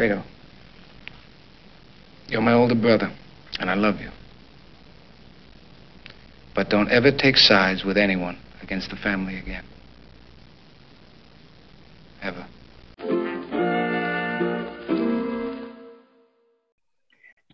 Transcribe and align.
Fredo, 0.00 0.22
you're 2.26 2.40
my 2.40 2.54
older 2.54 2.74
brother, 2.74 3.12
and 3.58 3.70
I 3.70 3.74
love 3.74 4.00
you. 4.00 4.10
But 6.54 6.70
don't 6.70 6.88
ever 6.90 7.12
take 7.12 7.36
sides 7.36 7.84
with 7.84 7.98
anyone 7.98 8.38
against 8.62 8.88
the 8.88 8.96
family 8.96 9.36
again. 9.36 9.62
Ever. 12.22 12.46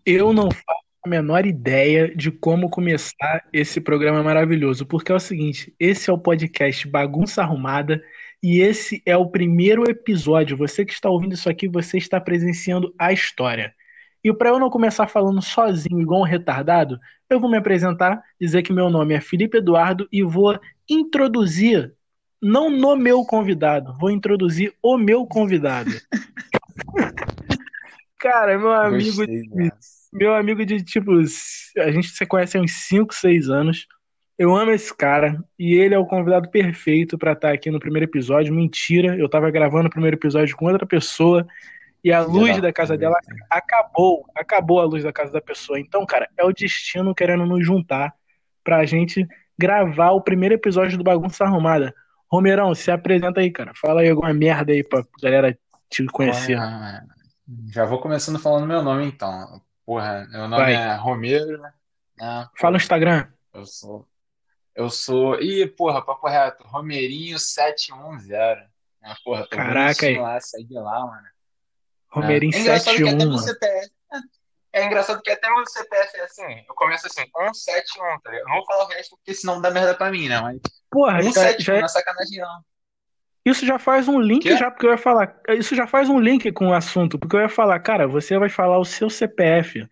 Eu 0.07 0.33
não 0.33 0.49
faço 0.49 0.87
a 1.05 1.09
menor 1.09 1.47
ideia 1.47 2.15
de 2.15 2.31
como 2.31 2.71
começar 2.71 3.43
esse 3.53 3.81
programa 3.81 4.23
maravilhoso, 4.23 4.87
porque 4.87 5.11
é 5.11 5.17
o 5.17 5.19
seguinte: 5.19 5.75
esse 5.81 6.11
é 6.11 6.13
o 6.13 6.19
podcast 6.19 6.87
Bagunça 6.87 7.43
Arrumada 7.43 8.01
e 8.47 8.61
esse 8.61 9.03
é 9.05 9.17
o 9.17 9.27
primeiro 9.27 9.91
episódio. 9.91 10.57
Você 10.57 10.85
que 10.85 10.93
está 10.93 11.11
ouvindo 11.11 11.35
isso 11.35 11.51
aqui, 11.51 11.67
você 11.67 11.99
está 11.99 12.21
presenciando 12.21 12.95
a 12.97 13.13
história. 13.13 13.75
E 14.23 14.33
para 14.33 14.51
eu 14.51 14.61
não 14.61 14.71
começar 14.71 15.09
falando 15.09 15.43
sozinho, 15.43 16.01
igual 16.01 16.21
um 16.21 16.25
retardado, 16.25 16.97
eu 17.29 17.41
vou 17.41 17.51
me 17.51 17.57
apresentar, 17.57 18.23
dizer 18.41 18.63
que 18.63 18.73
meu 18.73 18.89
nome 18.89 19.15
é 19.15 19.21
Felipe 19.21 19.59
Eduardo 19.59 20.07
e 20.13 20.23
vou 20.23 20.57
introduzir, 20.89 21.93
não 22.41 22.71
no 22.71 22.95
meu 22.95 23.25
convidado, 23.25 23.93
vou 23.99 24.13
introduzir 24.13 24.73
o 24.81 24.97
meu 24.97 25.27
convidado. 25.27 25.91
Cara, 28.21 28.57
meu 28.57 28.73
amigo, 28.73 29.17
Gostei, 29.17 29.43
de, 29.43 29.73
meu 30.13 30.33
amigo 30.33 30.65
de 30.65 30.85
tipo, 30.85 31.11
a 31.79 31.91
gente 31.91 32.11
se 32.11 32.25
conhece 32.25 32.57
há 32.57 32.61
uns 32.61 32.87
5, 32.87 33.13
6 33.13 33.51
anos. 33.51 33.89
Eu 34.39 34.55
amo 34.55 34.71
esse 34.71 34.95
cara 34.95 35.43
e 35.59 35.75
ele 35.75 35.95
é 35.95 35.99
o 35.99 36.05
convidado 36.05 36.51
perfeito 36.51 37.17
pra 37.17 37.33
estar 37.33 37.53
aqui 37.53 37.71
no 37.71 37.81
primeiro 37.81 38.05
episódio. 38.05 38.53
Mentira, 38.53 39.17
eu 39.17 39.29
tava 39.29 39.51
gravando 39.51 39.89
o 39.89 39.91
primeiro 39.91 40.17
episódio 40.17 40.55
com 40.57 40.67
outra 40.67 40.87
pessoa 40.87 41.47
e 42.05 42.13
a 42.13 42.21
luz 42.21 42.61
da 42.61 42.73
casa 42.73 42.97
dela 42.97 43.19
acabou, 43.51 44.25
acabou 44.35 44.81
a 44.81 44.85
luz 44.85 45.03
da 45.03 45.13
casa 45.13 45.33
da 45.33 45.41
pessoa. 45.41 45.81
Então, 45.81 46.05
cara, 46.05 46.29
é 46.37 46.45
o 46.45 46.53
destino 46.53 47.15
querendo 47.15 47.47
nos 47.47 47.65
juntar 47.65 48.15
pra 48.63 48.85
gente 48.85 49.27
gravar 49.59 50.11
o 50.11 50.21
primeiro 50.21 50.55
episódio 50.55 50.99
do 50.99 51.05
Bagunça 51.05 51.45
Arrumada. 51.45 51.95
Romerão, 52.31 52.75
se 52.75 52.91
apresenta 52.91 53.41
aí, 53.41 53.51
cara. 53.51 53.73
Fala 53.75 54.03
aí 54.03 54.11
alguma 54.11 54.35
merda 54.35 54.73
aí 54.73 54.85
pra 54.85 55.03
galera 55.23 55.59
te 55.89 56.05
conhecer. 56.07 56.59
Já 57.73 57.85
vou 57.87 58.01
começando 58.01 58.39
falando 58.39 58.67
meu 58.67 58.83
nome 58.83 59.07
então. 59.07 59.63
Porra, 59.85 60.27
meu 60.31 60.49
nome 60.49 60.63
Vai. 60.63 60.75
é 60.75 60.95
Romero, 60.97 61.59
né? 61.59 61.73
Fala 62.59 62.73
no 62.73 62.77
Instagram. 62.77 63.27
Eu 63.55 63.65
sou. 63.65 64.07
Eu 64.77 64.91
sou. 64.91 65.41
Ih, 65.41 65.67
porra, 65.67 66.05
papo 66.05 66.29
reto. 66.29 66.63
Romerinho710. 66.65 68.67
Ah, 69.03 69.17
porra, 69.25 69.43
tô 69.49 69.57
Caraca, 69.57 70.07
aí. 70.07 70.19
lá, 70.19 70.41
segue 70.41 70.75
lá, 70.75 71.07
mano. 71.07 71.27
Romerinho 72.11 72.55
é 72.55 72.59
engraçado 72.61 72.97
que 72.97 73.03
até 73.03 73.11
71, 73.11 73.27
no 73.27 73.33
mano. 73.35 73.39
CPF. 73.47 73.91
É 74.73 74.85
engraçado 74.85 75.23
que 75.23 75.31
até 75.31 75.49
no 75.49 75.67
CPF 75.67 76.17
é 76.19 76.25
assim. 76.25 76.65
Eu 76.69 76.75
começo 76.75 77.07
assim, 77.07 77.23
171, 77.23 78.21
tá 78.21 78.31
ligado? 78.31 78.45
Eu 78.45 78.49
não 78.49 78.57
vou 78.57 78.67
falar 78.67 78.85
o 78.85 78.89
resto 78.89 79.17
porque 79.17 79.33
senão 79.35 79.61
dá 79.61 79.71
merda 79.71 79.95
pra 79.95 80.11
mim, 80.11 80.29
né? 80.29 80.39
Mas 80.41 80.61
Porra, 80.91 81.23
já, 81.23 81.33
171 81.33 81.65
já- 81.65 81.73
não 81.79 81.85
é 81.85 81.89
sacanagem, 81.89 82.39
não. 82.39 82.61
isso 83.47 83.65
já 83.67 83.79
faz 83.79 84.09
um 84.09 84.21
link 84.21 84.45
já, 84.57 84.71
porque 84.71 84.87
eu 84.87 84.91
ia 84.91 84.99
falar. 84.99 85.35
Isso 85.51 85.75
já 85.75 85.87
faz 85.87 86.09
um 86.11 86.21
link 86.21 86.53
com 86.53 86.69
o 86.69 86.75
assunto, 86.75 87.19
porque 87.19 87.37
eu 87.37 87.41
ia 87.41 87.49
falar, 87.49 87.79
cara, 87.81 88.07
você 88.07 88.39
vai 88.39 88.51
falar 88.51 88.79
o 88.79 88.85
seu 88.85 89.09
CPF 89.09 89.87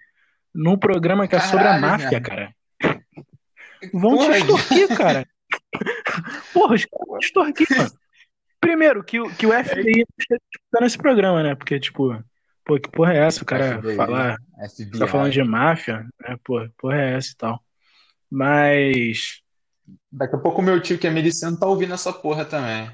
num 0.55 0.77
programa 0.77 1.27
que 1.27 1.34
é 1.36 1.40
sobre 1.40 1.60
a 1.66 1.70
Caralho, 1.70 1.80
máfia, 1.80 2.10
velho. 2.10 2.22
cara. 2.22 2.55
Vão 3.92 4.18
te 4.18 4.24
Porra, 4.24 4.38
extorquir, 4.38 4.96
cara. 4.96 5.27
Porra, 6.52 6.74
os 6.74 6.84
caras 6.84 7.06
vão 7.08 7.18
te 7.18 7.24
extorquir, 7.27 7.66
mano. 7.77 7.90
Primeiro, 8.61 9.05
que, 9.05 9.20
o- 9.20 9.28
que 9.34 9.46
o 9.46 9.52
FBI 9.52 9.98
não 9.98 10.17
esteja 10.18 10.40
escutando 10.55 10.86
esse 10.86 10.98
programa, 10.98 11.42
né? 11.42 11.55
Porque, 11.55 11.78
tipo, 11.78 12.17
pô, 12.64 12.78
que 12.80 12.89
porra 12.90 13.12
é 13.14 13.18
essa? 13.27 13.42
O 13.42 13.46
cara 13.46 13.78
FBI, 13.80 13.95
falar. 13.96 14.36
Você 14.61 14.84
FBI. 14.86 14.98
tá 14.98 15.06
falando 15.06 15.33
de 15.33 15.42
máfia, 15.42 16.06
né? 16.27 16.36
Pô, 16.45 16.67
porra 16.78 16.96
é 17.00 17.14
essa 17.17 17.30
e 17.33 17.36
tal. 17.36 17.61
Mas. 18.30 19.40
Daqui 20.11 20.34
a 20.36 20.39
pouco 20.39 20.62
meu 20.62 20.80
tio 20.80 20.98
que 20.98 21.06
é 21.06 21.11
miliciano 21.11 21.58
tá 21.58 21.66
ouvindo 21.66 21.92
essa 21.95 22.12
porra 22.12 22.45
também. 22.45 22.90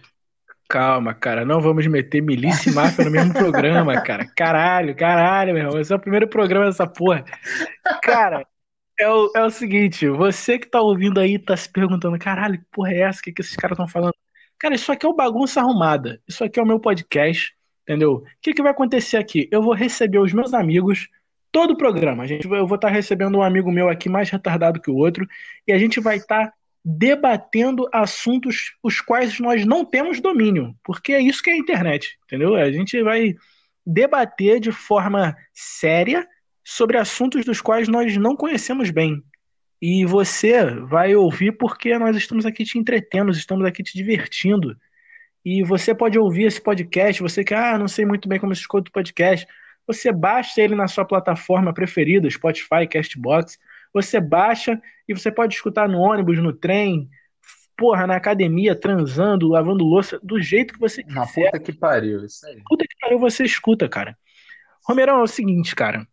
Calma, 0.69 1.13
cara, 1.15 1.45
não 1.45 1.61
vamos 1.61 1.85
meter 1.89 2.21
milícia 2.23 2.71
e 2.71 2.75
máfia 2.75 3.05
no 3.05 3.11
mesmo 3.11 3.33
programa, 3.35 4.01
cara. 4.03 4.25
Caralho, 4.37 4.95
caralho, 4.97 5.53
meu 5.53 5.65
irmão. 5.65 5.81
Esse 5.81 5.93
é 5.93 5.97
o 5.97 6.01
primeiro 6.01 6.29
programa 6.29 6.67
dessa 6.67 6.87
porra. 6.87 7.25
Cara, 8.03 8.45
é 9.01 9.09
o, 9.09 9.31
é 9.35 9.45
o 9.45 9.51
seguinte, 9.51 10.09
você 10.09 10.59
que 10.59 10.69
tá 10.69 10.81
ouvindo 10.81 11.19
aí 11.19 11.39
tá 11.39 11.57
se 11.57 11.71
perguntando, 11.71 12.19
caralho, 12.19 12.59
que 12.59 12.67
porra 12.71 12.93
é 12.93 13.01
essa? 13.01 13.21
O 13.21 13.23
que, 13.23 13.33
que 13.33 13.41
esses 13.41 13.57
caras 13.57 13.75
estão 13.75 13.89
falando? 13.89 14.15
Cara, 14.59 14.75
isso 14.75 14.93
aqui 14.93 15.07
é 15.07 15.09
o 15.09 15.15
Bagunça 15.15 15.61
Arrumada. 15.61 16.21
Isso 16.29 16.45
aqui 16.45 16.61
é 16.61 16.63
o 16.63 16.67
meu 16.67 16.79
podcast, 16.79 17.55
entendeu? 17.83 18.17
O 18.17 18.25
que, 18.43 18.53
que 18.53 18.63
vai 18.63 18.73
acontecer 18.73 19.17
aqui? 19.17 19.49
Eu 19.51 19.63
vou 19.63 19.73
receber 19.73 20.19
os 20.19 20.35
meus 20.35 20.53
amigos 20.53 21.09
todo 21.51 21.73
o 21.73 21.77
programa. 21.77 22.25
A 22.25 22.27
gente, 22.27 22.47
eu 22.47 22.67
vou 22.67 22.77
estar 22.77 22.91
recebendo 22.91 23.39
um 23.39 23.43
amigo 23.43 23.73
meu 23.73 23.89
aqui 23.89 24.09
mais 24.09 24.29
retardado 24.29 24.81
que 24.81 24.91
o 24.91 24.97
outro 24.97 25.27
e 25.67 25.73
a 25.73 25.79
gente 25.79 25.99
vai 25.99 26.17
estar 26.17 26.53
debatendo 26.85 27.89
assuntos 27.93 28.75
os 28.83 29.01
quais 29.01 29.39
nós 29.41 29.65
não 29.65 29.85
temos 29.85 30.21
domínio, 30.21 30.75
porque 30.83 31.13
é 31.13 31.21
isso 31.21 31.43
que 31.43 31.51
é 31.51 31.55
a 31.55 31.59
internet, 31.59 32.19
entendeu? 32.25 32.55
A 32.55 32.71
gente 32.71 33.03
vai 33.03 33.35
debater 33.87 34.61
de 34.61 34.73
forma 34.73 35.37
séria 35.53 36.27
sobre 36.65 36.99
assuntos 36.99 37.45
dos 37.45 37.61
quais 37.61 37.89
nós 37.89 38.17
não 38.17 38.37
conhecemos 38.37 38.91
bem. 38.91 39.23
E 39.81 40.05
você 40.05 40.65
vai 40.75 41.15
ouvir 41.15 41.53
porque 41.53 41.99
nós 41.99 42.17
estamos 42.17 42.45
aqui 42.45 42.65
te 42.65 42.79
entretendo, 42.79 43.31
estamos 43.31 43.65
aqui 43.65 43.83
te 43.83 43.97
divertindo. 43.97 44.77
E 45.45 45.63
você 45.63 45.95
pode 45.95 46.19
ouvir 46.19 46.45
esse 46.45 46.61
podcast, 46.61 47.23
você 47.23 47.43
que, 47.43 47.55
ah, 47.55 47.79
não 47.79 47.89
sei 47.89 48.05
muito 48.05 48.29
bem 48.29 48.39
como 48.39 48.55
se 48.55 48.61
escuta 48.61 48.91
o 48.91 48.93
podcast, 48.93 49.47
você 49.87 50.13
baixa 50.13 50.61
ele 50.61 50.75
na 50.75 50.87
sua 50.87 51.05
plataforma 51.05 51.73
preferida, 51.73 52.29
Spotify, 52.29 52.87
Castbox, 52.91 53.59
você 53.93 54.21
baixa 54.21 54.81
e 55.09 55.15
você 55.15 55.33
pode 55.33 55.55
escutar 55.55 55.89
no 55.89 55.99
ônibus, 55.99 56.39
no 56.39 56.53
trem, 56.53 57.09
porra, 57.75 58.07
na 58.07 58.17
academia, 58.17 58.79
transando, 58.79 59.49
lavando 59.49 59.83
louça, 59.83 60.21
do 60.23 60.39
jeito 60.41 60.75
que 60.75 60.79
você 60.79 61.03
Na 61.09 61.27
quiser. 61.27 61.47
puta 61.47 61.59
que 61.59 61.73
pariu, 61.73 62.23
isso 62.27 62.47
aí. 62.47 62.63
Puta 62.69 62.85
que 62.87 62.95
pariu, 63.01 63.19
você 63.19 63.43
escuta, 63.43 63.89
cara. 63.89 64.17
Romerão, 64.87 65.21
é 65.21 65.23
o 65.23 65.27
seguinte, 65.27 65.75
cara. 65.75 66.07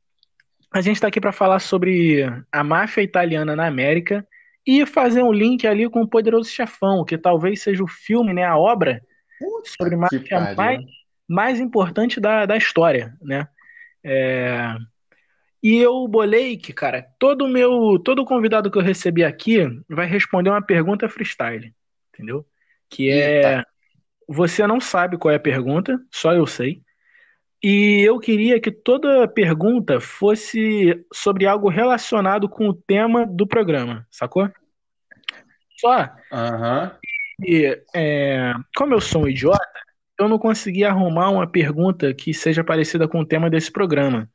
A 0.77 0.81
gente 0.81 1.01
tá 1.01 1.07
aqui 1.07 1.19
pra 1.19 1.31
falar 1.31 1.57
sobre 1.57 2.23
a 2.51 2.63
máfia 2.63 3.01
italiana 3.01 3.55
na 3.55 3.65
América 3.65 4.23
e 4.63 4.85
fazer 4.85 5.23
um 5.23 5.31
link 5.31 5.65
ali 5.65 5.89
com 5.89 6.01
o 6.01 6.07
Poderoso 6.07 6.51
Chefão, 6.51 7.03
que 7.03 7.17
talvez 7.17 7.63
seja 7.63 7.83
o 7.83 7.87
filme, 7.87 8.31
né, 8.31 8.43
a 8.43 8.55
obra 8.55 9.01
sobre 9.63 9.95
que 9.95 9.95
máfia 9.95 10.55
mais, 10.55 10.79
mais 11.27 11.59
importante 11.59 12.19
da, 12.19 12.45
da 12.45 12.55
história, 12.55 13.17
né? 13.19 13.47
É, 14.03 14.75
E 15.63 15.77
eu 15.77 16.07
bolei 16.07 16.55
que, 16.57 16.71
cara, 16.71 17.07
todo 17.17 17.47
meu, 17.47 17.97
todo 18.05 18.23
convidado 18.23 18.69
que 18.69 18.77
eu 18.77 18.83
recebi 18.83 19.23
aqui 19.23 19.61
vai 19.89 20.05
responder 20.05 20.51
uma 20.51 20.61
pergunta 20.61 21.09
freestyle, 21.09 21.73
entendeu? 22.13 22.45
Que 22.87 23.09
é 23.09 23.55
Eita. 23.55 23.67
você 24.27 24.67
não 24.67 24.79
sabe 24.79 25.17
qual 25.17 25.31
é 25.31 25.37
a 25.37 25.39
pergunta, 25.39 25.99
só 26.11 26.33
eu 26.33 26.45
sei. 26.45 26.83
E 27.63 28.01
eu 28.07 28.19
queria 28.19 28.59
que 28.59 28.71
toda 28.71 29.27
pergunta 29.27 29.99
fosse 29.99 31.03
sobre 31.11 31.47
algo 31.47 31.69
relacionado 31.69 32.47
com 32.47 32.69
o 32.69 32.73
tema 32.73 33.25
do 33.25 33.47
programa, 33.47 34.05
sacou? 34.11 34.49
Só 35.79 36.09
Aham. 36.31 36.97
que, 37.43 37.83
é, 37.95 38.53
como 38.75 38.93
eu 38.93 39.01
sou 39.01 39.23
um 39.23 39.27
idiota, 39.27 39.59
eu 40.19 40.27
não 40.27 40.37
consegui 40.37 40.83
arrumar 40.83 41.29
uma 41.29 41.49
pergunta 41.49 42.13
que 42.13 42.33
seja 42.33 42.63
parecida 42.63 43.07
com 43.07 43.19
o 43.19 43.25
tema 43.25 43.49
desse 43.49 43.71
programa. 43.71 44.29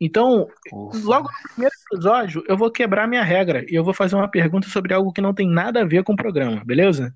Então, 0.00 0.46
Ufa. 0.72 0.98
logo 1.04 1.28
no 1.28 1.48
primeiro 1.54 1.74
episódio, 1.90 2.44
eu 2.46 2.56
vou 2.56 2.70
quebrar 2.70 3.08
minha 3.08 3.24
regra 3.24 3.64
e 3.68 3.74
eu 3.74 3.82
vou 3.82 3.92
fazer 3.92 4.14
uma 4.14 4.30
pergunta 4.30 4.68
sobre 4.68 4.94
algo 4.94 5.12
que 5.12 5.20
não 5.20 5.34
tem 5.34 5.48
nada 5.48 5.80
a 5.80 5.84
ver 5.84 6.04
com 6.04 6.12
o 6.12 6.16
programa, 6.16 6.62
beleza? 6.64 7.14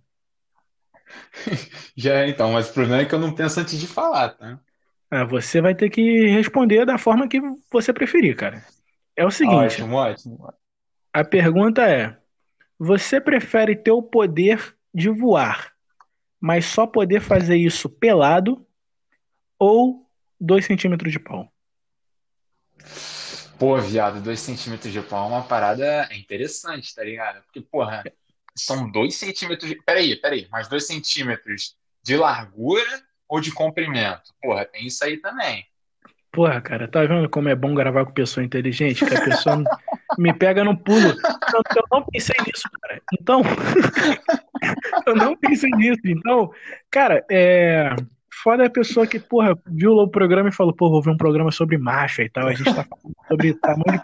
Já 1.97 2.27
então, 2.27 2.53
mas 2.53 2.71
o 2.71 2.75
problema 2.75 3.03
é 3.03 3.05
que 3.05 3.15
eu 3.15 3.19
não 3.19 3.35
penso 3.35 3.61
antes 3.61 3.79
de 3.79 3.87
falar, 3.87 4.31
tá? 4.31 4.59
Ah, 5.15 5.25
você 5.25 5.61
vai 5.61 5.75
ter 5.75 5.91
que 5.91 6.27
responder 6.29 6.87
da 6.87 6.97
forma 6.97 7.29
que 7.29 7.39
você 7.71 7.93
preferir, 7.93 8.35
cara. 8.35 8.65
É 9.15 9.27
o 9.27 9.31
seguinte, 9.31 9.83
Ótimo, 9.83 9.97
ótimo. 9.97 10.55
a 11.13 11.23
pergunta 11.23 11.87
é: 11.87 12.17
você 12.79 13.21
prefere 13.21 13.77
ter 13.77 13.91
o 13.91 14.03
poder 14.03 14.75
de 14.95 15.11
voar, 15.11 15.75
mas 16.41 16.65
só 16.65 16.87
poder 16.87 17.21
fazer 17.21 17.57
isso 17.57 17.91
pelado 17.91 18.67
ou 19.59 20.09
dois 20.41 20.65
centímetros 20.65 21.13
de 21.13 21.19
pau? 21.19 21.53
Pô, 23.59 23.77
viado, 23.77 24.19
dois 24.23 24.41
centímetros 24.41 24.91
de 24.91 25.03
pau 25.03 25.27
é 25.27 25.35
uma 25.35 25.43
parada 25.43 26.09
interessante, 26.15 26.95
tá 26.95 27.05
ligado? 27.05 27.43
Porque, 27.45 27.61
porra, 27.61 28.03
são 28.57 28.91
dois 28.91 29.15
centímetros 29.15 29.69
de... 29.69 29.77
Peraí, 29.83 30.17
peraí, 30.17 30.49
mas 30.51 30.69
dois 30.69 30.87
centímetros 30.87 31.77
de 32.03 32.17
largura 32.17 33.12
ou 33.33 33.41
de 33.41 33.51
comprimento? 33.51 34.31
Porra, 34.43 34.67
tem 34.67 34.87
isso 34.87 35.03
aí 35.03 35.17
também. 35.17 35.65
Porra, 36.31 36.61
cara, 36.61 36.87
tá 36.87 37.03
vendo 37.03 37.31
como 37.31 37.49
é 37.49 37.55
bom 37.55 37.75
gravar 37.75 38.05
com 38.05 38.13
pessoa 38.13 38.45
inteligente? 38.45 39.07
Que 39.07 39.15
a 39.15 39.25
pessoa 39.25 39.65
me 40.19 40.35
pega 40.35 40.63
no 40.63 40.77
pulo. 40.77 41.09
Eu, 41.55 41.63
eu 41.77 41.85
não 41.91 42.05
pensei 42.05 42.37
nisso, 42.47 42.69
cara. 42.83 43.01
Então, 43.19 43.41
eu 45.07 45.17
não 45.17 45.35
pensei 45.35 45.71
nisso. 45.71 46.01
Então, 46.05 46.53
cara, 46.91 47.25
é, 47.31 47.97
foda 48.43 48.65
é 48.65 48.67
a 48.67 48.71
pessoa 48.71 49.07
que, 49.07 49.19
porra, 49.19 49.59
viu 49.67 49.93
o 49.93 50.09
programa 50.09 50.51
e 50.51 50.55
falou, 50.55 50.75
pô, 50.75 50.91
vou 50.91 51.03
ver 51.03 51.11
um 51.11 51.17
programa 51.17 51.51
sobre 51.51 51.79
marcha 51.79 52.23
e 52.23 52.29
tal. 52.29 52.49
A 52.49 52.55
gente 52.55 52.75
tá 52.75 52.85
falando 52.85 53.17
sobre 53.29 53.55
tamanho 53.55 54.03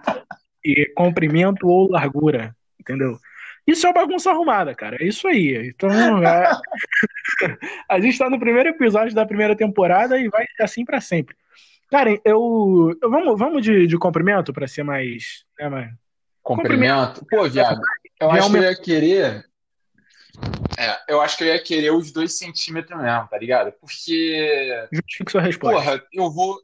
de 0.64 0.90
comprimento 0.94 1.68
ou 1.68 1.90
largura, 1.90 2.56
entendeu? 2.80 3.18
Isso 3.68 3.86
é 3.86 3.90
uma 3.90 4.00
bagunça 4.00 4.30
arrumada, 4.30 4.74
cara. 4.74 4.96
É 4.98 5.04
isso 5.04 5.28
aí. 5.28 5.68
Então, 5.68 5.90
é... 6.24 6.50
a 7.86 8.00
gente 8.00 8.16
tá 8.16 8.30
no 8.30 8.40
primeiro 8.40 8.70
episódio 8.70 9.14
da 9.14 9.26
primeira 9.26 9.54
temporada 9.54 10.18
e 10.18 10.26
vai 10.30 10.46
assim 10.58 10.86
para 10.86 11.02
sempre. 11.02 11.36
Cara, 11.90 12.18
eu. 12.24 12.96
eu 13.02 13.10
vamos, 13.10 13.38
vamos 13.38 13.62
de, 13.62 13.86
de 13.86 13.98
comprimento 13.98 14.54
para 14.54 14.66
ser 14.66 14.84
mais. 14.84 15.44
Né, 15.60 15.68
mais... 15.68 15.92
Comprimento? 16.42 17.26
Pô, 17.26 17.46
viado, 17.46 17.78
eu 18.18 18.30
acho 18.30 18.50
que 18.50 18.56
eu 18.56 18.62
ia 18.62 18.76
querer. 18.76 19.44
É, 20.78 21.12
eu 21.12 21.20
acho 21.20 21.36
que 21.36 21.44
eu 21.44 21.48
ia 21.48 21.62
querer 21.62 21.90
os 21.90 22.10
dois 22.10 22.38
centímetros 22.38 22.98
mesmo, 22.98 23.28
tá 23.28 23.36
ligado? 23.36 23.70
Porque. 23.72 24.88
Justifique 24.90 25.30
sua 25.30 25.42
resposta. 25.42 25.78
Porra, 25.78 26.02
eu 26.10 26.30
vou. 26.30 26.58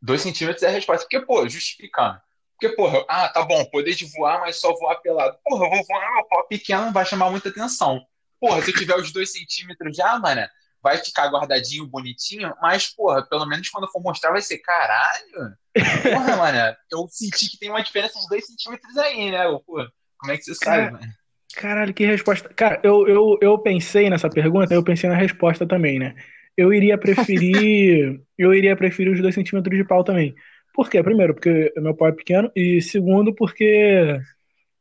Dois 0.00 0.22
centímetros 0.22 0.62
é 0.62 0.68
a 0.68 0.70
resposta. 0.70 1.04
Porque, 1.04 1.20
pô, 1.26 1.46
justificando. 1.46 2.18
Porque, 2.58 2.74
porra, 2.74 3.04
ah, 3.08 3.28
tá 3.28 3.44
bom, 3.44 3.64
poder 3.66 3.94
de 3.94 4.06
voar, 4.16 4.40
mas 4.40 4.56
só 4.56 4.72
voar 4.74 4.96
pelado. 4.96 5.38
Porra, 5.44 5.66
eu 5.66 5.70
vou 5.70 5.84
voar 5.84 6.14
meu 6.14 6.24
pau 6.24 6.46
pequeno, 6.48 6.86
não 6.86 6.92
vai 6.92 7.04
chamar 7.04 7.30
muita 7.30 7.50
atenção. 7.50 8.00
Porra, 8.40 8.62
se 8.62 8.70
eu 8.70 8.74
tiver 8.74 8.96
os 8.96 9.12
dois 9.12 9.30
centímetros 9.30 9.96
já, 9.96 10.18
mano, 10.18 10.42
vai 10.82 10.96
ficar 10.98 11.28
guardadinho, 11.28 11.86
bonitinho, 11.86 12.54
mas, 12.62 12.86
porra, 12.86 13.26
pelo 13.28 13.46
menos 13.46 13.68
quando 13.68 13.90
for 13.90 14.00
mostrar 14.00 14.30
vai 14.30 14.40
ser, 14.40 14.58
caralho. 14.58 15.54
Porra, 15.74 16.36
mano, 16.36 16.76
eu 16.90 17.06
senti 17.10 17.50
que 17.50 17.58
tem 17.58 17.70
uma 17.70 17.82
diferença 17.82 18.18
de 18.20 18.28
dois 18.28 18.46
centímetros 18.46 18.96
aí, 18.96 19.30
né? 19.30 19.44
Porra, 19.66 19.90
como 20.16 20.32
é 20.32 20.36
que 20.36 20.44
você 20.44 20.54
sabe, 20.54 20.92
mano? 20.92 21.12
Caralho, 21.54 21.94
que 21.94 22.04
resposta. 22.04 22.48
Cara, 22.50 22.80
eu, 22.82 23.08
eu, 23.08 23.38
eu 23.40 23.58
pensei 23.58 24.10
nessa 24.10 24.28
pergunta, 24.28 24.74
eu 24.74 24.82
pensei 24.82 25.08
na 25.08 25.16
resposta 25.16 25.66
também, 25.66 25.98
né? 25.98 26.14
Eu 26.56 26.72
iria 26.72 26.98
preferir. 26.98 28.20
eu 28.36 28.54
iria 28.54 28.76
preferir 28.76 29.12
os 29.12 29.20
dois 29.20 29.34
centímetros 29.34 29.76
de 29.76 29.84
pau 29.84 30.04
também. 30.04 30.34
Por 30.76 30.90
quê? 30.90 31.02
Primeiro, 31.02 31.32
porque 31.32 31.72
meu 31.78 31.94
pau 31.94 32.06
é 32.06 32.12
pequeno, 32.12 32.52
e 32.54 32.82
segundo, 32.82 33.34
porque 33.34 34.20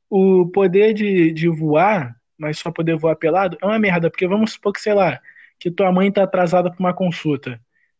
o 0.09 0.45
poder 0.47 0.93
de, 0.93 1.31
de 1.31 1.47
voar, 1.47 2.13
mas 2.37 2.59
só 2.59 2.69
poder 2.69 2.97
voar 2.97 3.15
pelado, 3.15 3.57
é 3.61 3.65
uma 3.65 3.79
merda, 3.79 4.09
porque 4.09 4.27
vamos 4.27 4.51
supor 4.51 4.73
que, 4.73 4.81
sei 4.81 4.93
lá, 4.93 5.21
que 5.57 5.71
tua 5.71 5.93
mãe 5.93 6.11
tá 6.11 6.23
atrasada 6.23 6.69
pra 6.69 6.81
uma 6.81 6.93
consulta. 6.93 7.57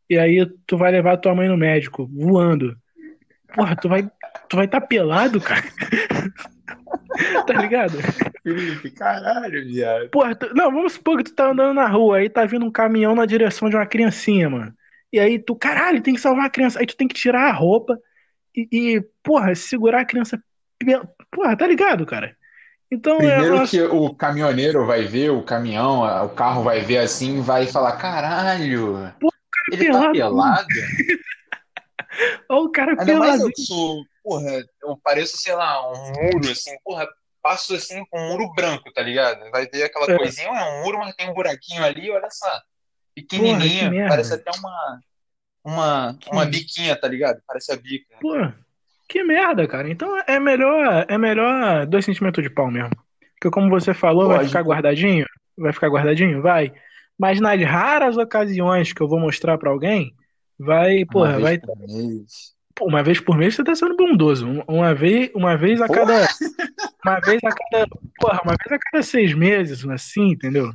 E 0.10 0.20
aí 0.20 0.46
tu 0.68 0.76
vai 0.76 0.92
levar 0.92 1.16
tua 1.16 1.34
mãe 1.34 1.48
no 1.48 1.56
médico, 1.56 2.06
voando. 2.14 2.76
Porra, 3.56 3.78
tu 3.78 3.88
vai 3.88 4.04
tu 4.50 4.58
vai 4.58 4.68
tá 4.68 4.82
pelado, 4.82 5.40
cara. 5.40 5.64
tá 7.48 7.54
ligado? 7.62 7.98
Felipe, 8.44 8.92
caralho, 8.92 9.66
viado. 9.66 10.10
Porra, 10.10 10.36
tu, 10.36 10.54
não, 10.54 10.70
vamos 10.70 10.94
supor 10.94 11.16
que 11.18 11.24
tu 11.24 11.34
tá 11.34 11.50
andando 11.50 11.74
na 11.74 11.88
rua, 11.88 12.18
aí 12.18 12.30
tá 12.30 12.46
vindo 12.46 12.66
um 12.66 12.72
caminhão 12.72 13.16
na 13.16 13.26
direção 13.26 13.70
de 13.70 13.78
uma 13.78 13.86
criancinha, 13.86 14.50
mano. 14.50 14.74
E 15.16 15.20
aí 15.20 15.40
tu, 15.40 15.56
caralho, 15.56 16.02
tem 16.02 16.14
que 16.14 16.20
salvar 16.20 16.48
a 16.48 16.50
criança. 16.50 16.78
Aí 16.78 16.86
tu 16.86 16.98
tem 16.98 17.08
que 17.08 17.16
tirar 17.16 17.48
a 17.48 17.54
roupa 17.54 17.98
e, 18.54 18.68
e 18.70 19.02
porra, 19.24 19.56
segurar 19.56 20.02
a 20.02 20.06
criança. 20.06 20.38
Porra, 21.32 21.56
tá 21.56 21.66
ligado, 21.66 22.06
cara? 22.06 22.36
Então, 22.92 23.18
Primeiro 23.20 23.64
é, 23.64 23.66
que 23.66 23.82
o 23.82 24.14
caminhoneiro 24.14 24.86
vai 24.86 25.06
ver, 25.06 25.30
o 25.30 25.42
caminhão, 25.42 26.02
o 26.26 26.30
carro 26.30 26.64
vai 26.64 26.82
ver 26.82 26.98
assim 26.98 27.40
vai 27.40 27.66
falar: 27.66 27.94
caralho, 27.94 29.10
Pô, 29.18 29.32
cara 29.32 29.82
ele 29.82 29.90
tá 29.90 30.12
pelado, 30.12 30.12
tá 30.12 30.14
pelado. 30.14 30.68
Olha 32.52 32.60
o 32.60 32.72
cara 32.72 32.92
Ainda 32.92 33.06
pelado. 33.06 33.28
mais 33.28 33.42
eu 33.42 33.52
sou, 33.56 34.04
porra, 34.22 34.66
eu 34.84 35.00
pareço, 35.02 35.38
sei 35.38 35.56
lá, 35.56 35.94
um 35.94 36.12
muro, 36.12 36.52
assim, 36.52 36.76
porra, 36.84 37.08
passo 37.42 37.74
assim 37.74 38.04
com 38.12 38.20
um 38.20 38.32
muro 38.34 38.54
branco, 38.54 38.92
tá 38.92 39.02
ligado? 39.02 39.50
Vai 39.50 39.66
ver 39.66 39.84
aquela 39.84 40.12
é. 40.12 40.18
coisinha, 40.18 40.50
é 40.50 40.74
um 40.74 40.84
muro, 40.84 41.00
mas 41.00 41.16
tem 41.16 41.30
um 41.30 41.34
buraquinho 41.34 41.86
ali, 41.86 42.12
olha 42.12 42.30
só. 42.30 42.62
Pequenininha, 43.16 43.90
porra, 43.90 44.10
parece 44.10 44.34
até 44.34 44.52
uma, 44.60 45.00
uma, 45.64 46.20
uma 46.32 46.46
biquinha, 46.46 46.96
tá 46.96 47.08
ligado? 47.08 47.42
Parece 47.48 47.72
a 47.72 47.78
bica. 47.78 48.16
Porra. 48.20 48.56
Que 49.08 49.24
merda, 49.24 49.68
cara. 49.68 49.90
Então 49.90 50.18
é 50.28 50.40
melhor, 50.40 51.06
é 51.08 51.18
melhor 51.18 51.86
2 51.86 52.06
centímetros 52.06 52.44
de 52.44 52.54
pau 52.54 52.70
mesmo. 52.70 52.92
Porque 53.40 53.50
como 53.52 53.70
você 53.70 53.94
falou, 53.94 54.26
Pode. 54.26 54.38
vai 54.38 54.48
ficar 54.48 54.62
guardadinho? 54.62 55.26
Vai 55.58 55.72
ficar 55.72 55.88
guardadinho? 55.88 56.42
Vai. 56.42 56.74
Mas 57.18 57.40
nas 57.40 57.62
raras 57.62 58.18
ocasiões 58.18 58.92
que 58.92 59.02
eu 59.02 59.08
vou 59.08 59.20
mostrar 59.20 59.58
para 59.58 59.70
alguém, 59.70 60.14
vai, 60.60 61.06
porra, 61.06 61.40
vai. 61.40 61.60
Pô, 62.76 62.88
uma 62.88 63.02
vez 63.02 63.22
por 63.22 63.38
mês 63.38 63.56
você 63.56 63.64
tá 63.64 63.74
sendo 63.74 63.96
bondoso. 63.96 64.48
Uma 64.68 64.94
vez, 64.94 65.32
uma 65.34 65.56
vez 65.56 65.82
a 65.82 65.88
porra. 65.88 66.00
cada. 66.02 66.28
Uma 67.06 67.20
vez 67.22 67.40
a 67.44 67.52
cada. 67.52 67.88
Porra, 68.20 68.42
uma 68.44 68.56
vez 68.62 68.72
a 68.72 68.80
cada 68.80 69.04
seis 69.04 69.34
meses, 69.34 69.86
assim, 69.88 70.32
entendeu? 70.32 70.74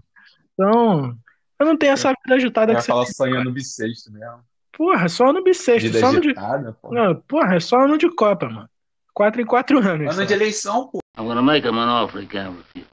Então, 0.54 1.14
eu 1.60 1.66
não 1.66 1.76
tenho 1.76 1.92
essa 1.92 2.08
vida 2.08 2.34
agitada 2.34 2.72
eu 2.72 2.76
que 2.76 2.82
você. 2.82 2.90
Fala 2.90 3.06
sonhando 3.06 3.52
bissexto 3.52 4.10
mesmo. 4.10 4.40
Porra, 4.72 5.08
só 5.10 5.28
ano 5.28 5.44
bissexto. 5.44 5.88
Vida 5.88 6.00
só 6.00 6.06
ano 6.06 6.20
de... 6.22 6.32
porra. 6.32 6.74
Não, 6.90 7.14
porra, 7.16 7.56
é 7.56 7.60
só 7.60 7.84
ano 7.84 7.98
de 7.98 8.08
Copa, 8.14 8.48
mano. 8.48 8.70
Quatro 9.12 9.42
em 9.42 9.44
quatro 9.44 9.78
anos. 9.78 10.06
Ano 10.06 10.22
só. 10.22 10.24
de 10.24 10.32
eleição, 10.32 10.88
pô. 10.88 11.00
I'm 11.18 11.26
gonna 11.26 11.42
make 11.42 11.66
him 11.68 11.78
an 11.78 12.02
offer 12.02 12.22
again 12.22 12.48
with 12.48 12.64
you. 12.74 12.84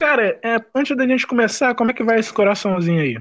Cara, 0.00 0.40
é, 0.42 0.56
antes 0.74 0.96
da 0.96 1.06
gente 1.06 1.24
começar, 1.24 1.74
como 1.76 1.92
é 1.92 1.94
que 1.94 2.02
vai 2.02 2.18
esse 2.18 2.32
coraçãozinho 2.32 3.00
aí? 3.00 3.16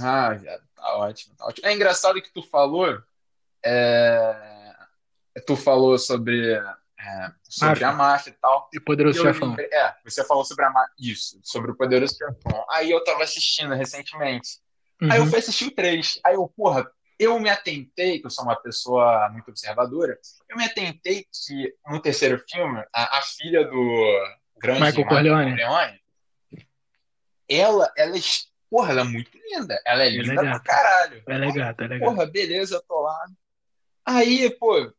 Ah, 0.00 0.36
já, 0.36 0.58
tá 0.74 0.96
ótimo, 0.96 1.34
tá 1.36 1.46
ótimo. 1.46 1.68
É 1.68 1.72
engraçado 1.72 2.20
que 2.20 2.32
tu 2.32 2.42
falou. 2.42 2.98
É... 3.64 4.74
Tu 5.46 5.54
falou 5.54 5.96
sobre 5.96 6.60
é, 7.02 7.32
sobre 7.42 7.82
a 7.84 7.92
máfia 7.92 8.30
e 8.30 8.34
tal. 8.34 8.68
E 8.72 8.78
Poderoso 8.78 9.20
Chefão. 9.20 9.56
É, 9.58 9.94
você 10.04 10.24
falou 10.24 10.44
sobre 10.44 10.64
a 10.64 10.70
máfia. 10.70 10.94
Isso, 10.98 11.40
sobre 11.42 11.72
o 11.72 11.76
Poderoso 11.76 12.16
Chefão. 12.16 12.64
Aí 12.70 12.90
eu 12.90 13.02
tava 13.02 13.24
assistindo 13.24 13.74
recentemente. 13.74 14.60
Uhum. 15.00 15.10
Aí 15.10 15.18
eu 15.18 15.26
fui 15.26 15.38
assistir 15.38 15.66
o 15.66 15.74
3. 15.74 16.20
Aí 16.24 16.34
eu, 16.34 16.46
porra, 16.56 16.88
eu 17.18 17.38
me 17.40 17.50
atentei, 17.50 18.20
que 18.20 18.26
eu 18.26 18.30
sou 18.30 18.44
uma 18.44 18.56
pessoa 18.56 19.28
muito 19.30 19.48
observadora, 19.48 20.16
eu 20.48 20.56
me 20.56 20.64
atentei 20.64 21.24
que 21.24 21.74
no 21.86 22.00
terceiro 22.00 22.42
filme, 22.48 22.84
a, 22.92 23.18
a 23.18 23.22
filha 23.22 23.64
do 23.64 24.36
grande 24.60 24.80
Michael 24.82 25.06
Corleone, 25.06 25.50
Corleone 25.50 26.02
ela, 27.48 27.92
ela, 27.96 28.16
é, 28.16 28.20
porra, 28.70 28.92
ela 28.92 29.00
é 29.02 29.04
muito 29.04 29.30
linda. 29.36 29.80
Ela 29.84 30.04
é 30.04 30.10
linda 30.10 30.32
ela 30.32 30.48
é 30.48 30.50
pra 30.50 30.60
caralho. 30.60 31.22
Ela 31.26 31.46
é 31.46 31.52
gata, 31.52 31.84
ela 31.84 31.94
é 31.94 31.98
gata. 31.98 32.10
Porra, 32.10 32.26
beleza, 32.26 32.76
eu 32.76 32.82
tô 32.82 33.00
lá. 33.00 33.26
Aí, 34.04 34.50
pô, 34.58 34.92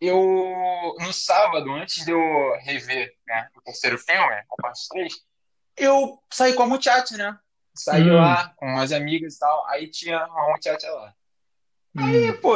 eu, 0.00 0.94
no 1.00 1.12
sábado, 1.12 1.70
antes 1.72 2.04
de 2.04 2.12
eu 2.12 2.56
rever 2.60 3.14
né, 3.26 3.48
o 3.56 3.60
terceiro 3.62 3.98
filme, 3.98 4.34
a 4.34 4.62
parte 4.62 4.88
3, 4.90 5.14
eu 5.76 6.22
saí 6.32 6.54
com 6.54 6.62
a 6.62 6.66
muchacha, 6.66 7.16
né? 7.16 7.38
Saí 7.74 8.10
hum. 8.10 8.14
lá 8.14 8.52
com 8.56 8.78
as 8.78 8.92
amigas 8.92 9.34
e 9.34 9.38
tal, 9.38 9.66
aí 9.68 9.90
tinha 9.90 10.24
uma 10.26 10.52
muchacha 10.52 10.90
lá. 10.90 11.14
Hum. 11.96 12.04
Aí, 12.04 12.32
pô, 12.40 12.54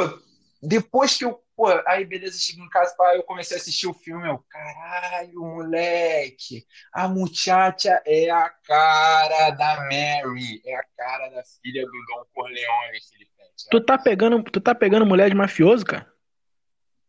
depois 0.61 1.17
que 1.17 1.25
eu, 1.25 1.43
pô, 1.55 1.67
aí 1.87 2.05
beleza, 2.05 2.39
cheguei 2.39 2.63
em 2.63 2.69
casa, 2.69 2.95
pá, 2.95 3.15
eu 3.15 3.23
comecei 3.23 3.57
a 3.57 3.59
assistir 3.59 3.87
o 3.87 3.93
filme, 3.93 4.27
eu, 4.27 4.43
caralho, 4.49 5.39
moleque, 5.39 6.65
a 6.93 7.07
muchacha 7.07 8.01
é 8.05 8.29
a 8.29 8.49
cara 8.49 9.51
da 9.51 9.77
Mary, 9.81 10.61
é 10.65 10.75
a 10.75 10.83
cara 10.95 11.29
da 11.29 11.43
filha 11.61 11.85
do 11.85 11.91
Dom 11.91 12.25
Corleone, 12.33 13.01
Felipe. 13.09 13.31
Tu 13.69 13.81
tá 13.81 13.97
pegando, 13.97 14.43
tu 14.43 14.59
tá 14.59 14.73
pegando 14.73 15.05
mulher 15.05 15.29
de 15.29 15.35
mafioso, 15.35 15.85
cara? 15.85 16.11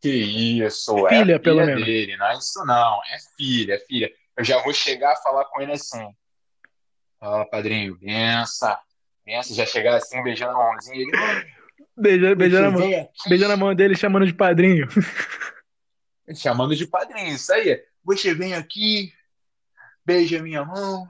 Que 0.03 0.11
isso, 0.11 0.97
filha, 0.97 1.07
é 1.07 1.19
filha 1.21 1.41
pelo 1.41 1.65
menos. 1.65 1.85
dele, 1.85 2.17
não 2.17 2.27
é 2.27 2.37
isso 2.37 2.65
não, 2.67 3.01
é 3.05 3.19
filha, 3.37 3.75
é 3.75 3.79
filha. 3.79 4.13
Eu 4.37 4.43
já 4.43 4.61
vou 4.61 4.75
chegar 4.75 5.13
a 5.13 5.17
falar 5.17 5.45
com 5.45 5.61
ele 5.61 5.73
assim. 5.73 6.13
Fala, 7.21 7.47
padrinho, 7.47 7.97
bença, 7.97 8.77
bença, 9.25 9.55
já 9.55 9.65
chegar 9.65 9.95
assim, 9.95 10.21
beijando 10.21 10.59
a 10.59 10.73
mãozinha. 10.73 10.97
Ele, 10.97 11.13
beijando, 11.97 12.37
beijando, 12.37 12.67
a 12.67 12.71
mão, 12.73 13.11
beijando 13.29 13.53
a 13.53 13.57
mão 13.57 13.75
dele, 13.77 13.95
chamando 13.95 14.27
de 14.27 14.35
padrinho. 14.35 14.89
Chamando 16.35 16.75
de 16.75 16.87
padrinho, 16.87 17.35
isso 17.35 17.53
aí. 17.53 17.81
Você 18.05 18.35
vem 18.35 18.55
aqui, 18.55 19.13
beija 20.05 20.43
minha 20.43 20.65
mão, 20.65 21.07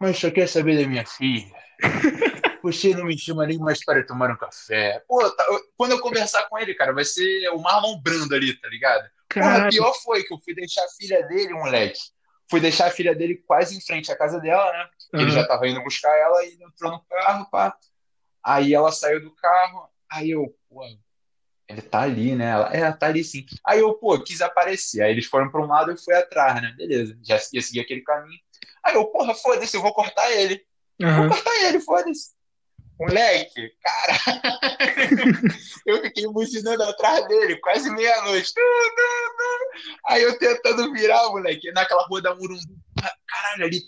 mas 0.00 0.18
só 0.18 0.28
quer 0.28 0.48
saber 0.48 0.82
da 0.82 0.88
minha 0.88 1.06
filha. 1.06 1.54
Você 2.62 2.94
não 2.94 3.04
me 3.04 3.18
chama 3.18 3.46
nem 3.46 3.58
mais 3.58 3.84
para 3.84 4.06
tomar 4.06 4.30
um 4.30 4.36
café. 4.36 5.02
Pô, 5.08 5.28
tá, 5.30 5.44
quando 5.76 5.92
eu 5.92 6.00
conversar 6.00 6.48
com 6.48 6.58
ele, 6.58 6.74
cara, 6.74 6.92
vai 6.92 7.04
ser 7.04 7.48
o 7.50 7.58
Marlon 7.58 8.00
Brando 8.00 8.34
ali, 8.34 8.54
tá 8.58 8.68
ligado? 8.68 9.08
Porra, 9.28 9.68
pior 9.68 9.92
foi 10.02 10.22
que 10.22 10.32
eu 10.32 10.38
fui 10.38 10.54
deixar 10.54 10.84
a 10.84 10.88
filha 10.88 11.22
dele, 11.26 11.54
moleque. 11.54 11.98
Fui 12.50 12.60
deixar 12.60 12.86
a 12.86 12.90
filha 12.90 13.14
dele 13.14 13.42
quase 13.46 13.76
em 13.76 13.80
frente 13.80 14.12
à 14.12 14.16
casa 14.16 14.38
dela, 14.38 14.70
né? 14.72 14.88
Uhum. 15.14 15.20
Ele 15.20 15.30
já 15.30 15.46
tava 15.46 15.66
indo 15.66 15.82
buscar 15.82 16.14
ela 16.16 16.44
e 16.44 16.58
entrou 16.62 16.92
no 16.92 17.00
carro, 17.04 17.50
pá. 17.50 17.76
Aí 18.44 18.74
ela 18.74 18.92
saiu 18.92 19.22
do 19.22 19.34
carro, 19.34 19.88
aí 20.10 20.30
eu, 20.30 20.54
pô, 20.68 20.84
ele 21.72 21.80
tá 21.80 22.02
ali, 22.02 22.34
né? 22.34 22.50
Ela, 22.50 22.76
é, 22.76 22.92
tá 22.92 23.06
ali 23.06 23.24
sim. 23.24 23.46
Aí 23.64 23.80
eu, 23.80 23.94
pô, 23.94 24.20
quis 24.20 24.42
aparecer. 24.42 25.02
Aí 25.02 25.10
eles 25.10 25.26
foram 25.26 25.50
para 25.50 25.62
um 25.62 25.66
lado 25.66 25.90
e 25.90 25.94
eu 25.94 25.98
fui 25.98 26.14
atrás, 26.14 26.60
né? 26.60 26.74
Beleza, 26.76 27.18
já 27.22 27.40
ia 27.52 27.62
seguir 27.62 27.80
aquele 27.80 28.02
caminho. 28.02 28.38
Aí 28.84 28.94
eu, 28.94 29.06
porra, 29.06 29.34
foda-se, 29.34 29.76
eu 29.76 29.80
vou 29.80 29.94
cortar 29.94 30.30
ele. 30.32 30.62
Uhum. 31.00 31.16
Vou 31.16 31.28
cortar 31.28 31.54
ele, 31.64 31.80
foda-se. 31.80 32.32
Moleque, 32.98 33.70
cara, 33.82 34.18
eu 35.86 36.02
fiquei 36.02 36.26
buzinando 36.28 36.82
atrás 36.84 37.26
dele, 37.26 37.58
quase 37.60 37.90
meia-noite. 37.90 38.52
Aí 40.06 40.22
eu 40.22 40.38
tentando 40.38 40.92
virar, 40.92 41.28
moleque, 41.30 41.72
naquela 41.72 42.06
rua 42.06 42.22
da 42.22 42.34
Murumbu. 42.34 42.76
Caralho, 43.26 43.64
ali 43.64 43.80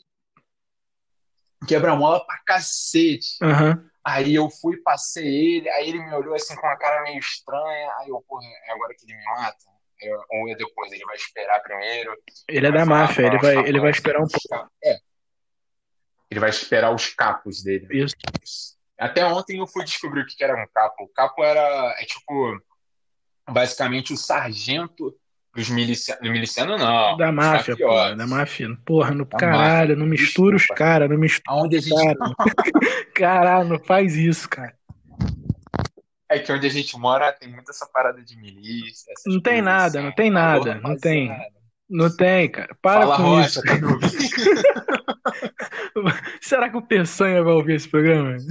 quebra-mola 1.66 2.24
pra 2.26 2.38
cacete. 2.44 3.36
Aham. 3.42 3.88
Aí 4.04 4.34
eu 4.34 4.50
fui, 4.50 4.76
passei 4.82 5.56
ele, 5.56 5.70
aí 5.70 5.88
ele 5.88 5.98
me 5.98 6.12
olhou 6.14 6.34
assim 6.34 6.54
com 6.56 6.66
uma 6.66 6.76
cara 6.76 7.02
meio 7.02 7.18
estranha. 7.18 7.90
Aí 8.00 8.08
eu, 8.10 8.22
porra, 8.28 8.44
é 8.66 8.72
agora 8.72 8.94
que 8.94 9.06
ele 9.06 9.16
me 9.16 9.24
mata? 9.24 9.56
Eu- 10.00 10.22
ou 10.30 10.48
é 10.50 10.54
depois? 10.54 10.92
Ele 10.92 11.04
vai 11.06 11.16
esperar 11.16 11.60
primeiro? 11.62 12.14
Ele 12.48 12.66
é 12.66 12.72
da 12.72 12.84
máfia, 12.84 13.26
ele 13.26 13.38
vai, 13.38 13.56
ele 13.66 13.80
vai 13.80 13.90
esperar 13.90 14.20
um 14.20 14.26
pouco. 14.28 14.70
É. 14.84 14.98
Ele 16.30 16.40
vai 16.40 16.50
esperar 16.50 16.94
os 16.94 17.08
capos 17.14 17.62
dele. 17.62 17.86
Isso. 17.90 18.73
Até 18.98 19.24
ontem 19.26 19.58
eu 19.58 19.66
fui 19.66 19.84
descobrir 19.84 20.20
o 20.22 20.26
que 20.26 20.42
era 20.42 20.54
um 20.54 20.66
capo. 20.72 21.04
O 21.04 21.08
capo 21.08 21.42
era, 21.42 21.94
é 21.98 22.04
tipo, 22.04 22.60
basicamente 23.50 24.12
o 24.12 24.16
sargento 24.16 25.14
dos 25.54 25.68
milicianos. 25.68 26.22
Miliciano 26.30 26.76
não. 26.78 27.16
Da 27.16 27.30
máfia, 27.32 27.76
porra, 27.76 27.88
mafiosos. 27.88 28.18
da 28.18 28.26
máfia. 28.26 28.78
Porra, 28.84 29.10
no 29.12 29.24
Da 29.24 29.36
caralho, 29.38 29.96
não 29.96 30.06
mistura 30.06 30.56
os 30.56 30.62
Desculpa. 30.62 30.78
caras, 30.78 31.10
não 31.10 31.18
mistura 31.18 31.56
Aonde 31.56 31.76
a 31.76 31.78
os 31.80 31.84
gente. 31.84 32.16
caras. 32.18 32.32
Caralho, 33.14 33.68
não 33.68 33.78
faz 33.78 34.16
isso, 34.16 34.48
cara. 34.48 34.74
É 36.30 36.38
que 36.38 36.50
onde 36.52 36.66
a 36.66 36.70
gente 36.70 36.96
mora 36.98 37.32
tem 37.32 37.48
muita 37.52 37.70
essa 37.70 37.86
parada 37.86 38.22
de 38.22 38.36
milícia. 38.36 39.12
Não 39.26 39.40
tem 39.40 39.54
coisas 39.62 39.64
nada, 39.64 39.98
assim. 39.98 40.06
não 40.06 40.12
tem 40.14 40.30
nada, 40.30 40.74
não 40.76 40.96
tem. 40.96 41.28
rapaziada. 41.28 41.44
Não 41.44 41.50
tem, 41.50 41.63
cara. 42.52 42.76
Para 42.80 43.00
Fala, 43.02 43.16
com 43.16 43.22
Rocha, 43.22 43.60
isso. 43.60 43.62
Será 46.40 46.68
que 46.68 46.76
o 46.76 46.82
Peçanha 46.82 47.42
vai 47.42 47.52
ouvir 47.52 47.74
esse 47.74 47.88
programa? 47.88 48.36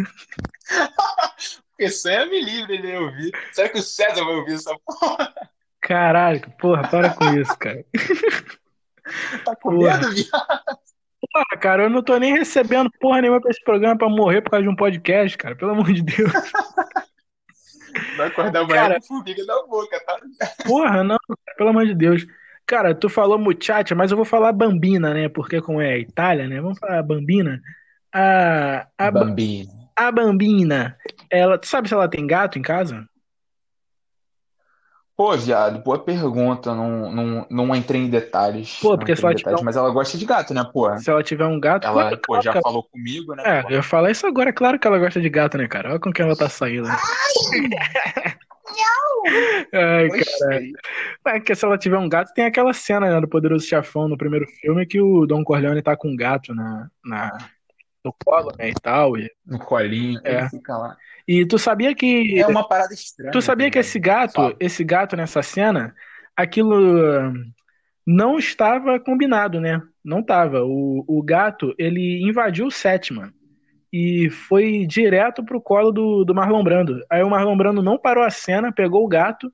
Sam 1.90 2.28
me 2.28 2.42
livre 2.42 2.76
ele 2.76 2.98
ouvir. 2.98 3.32
Será 3.52 3.68
que 3.70 3.80
o 3.80 3.82
César 3.82 4.24
vai 4.24 4.36
ouvir 4.36 4.54
essa 4.54 4.74
porra? 4.86 5.34
Caralho, 5.82 6.42
porra, 6.60 6.88
para 6.88 7.10
com 7.14 7.26
isso, 7.34 7.58
cara. 7.58 7.84
Tá 9.44 9.54
com 9.58 9.76
Porra. 9.76 9.98
medo, 9.98 10.14
viado? 10.14 10.80
Porra, 11.34 11.60
cara, 11.60 11.84
eu 11.84 11.90
não 11.90 12.02
tô 12.02 12.18
nem 12.18 12.38
recebendo 12.38 12.90
porra 13.02 13.22
nenhuma 13.22 13.42
pra 13.42 13.52
esse 13.52 13.62
programa 13.62 13.98
pra 13.98 14.08
morrer 14.08 14.42
por 14.42 14.52
causa 14.52 14.64
de 14.64 14.70
um 14.70 14.76
podcast, 14.78 15.38
cara. 15.38 15.58
Pelo 15.58 15.72
amor 15.72 15.92
de 15.92 16.02
Deus. 16.02 16.32
Vai 18.16 18.28
acordar 18.28 18.62
amanhã 18.62 18.82
Cara. 18.82 19.00
com 19.02 19.08
formiga 19.08 19.44
na 19.46 19.68
boca, 19.68 20.00
tá? 20.06 20.20
Porra, 20.66 21.04
não, 21.04 21.18
pelo 21.58 21.70
amor 21.70 21.86
de 21.86 21.94
Deus. 21.94 22.26
Cara, 22.66 22.96
tu 22.96 23.10
falou 23.10 23.38
muchacha, 23.38 23.94
mas 23.96 24.12
eu 24.12 24.18
vou 24.18 24.26
falar 24.26 24.54
bambina, 24.54 25.14
né? 25.14 25.30
Porque 25.30 25.62
como 25.62 25.82
é 25.82 26.00
Itália, 26.00 26.48
né? 26.48 26.62
Vamos 26.62 26.80
falar 26.80 27.04
bambina. 27.04 27.62
A, 28.14 28.88
a, 28.98 29.12
ba- 29.12 29.20
Bambino. 29.20 29.72
a 29.96 30.12
bambina, 30.12 30.98
ela, 31.30 31.58
tu 31.58 31.68
sabe 31.68 31.88
se 31.90 31.94
ela 31.94 32.10
tem 32.10 32.26
gato 32.26 32.58
em 32.60 32.62
casa? 32.62 33.08
Pô, 35.16 35.38
viado, 35.38 35.80
boa 35.84 36.00
pergunta. 36.04 36.74
Não, 36.74 37.12
não, 37.12 37.48
não 37.50 37.76
entrei 37.76 38.02
em 38.02 38.10
detalhes. 38.10 38.80
Pô, 38.82 38.98
porque 38.98 39.16
se 39.16 39.24
ela 39.24 39.34
detalhes, 39.36 39.60
tiver 39.60 39.66
mas 39.66 39.76
ela 39.76 39.92
gosta 39.92 40.18
de 40.18 40.26
gato, 40.26 40.54
né, 40.54 40.64
pô? 40.64 40.90
Se 40.98 41.10
ela 41.12 41.22
tiver 41.24 41.46
um 41.46 41.60
gato, 41.60 41.86
Ela, 41.86 42.02
claro, 42.04 42.18
pô, 42.26 42.36
já 42.42 42.52
cara. 42.52 42.64
falou 42.64 42.84
comigo, 42.84 43.36
né? 43.36 43.44
É, 43.46 43.62
pô? 43.62 43.70
eu 43.70 43.76
ia 43.76 43.84
falar 43.84 44.10
isso 44.12 44.26
agora, 44.26 44.52
claro 44.52 44.80
que 44.80 44.88
ela 44.88 44.98
gosta 44.98 45.22
de 45.22 45.30
gato, 45.30 45.58
né, 45.58 45.68
cara? 45.68 45.90
Olha 45.92 46.00
com 46.00 46.12
quem 46.12 46.26
ela 46.26 46.36
tá 46.36 46.50
saindo. 46.50 46.88
Ai, 46.88 46.98
cara. 49.72 50.08
Gostei. 50.08 50.72
É 51.28 51.40
que 51.40 51.56
se 51.56 51.66
ela 51.66 51.78
tiver 51.78 51.98
um 51.98 52.10
gato, 52.10 52.34
tem 52.34 52.46
aquela 52.46 52.74
cena, 52.74 53.10
né, 53.10 53.22
do 53.22 53.28
Poderoso 53.28 53.66
Chefão 53.66 54.08
no 54.08 54.18
primeiro 54.18 54.46
filme 54.62 54.86
que 54.86 55.00
o 55.02 55.26
Don 55.26 55.44
Corleone 55.44 55.82
tá 55.82 55.96
com 55.96 56.10
um 56.10 56.16
gato 56.16 56.54
na, 56.54 56.90
na, 57.06 57.38
no 58.04 58.14
colo, 58.26 58.52
né, 58.58 58.70
e 58.70 58.74
tal. 58.82 59.18
E, 59.18 59.32
No 59.46 59.60
colinho, 59.60 60.20
É. 60.24 60.50
fica 60.50 60.78
lá. 60.78 60.98
e 61.28 61.46
tu 61.46 61.58
sabia 61.58 61.96
que 61.96 62.40
É 62.40 62.48
uma 62.48 62.68
parada 62.68 62.94
estranha. 62.94 63.32
tu 63.32 63.42
sabia 63.42 63.68
tá 63.68 63.72
que 63.72 63.80
esse 63.80 64.00
gato, 64.00 64.56
esse 64.60 64.84
gato 64.84 65.16
nessa 65.16 65.42
cena, 65.42 65.96
aquilo 66.36 66.76
hum, 66.76 67.52
não 68.06 68.38
estava 68.38 69.00
combinado, 69.00 69.62
né? 69.62 69.82
Não 70.04 70.22
tava. 70.22 70.64
O, 70.64 71.06
o 71.08 71.24
gato, 71.24 71.74
ele 71.78 72.22
invadiu 72.28 72.66
o 72.68 72.72
set, 72.72 73.14
mano. 73.14 73.32
E 73.94 74.28
foi 74.32 74.88
direto 74.88 75.46
pro 75.46 75.62
colo 75.62 75.92
do, 75.92 76.26
do 76.26 76.34
Marlon 76.34 76.64
Brando. 76.64 77.06
Aí 77.08 77.22
o 77.22 77.30
Marlon 77.30 77.56
Brando 77.56 77.84
não 77.84 77.96
parou 77.96 78.24
a 78.24 78.32
cena, 78.32 78.72
pegou 78.72 79.06
o 79.06 79.08
gato 79.08 79.54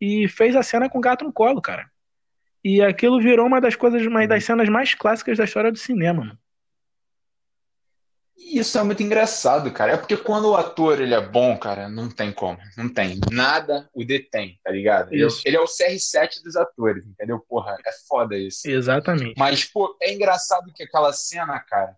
e 0.00 0.26
fez 0.26 0.56
a 0.56 0.62
cena 0.64 0.90
com 0.90 0.98
o 0.98 1.00
gato 1.00 1.24
no 1.24 1.32
colo, 1.32 1.62
cara. 1.62 1.88
E 2.64 2.82
aquilo 2.82 3.20
virou 3.20 3.46
uma 3.46 3.60
das 3.60 3.76
coisas, 3.76 4.04
uma 4.04 4.26
das 4.26 4.44
cenas 4.44 4.68
mais 4.68 4.92
clássicas 4.92 5.38
da 5.38 5.44
história 5.44 5.70
do 5.70 5.78
cinema, 5.78 6.24
mano. 6.24 6.38
Isso 8.36 8.76
é 8.76 8.82
muito 8.82 9.04
engraçado, 9.04 9.72
cara. 9.72 9.92
É 9.92 9.96
porque 9.96 10.16
quando 10.16 10.50
o 10.50 10.56
ator 10.56 11.00
ele 11.00 11.14
é 11.14 11.20
bom, 11.20 11.56
cara, 11.56 11.88
não 11.88 12.10
tem 12.10 12.32
como. 12.32 12.58
Não 12.76 12.88
tem. 12.88 13.20
Nada 13.30 13.88
o 13.94 14.04
detém, 14.04 14.58
tá 14.64 14.72
ligado? 14.72 15.12
Ele, 15.12 15.24
é 15.24 15.28
ele 15.44 15.56
é 15.56 15.60
o 15.60 15.64
CR7 15.64 16.42
dos 16.42 16.56
atores, 16.56 17.06
entendeu? 17.06 17.38
Porra, 17.48 17.76
é 17.86 17.90
foda 18.08 18.36
isso. 18.36 18.68
Exatamente. 18.68 19.34
Mas, 19.38 19.64
pô, 19.64 19.96
é 20.02 20.12
engraçado 20.12 20.72
que 20.74 20.82
aquela 20.82 21.12
cena, 21.12 21.58
cara, 21.60 21.96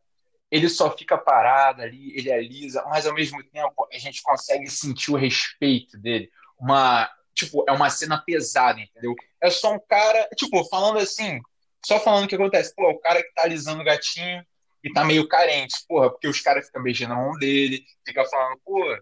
ele 0.50 0.68
só 0.68 0.96
fica 0.96 1.18
parado 1.18 1.82
ali, 1.82 2.16
ele 2.16 2.32
alisa, 2.32 2.82
mas 2.88 3.06
ao 3.06 3.14
mesmo 3.14 3.42
tempo 3.44 3.88
a 3.92 3.98
gente 3.98 4.22
consegue 4.22 4.68
sentir 4.68 5.10
o 5.10 5.16
respeito 5.16 5.98
dele. 5.98 6.30
Uma, 6.58 7.10
tipo, 7.34 7.64
é 7.68 7.72
uma 7.72 7.90
cena 7.90 8.22
pesada, 8.24 8.80
entendeu? 8.80 9.14
É 9.40 9.50
só 9.50 9.74
um 9.74 9.78
cara, 9.78 10.28
tipo, 10.36 10.64
falando 10.64 10.98
assim, 10.98 11.40
só 11.84 12.00
falando 12.00 12.24
o 12.24 12.28
que 12.28 12.34
acontece. 12.34 12.74
Pô, 12.74 12.90
o 12.90 12.98
cara 12.98 13.22
que 13.22 13.32
tá 13.34 13.42
alisando 13.42 13.82
o 13.82 13.84
gatinho 13.84 14.44
e 14.82 14.92
tá 14.92 15.04
meio 15.04 15.28
carente, 15.28 15.74
porra, 15.86 16.10
porque 16.10 16.28
os 16.28 16.40
caras 16.40 16.66
ficam 16.66 16.82
beijando 16.82 17.14
a 17.14 17.16
mão 17.16 17.32
dele, 17.32 17.84
fica 18.04 18.24
falando, 18.24 18.58
pô, 18.64 18.96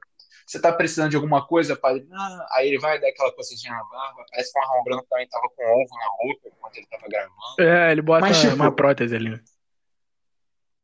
você 0.46 0.60
tá 0.60 0.72
precisando 0.72 1.10
de 1.10 1.16
alguma 1.16 1.44
coisa, 1.46 1.74
pai? 1.74 2.04
Não. 2.08 2.46
Aí 2.52 2.68
ele 2.68 2.78
vai 2.78 3.00
dar 3.00 3.08
aquela 3.08 3.32
coçadinha 3.32 3.72
na 3.72 3.84
barba, 3.84 4.24
parece 4.30 4.52
que 4.52 4.58
o 4.58 4.62
Marlon 4.62 4.84
Brando 4.84 5.06
também 5.08 5.28
tava 5.28 5.48
com 5.48 5.62
ovo 5.64 5.96
na 5.96 6.10
boca 6.10 6.48
enquanto 6.56 6.76
ele 6.76 6.86
tava 6.86 7.08
gravando. 7.08 7.60
É, 7.60 7.92
ele 7.92 8.02
bota 8.02 8.20
Mas, 8.20 8.40
tipo, 8.40 8.54
uma 8.54 8.72
prótese 8.72 9.16
ali. 9.16 9.40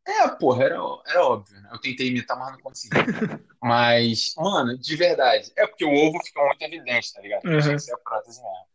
É, 0.07 0.29
porra, 0.29 0.65
era, 0.65 0.77
era 1.07 1.25
óbvio, 1.25 1.61
né? 1.61 1.69
Eu 1.73 1.81
tentei 1.81 2.09
imitar, 2.09 2.37
mas 2.37 2.53
não 2.53 2.61
consegui. 2.61 2.97
Mas, 3.63 4.35
mano, 4.37 4.77
de 4.77 4.97
verdade. 4.97 5.53
É 5.57 5.65
porque 5.65 5.85
o 5.85 5.95
ovo 5.95 6.19
fica 6.25 6.45
muito 6.45 6.61
evidente, 6.63 7.13
tá 7.13 7.21
ligado? 7.21 7.45
Uhum. 7.45 7.61
Tinha 7.61 7.77
que 7.77 7.83
ser 7.83 7.95
a 7.95 7.99
prótese 7.99 8.43
mesmo. 8.43 8.67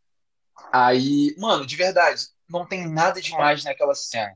Aí, 0.72 1.34
mano, 1.36 1.66
de 1.66 1.76
verdade, 1.76 2.28
não 2.48 2.66
tem 2.66 2.88
nada 2.88 3.20
demais 3.20 3.62
naquela 3.64 3.94
cena. 3.94 4.32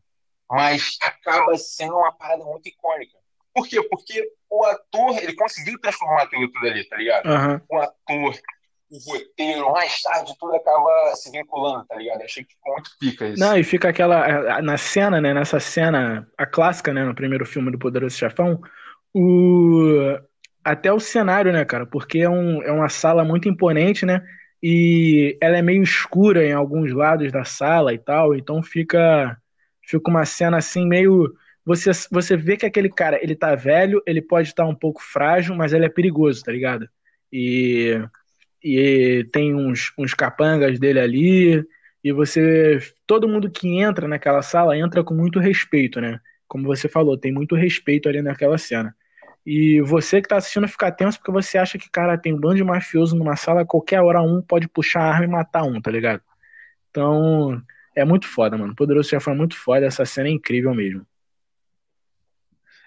Mas 0.51 0.99
acaba 1.01 1.57
sendo 1.57 1.97
uma 1.97 2.13
parada 2.13 2.45
muito 2.45 2.69
icônica. 2.69 3.17
Por 3.55 3.67
quê? 3.67 3.83
Porque 3.83 4.31
o 4.51 4.65
ator, 4.67 5.17
ele 5.23 5.35
conseguiu 5.35 5.81
transformar 5.81 6.25
aquilo 6.25 6.53
tudo 6.53 6.67
ali, 6.67 6.85
tá 6.85 6.97
ligado? 6.97 7.27
Aham. 7.27 7.63
O 7.71 7.79
ator, 7.79 8.39
o 8.93 8.99
roteiro, 9.11 9.73
mais 9.73 10.03
tarde 10.03 10.35
tudo 10.39 10.55
acaba 10.55 11.17
se 11.17 11.31
vinculando, 11.31 11.87
tá 11.87 11.97
ligado? 11.97 12.21
Achei 12.21 12.45
que 12.45 12.53
ficou 12.53 12.75
muito 12.75 12.91
pica 13.01 13.27
isso. 13.27 13.41
Não, 13.41 13.57
e 13.57 13.65
fica 13.65 13.89
aquela. 13.89 14.61
Na 14.61 14.77
cena, 14.77 15.19
né? 15.19 15.33
Nessa 15.33 15.59
cena, 15.59 16.29
a 16.37 16.45
clássica, 16.45 16.93
né? 16.93 17.03
No 17.03 17.15
primeiro 17.15 17.47
filme 17.47 17.71
do 17.71 17.79
Poderoso 17.79 18.17
Chefão, 18.17 18.61
o. 19.15 20.19
Até 20.63 20.93
o 20.93 21.01
cenário, 21.01 21.53
né, 21.53 21.65
cara? 21.65 21.87
Porque 21.87 22.19
é, 22.19 22.29
um, 22.29 22.63
é 22.63 22.71
uma 22.71 22.89
sala 22.91 23.25
muito 23.25 23.49
imponente, 23.49 24.05
né? 24.05 24.23
E 24.63 25.37
ela 25.41 25.57
é 25.57 25.63
meio 25.63 25.83
escura 25.83 26.45
em 26.45 26.53
alguns 26.53 26.93
lados 26.93 27.33
da 27.33 27.45
sala 27.45 27.95
e 27.95 27.99
tal, 27.99 28.35
então 28.35 28.63
fica. 28.63 29.39
Fica 29.85 30.11
uma 30.11 30.27
cena 30.27 30.59
assim, 30.59 30.87
meio. 30.87 31.33
Você, 31.65 31.91
você 32.11 32.37
vê 32.37 32.59
que 32.59 32.67
aquele 32.67 32.91
cara, 32.91 33.19
ele 33.23 33.35
tá 33.35 33.55
velho, 33.55 34.03
ele 34.07 34.21
pode 34.21 34.49
estar 34.49 34.67
um 34.67 34.75
pouco 34.75 35.03
frágil, 35.03 35.55
mas 35.57 35.73
ele 35.73 35.87
é 35.87 35.89
perigoso, 35.89 36.45
tá 36.45 36.53
ligado? 36.53 36.87
E. 37.33 37.99
E 38.63 39.29
tem 39.33 39.55
uns, 39.55 39.93
uns 39.99 40.15
capangas 40.15 40.79
dele 40.79 41.01
ali, 41.01 41.65
e 42.05 42.13
você. 42.13 42.79
Todo 43.07 43.29
mundo 43.29 43.51
que 43.51 43.69
entra 43.79 44.09
naquela 44.09 44.43
sala 44.43 44.77
entra 44.77 45.05
com 45.05 45.15
muito 45.15 45.39
respeito, 45.39 46.01
né? 46.01 46.21
Como 46.49 46.65
você 46.65 46.89
falou, 46.89 47.17
tem 47.19 47.33
muito 47.33 47.55
respeito 47.55 48.09
ali 48.09 48.21
naquela 48.23 48.59
cena. 48.59 48.95
E 49.45 49.81
você 49.81 50.23
que 50.23 50.29
tá 50.29 50.37
assistindo 50.37 50.69
fica 50.69 50.91
tenso 50.93 51.19
porque 51.19 51.33
você 51.33 51.59
acha 51.59 51.79
que, 51.79 51.91
cara, 51.91 52.17
tem 52.19 52.33
um 52.33 52.39
bando 52.41 52.57
de 52.57 52.65
mafioso 52.65 53.17
numa 53.17 53.37
sala, 53.37 53.67
qualquer 53.67 54.01
hora 54.01 54.23
um 54.23 54.41
pode 54.43 54.69
puxar 54.69 55.03
a 55.03 55.11
arma 55.13 55.25
e 55.25 55.29
matar 55.29 55.65
um, 55.65 55.81
tá 55.81 55.91
ligado? 55.91 56.23
Então, 56.91 57.61
é 57.97 58.05
muito 58.05 58.27
foda, 58.29 58.57
mano. 58.57 58.75
Poderoso 58.77 59.09
Chefão 59.09 59.35
é 59.35 59.37
muito 59.37 59.57
foda, 59.57 59.87
essa 59.87 60.05
cena 60.05 60.29
é 60.29 60.33
incrível 60.33 60.75
mesmo. 60.75 61.07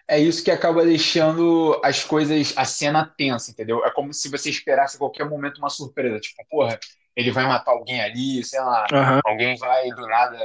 É 0.07 0.19
isso 0.19 0.43
que 0.43 0.51
acaba 0.51 0.85
deixando 0.85 1.79
as 1.83 2.03
coisas, 2.03 2.53
a 2.55 2.63
cena 2.63 3.05
tensa, 3.17 3.51
entendeu? 3.51 3.83
É 3.83 3.91
como 3.91 4.13
se 4.13 4.29
você 4.29 4.49
esperasse 4.51 4.95
a 4.95 4.99
qualquer 4.99 5.27
momento 5.27 5.57
uma 5.57 5.69
surpresa. 5.69 6.19
Tipo, 6.19 6.45
porra, 6.47 6.79
ele 7.15 7.31
vai 7.31 7.47
matar 7.47 7.71
alguém 7.71 8.01
ali, 8.01 8.43
sei 8.43 8.59
lá, 8.59 8.85
Aham. 8.91 9.21
alguém 9.25 9.57
vai 9.57 9.89
do 9.89 10.07
nada, 10.07 10.37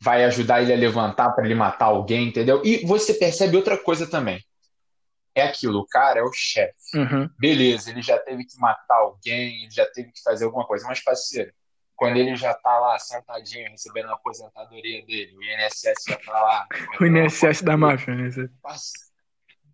vai 0.00 0.24
ajudar 0.24 0.62
ele 0.62 0.72
a 0.72 0.76
levantar 0.76 1.30
pra 1.30 1.44
ele 1.44 1.54
matar 1.54 1.86
alguém, 1.86 2.28
entendeu? 2.28 2.62
E 2.64 2.86
você 2.86 3.14
percebe 3.14 3.56
outra 3.56 3.76
coisa 3.76 4.06
também. 4.06 4.40
É 5.34 5.42
aquilo, 5.42 5.80
o 5.80 5.86
cara 5.86 6.20
é 6.20 6.22
o 6.22 6.32
chefe. 6.32 6.74
Uhum. 6.94 7.28
Beleza, 7.38 7.90
ele 7.90 8.02
já 8.02 8.18
teve 8.18 8.44
que 8.44 8.58
matar 8.58 8.96
alguém, 8.96 9.64
ele 9.64 9.70
já 9.70 9.84
teve 9.84 10.12
que 10.12 10.22
fazer 10.22 10.44
alguma 10.44 10.64
coisa, 10.64 10.86
mas 10.86 11.02
parceiro, 11.02 11.52
quando 11.96 12.16
ele 12.18 12.36
já 12.36 12.52
tá 12.54 12.78
lá 12.78 12.98
sentadinho, 12.98 13.70
recebendo 13.70 14.10
a 14.10 14.14
aposentadoria 14.14 15.04
dele, 15.06 15.34
o 15.36 15.42
INSS 15.42 16.04
já 16.08 16.16
tá 16.18 16.32
lá. 16.32 16.66
O 17.00 17.06
INSS 17.06 17.62
da 17.62 17.76
máfia, 17.76 18.14
né? 18.14 18.28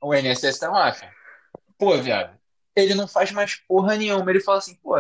O 0.01 0.15
INSS 0.15 0.59
da 0.61 0.71
máfia. 0.71 1.11
Pô, 1.79 1.97
viado, 1.99 2.39
ele 2.77 2.95
não 2.95 3.09
faz 3.09 3.33
mais 3.33 3.57
porra 3.57 3.97
nenhuma. 3.97 4.31
Ele 4.31 4.41
fala 4.41 4.59
assim, 4.59 4.75
pô, 4.77 4.95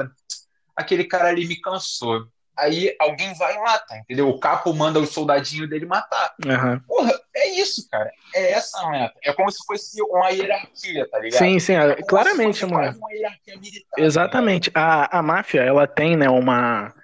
aquele 0.76 1.04
cara 1.04 1.28
ali 1.28 1.46
me 1.46 1.60
cansou. 1.60 2.26
Aí 2.56 2.94
alguém 3.00 3.32
vai 3.34 3.54
e 3.56 3.58
mata, 3.60 3.96
entendeu? 3.96 4.28
O 4.28 4.38
capo 4.38 4.74
manda 4.74 4.98
o 5.00 5.06
soldadinho 5.06 5.66
dele 5.66 5.86
matar. 5.86 6.34
Aham. 6.44 6.80
Porra, 6.86 7.18
é 7.34 7.48
isso, 7.48 7.88
cara. 7.88 8.10
É 8.34 8.52
essa 8.52 8.78
a 8.78 8.90
meta. 8.90 9.14
É 9.24 9.32
como 9.32 9.50
se 9.50 9.64
fosse 9.66 10.02
uma 10.02 10.28
hierarquia, 10.28 11.08
tá 11.08 11.18
ligado? 11.18 11.38
Sim, 11.38 11.58
sim, 11.58 11.74
É 11.74 11.94
como 11.94 12.06
claramente, 12.06 12.56
se 12.56 12.60
fosse 12.62 12.72
mano. 12.74 12.86
quase 12.88 12.98
uma 12.98 13.12
hierarquia 13.12 13.56
militar. 13.58 13.96
tá 13.96 14.02
Exatamente. 14.02 14.70
A, 14.74 15.18
a 15.18 15.22
máfia, 15.22 15.62
ela 15.62 15.86
tem, 15.86 16.14
né, 16.16 16.28
uma. 16.28 16.94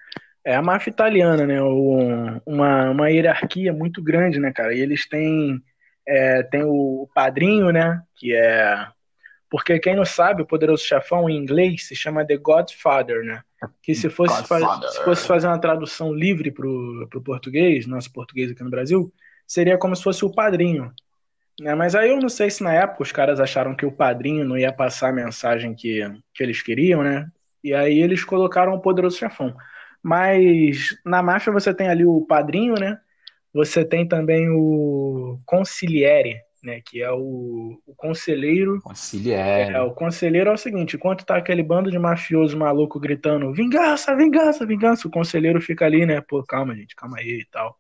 É 0.49 0.55
a 0.55 0.63
máfia 0.63 0.89
italiana, 0.91 1.47
né? 1.47 1.61
o- 1.63 2.41
uma, 2.47 2.89
uma 2.89 3.11
hierarquia 3.11 3.71
muito 3.71 4.03
grande, 4.03 4.41
né, 4.41 4.51
cara? 4.51 4.75
E 4.75 4.81
eles 4.81 5.07
têm, 5.07 5.63
é, 6.07 6.43
tem 6.43 6.63
o 6.65 7.07
padrinho, 7.15 7.71
né? 7.71 8.01
Que 8.17 8.35
é. 8.35 8.87
Porque 9.51 9.79
quem 9.79 9.95
não 9.95 10.07
sabe, 10.07 10.41
o 10.41 10.47
Poderoso 10.47 10.83
Chefão 10.83 11.29
em 11.29 11.37
inglês 11.37 11.87
se 11.87 11.95
chama 11.95 12.25
The 12.27 12.39
Godfather, 12.39 13.23
né? 13.23 13.43
Que 13.83 13.95
se 13.95 14.09
fosse, 14.09 14.43
se 14.91 15.05
fosse 15.05 15.27
fazer 15.27 15.49
uma 15.49 15.61
tradução 15.61 16.15
livre 16.15 16.51
pro, 16.51 17.07
pro 17.11 17.21
português, 17.21 17.87
nosso 17.87 18.11
português 18.11 18.51
aqui 18.51 18.65
no 18.65 18.71
Brasil, 18.71 19.13
seria 19.47 19.77
como 19.77 19.95
se 19.95 20.03
fosse 20.03 20.25
o 20.25 20.33
padrinho. 20.33 20.91
Né? 21.61 21.75
Mas 21.75 21.95
aí 21.95 22.09
eu 22.09 22.19
não 22.19 22.31
sei 22.31 22.49
se 22.49 22.63
na 22.63 22.73
época 22.73 23.03
os 23.03 23.13
caras 23.13 23.39
acharam 23.39 23.75
que 23.75 23.85
o 23.85 23.93
padrinho 23.93 24.47
não 24.47 24.57
ia 24.57 24.73
passar 24.73 25.11
a 25.11 25.13
mensagem 25.13 25.75
que, 25.75 26.01
que 26.33 26.43
eles 26.43 26.63
queriam, 26.63 27.03
né? 27.03 27.27
E 27.63 27.75
aí 27.75 27.99
eles 28.01 28.25
colocaram 28.25 28.73
o 28.73 28.81
Poderoso 28.81 29.19
Chefão. 29.19 29.55
Mas 30.09 30.97
na 31.05 31.23
máfia 31.23 31.53
você 31.53 31.75
tem 31.75 31.91
ali 31.91 32.03
o 32.03 32.23
padrinho, 32.23 32.73
né? 32.77 32.99
Você 33.53 33.85
tem 33.85 34.09
também 34.09 34.49
o 34.49 35.39
consigliere, 35.45 36.41
né? 36.65 36.81
Que 36.81 37.03
é 37.03 37.13
o, 37.13 37.79
o 37.87 37.95
conselheiro. 37.95 38.81
Conciliere. 38.81 39.75
É, 39.75 39.83
o 39.83 39.93
conselheiro 39.93 40.49
é 40.49 40.53
o 40.55 40.57
seguinte: 40.57 40.97
enquanto 40.97 41.27
tá 41.27 41.37
aquele 41.37 41.63
bando 41.63 41.91
de 41.91 41.99
mafioso 41.99 42.57
maluco 42.57 42.99
gritando 42.99 43.53
vingança, 43.53 44.17
vingança, 44.17 44.65
vingança, 44.65 45.07
o 45.07 45.11
conselheiro 45.11 45.61
fica 45.61 45.85
ali, 45.85 46.07
né? 46.07 46.23
Pô, 46.23 46.43
calma, 46.43 46.75
gente, 46.75 46.97
calma 46.97 47.19
aí 47.19 47.41
e 47.41 47.47
tal. 47.51 47.77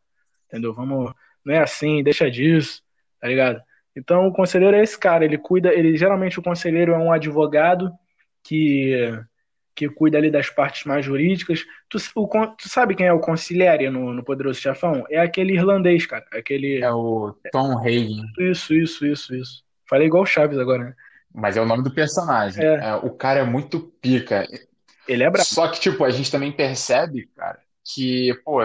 Entendeu? 0.48 0.74
Vamos. 0.74 1.14
Não 1.42 1.54
é 1.54 1.62
assim, 1.62 2.02
deixa 2.02 2.30
disso, 2.30 2.82
tá 3.18 3.26
ligado? 3.26 3.58
Então 3.96 4.26
o 4.26 4.32
conselheiro 4.34 4.76
é 4.76 4.82
esse 4.82 4.98
cara, 4.98 5.24
ele 5.24 5.38
cuida, 5.38 5.72
ele 5.72 5.96
geralmente 5.96 6.38
o 6.38 6.42
conselheiro 6.42 6.92
é 6.92 6.98
um 6.98 7.10
advogado 7.10 7.90
que 8.44 9.18
que 9.78 9.88
cuida 9.88 10.18
ali 10.18 10.30
das 10.30 10.50
partes 10.50 10.84
mais 10.84 11.04
jurídicas. 11.04 11.64
Tu, 11.88 11.98
o 12.16 12.26
tu 12.56 12.68
sabe 12.68 12.96
quem 12.96 13.06
é 13.06 13.12
o 13.12 13.20
consigliere 13.20 13.88
no, 13.88 14.12
no 14.12 14.24
Poderoso 14.24 14.60
Chefão? 14.60 15.04
É 15.08 15.20
aquele 15.20 15.54
irlandês, 15.54 16.04
cara. 16.04 16.26
Aquele. 16.32 16.82
É 16.82 16.90
o 16.92 17.32
Tom 17.52 17.78
Hagen. 17.78 18.24
Isso, 18.40 18.74
isso, 18.74 19.06
isso, 19.06 19.34
isso. 19.34 19.62
Falei 19.88 20.08
igual 20.08 20.24
o 20.24 20.26
Chaves 20.26 20.58
agora, 20.58 20.84
né? 20.84 20.94
Mas 21.32 21.56
é 21.56 21.60
o 21.60 21.66
nome 21.66 21.84
do 21.84 21.94
personagem. 21.94 22.64
É. 22.64 22.74
É, 22.88 22.94
o 22.96 23.10
cara 23.10 23.40
é 23.40 23.44
muito 23.44 23.80
pica. 24.00 24.46
Ele 25.06 25.22
é 25.22 25.30
brabo. 25.30 25.46
Só 25.46 25.68
que, 25.68 25.78
tipo, 25.80 26.04
a 26.04 26.10
gente 26.10 26.30
também 26.30 26.50
percebe, 26.52 27.26
cara, 27.36 27.60
que, 27.84 28.34
pô, 28.44 28.60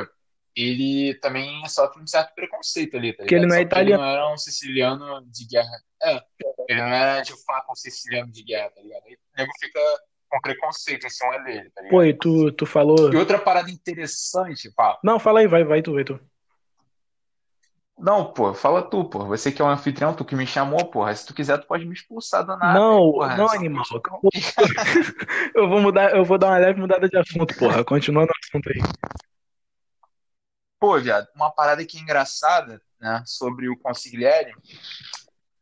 ele 0.56 1.14
também 1.22 1.66
sofre 1.68 2.02
um 2.02 2.08
certo 2.08 2.34
preconceito 2.36 2.98
ali, 2.98 3.14
tá 3.14 3.24
Porque 3.24 3.36
ele 3.36 3.46
ligado? 3.46 3.50
não 3.50 3.56
é 3.56 3.60
Só 3.62 3.70
que 3.70 3.80
ele 3.80 3.94
italiano. 3.94 4.04
não 4.04 4.10
era 4.10 4.34
um 4.34 4.38
siciliano 4.38 5.26
de 5.32 5.46
guerra. 5.48 5.78
É, 6.04 6.22
ele 6.68 6.82
não 6.82 6.88
era 6.90 7.22
de 7.22 7.34
fato 7.46 7.72
um 7.72 7.76
siciliano 7.76 8.32
de 8.32 8.44
guerra, 8.44 8.70
tá 8.72 8.82
ligado? 8.82 9.04
Aí 9.06 9.14
o 9.14 9.38
nego 9.38 9.52
fica 9.60 9.80
com 10.34 10.42
preconceito 10.42 11.06
em 11.06 11.10
cima 11.10 11.38
dele, 11.40 11.70
tá? 11.70 11.84
Pô, 11.90 12.04
e 12.04 12.14
tu, 12.14 12.52
tu 12.54 12.66
falou. 12.66 13.14
E 13.14 13.16
outra 13.16 13.38
parada 13.38 13.70
interessante, 13.70 14.72
Paulo. 14.72 14.98
Não, 15.04 15.20
fala 15.20 15.42
aí, 15.42 15.48
vai, 15.48 15.64
vai 15.64 15.82
tu, 15.82 15.94
vai 15.94 16.04
tu. 16.04 16.20
Não, 17.96 18.34
pô, 18.34 18.54
fala 18.56 18.82
tu, 18.82 19.06
pô. 19.06 19.26
Você 19.28 19.52
que 19.52 19.62
é 19.62 19.66
o 19.66 19.68
anfitrião, 19.68 20.16
tu 20.16 20.26
que 20.26 20.36
me 20.36 20.48
chamou, 20.48 20.84
porra. 20.86 21.16
Se 21.16 21.26
tu 21.26 21.34
quiser, 21.34 21.60
tu 21.60 21.68
pode 21.68 21.86
me 21.86 21.94
expulsar 21.94 22.44
do 22.44 22.58
nada. 22.58 22.80
Não, 22.80 23.12
porra. 23.12 23.38
não, 23.38 23.50
animal. 23.50 23.84
que 23.86 24.32
eu 25.56 25.70
vou 25.70 25.80
mudar, 25.80 26.16
eu 26.16 26.26
vou 26.26 26.40
dar 26.40 26.48
uma 26.48 26.58
leve 26.58 26.80
mudada 26.80 27.08
de 27.08 27.18
assunto, 27.18 27.56
porra. 27.56 27.86
Continua 27.86 28.26
no 28.26 28.32
assunto 28.44 28.70
aí. 28.70 28.82
Pô, 30.80 31.00
viado, 31.00 31.28
uma 31.36 31.52
parada 31.52 31.86
que 31.86 31.98
é 31.98 32.02
engraçada, 32.02 32.82
né, 33.00 33.24
sobre 33.26 33.70
o 33.70 33.78
Consigliere 33.78 34.54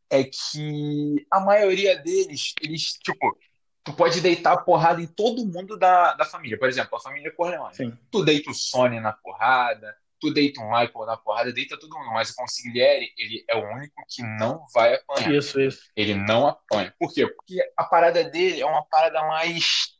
é 0.09 0.23
que 0.23 1.25
a 1.29 1.39
maioria 1.39 1.97
deles, 1.97 2.53
eles, 2.61 2.93
tipo, 2.93 3.37
tu 3.83 3.93
pode 3.93 4.21
deitar 4.21 4.57
porrada 4.63 5.01
em 5.01 5.07
todo 5.07 5.45
mundo 5.45 5.77
da, 5.77 6.13
da 6.13 6.25
família. 6.25 6.57
Por 6.57 6.69
exemplo, 6.69 6.97
a 6.97 7.01
família 7.01 7.31
Corleone. 7.31 7.75
Sim. 7.75 7.97
Tu 8.11 8.23
deita 8.23 8.51
o 8.51 8.53
Sony 8.53 8.99
na 8.99 9.11
porrada, 9.13 9.95
tu 10.19 10.31
deita 10.31 10.61
o 10.61 10.65
Michael 10.65 11.05
na 11.05 11.17
porrada, 11.17 11.51
deita 11.51 11.79
todo 11.79 11.97
mundo. 11.97 12.11
Mas 12.11 12.29
o 12.29 12.35
Consigliere, 12.35 13.11
ele 13.17 13.43
é 13.49 13.55
o 13.55 13.63
único 13.73 13.95
que 14.07 14.21
não 14.23 14.63
vai 14.73 14.93
apanhar. 14.95 15.33
Isso, 15.33 15.59
isso. 15.59 15.81
Ele 15.95 16.13
não 16.13 16.47
apanha. 16.47 16.93
Por 16.99 17.11
quê? 17.13 17.27
Porque 17.27 17.59
a 17.75 17.83
parada 17.83 18.23
dele 18.23 18.61
é 18.61 18.65
uma 18.65 18.85
parada 18.85 19.21
mais. 19.23 19.97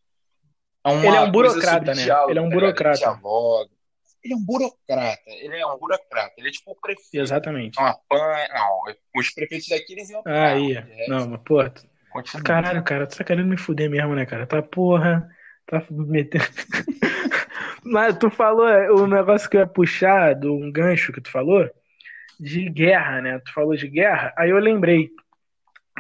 É 0.86 0.90
uma 0.90 1.06
Ele 1.06 1.16
é 1.16 1.22
um 1.22 1.32
burocrata, 1.32 1.94
né? 1.96 2.04
diálogo, 2.04 2.32
Ele 2.32 2.40
é 2.40 2.42
um 2.42 2.50
tá 2.50 2.56
burocrata. 2.56 2.90
Ele 2.90 2.98
dialoga. 3.00 3.72
Ele 4.24 4.34
é 4.34 4.38
um 4.38 4.44
burocrata. 4.46 5.22
Ele 5.26 5.58
é 5.58 5.66
um 5.66 5.78
burocrata. 5.80 6.34
Ele 6.38 6.48
é 6.50 6.52
tipo 6.52 6.72
o 6.72 6.76
prefeito. 6.76 7.10
Exatamente. 7.24 7.80
Não 7.80 7.88
apanha. 7.88 8.48
Não, 8.54 8.82
os 9.16 9.32
prefeitos 9.34 9.68
daqui 9.68 9.94
eles 9.94 10.10
iam 10.12 10.20
Ah, 10.26 10.50
apanhar. 10.52 10.60
ia. 10.60 10.82
mas 10.88 11.00
é, 11.00 11.08
Não, 11.08 11.28
mas, 11.30 11.42
pô, 11.44 11.70
tu- 11.70 11.90
continua. 12.12 12.44
caralho, 12.44 12.84
cara, 12.84 13.08
tu 13.08 13.18
tá 13.18 13.24
querendo 13.24 13.48
me 13.48 13.58
fuder 13.58 13.90
mesmo, 13.90 14.14
né, 14.16 14.26
cara? 14.26 14.46
Tá 14.46 14.62
porra. 14.62 15.28
Tá 15.66 15.84
metendo. 15.90 16.44
Mas 17.84 18.18
tu 18.18 18.30
falou 18.30 18.68
é, 18.68 18.92
o 18.92 19.08
negócio 19.08 19.50
que 19.50 19.58
eu 19.58 19.62
ia 19.62 19.68
puxar 19.68 20.36
do 20.36 20.54
um 20.54 20.72
gancho 20.72 21.12
que 21.12 21.22
tu 21.22 21.32
falou 21.32 21.70
de 22.40 22.70
guerra, 22.70 23.22
né? 23.22 23.40
Tu 23.40 23.54
falou 23.54 23.76
de 23.76 23.88
guerra, 23.88 24.34
aí 24.38 24.50
eu 24.50 24.58
lembrei 24.58 25.10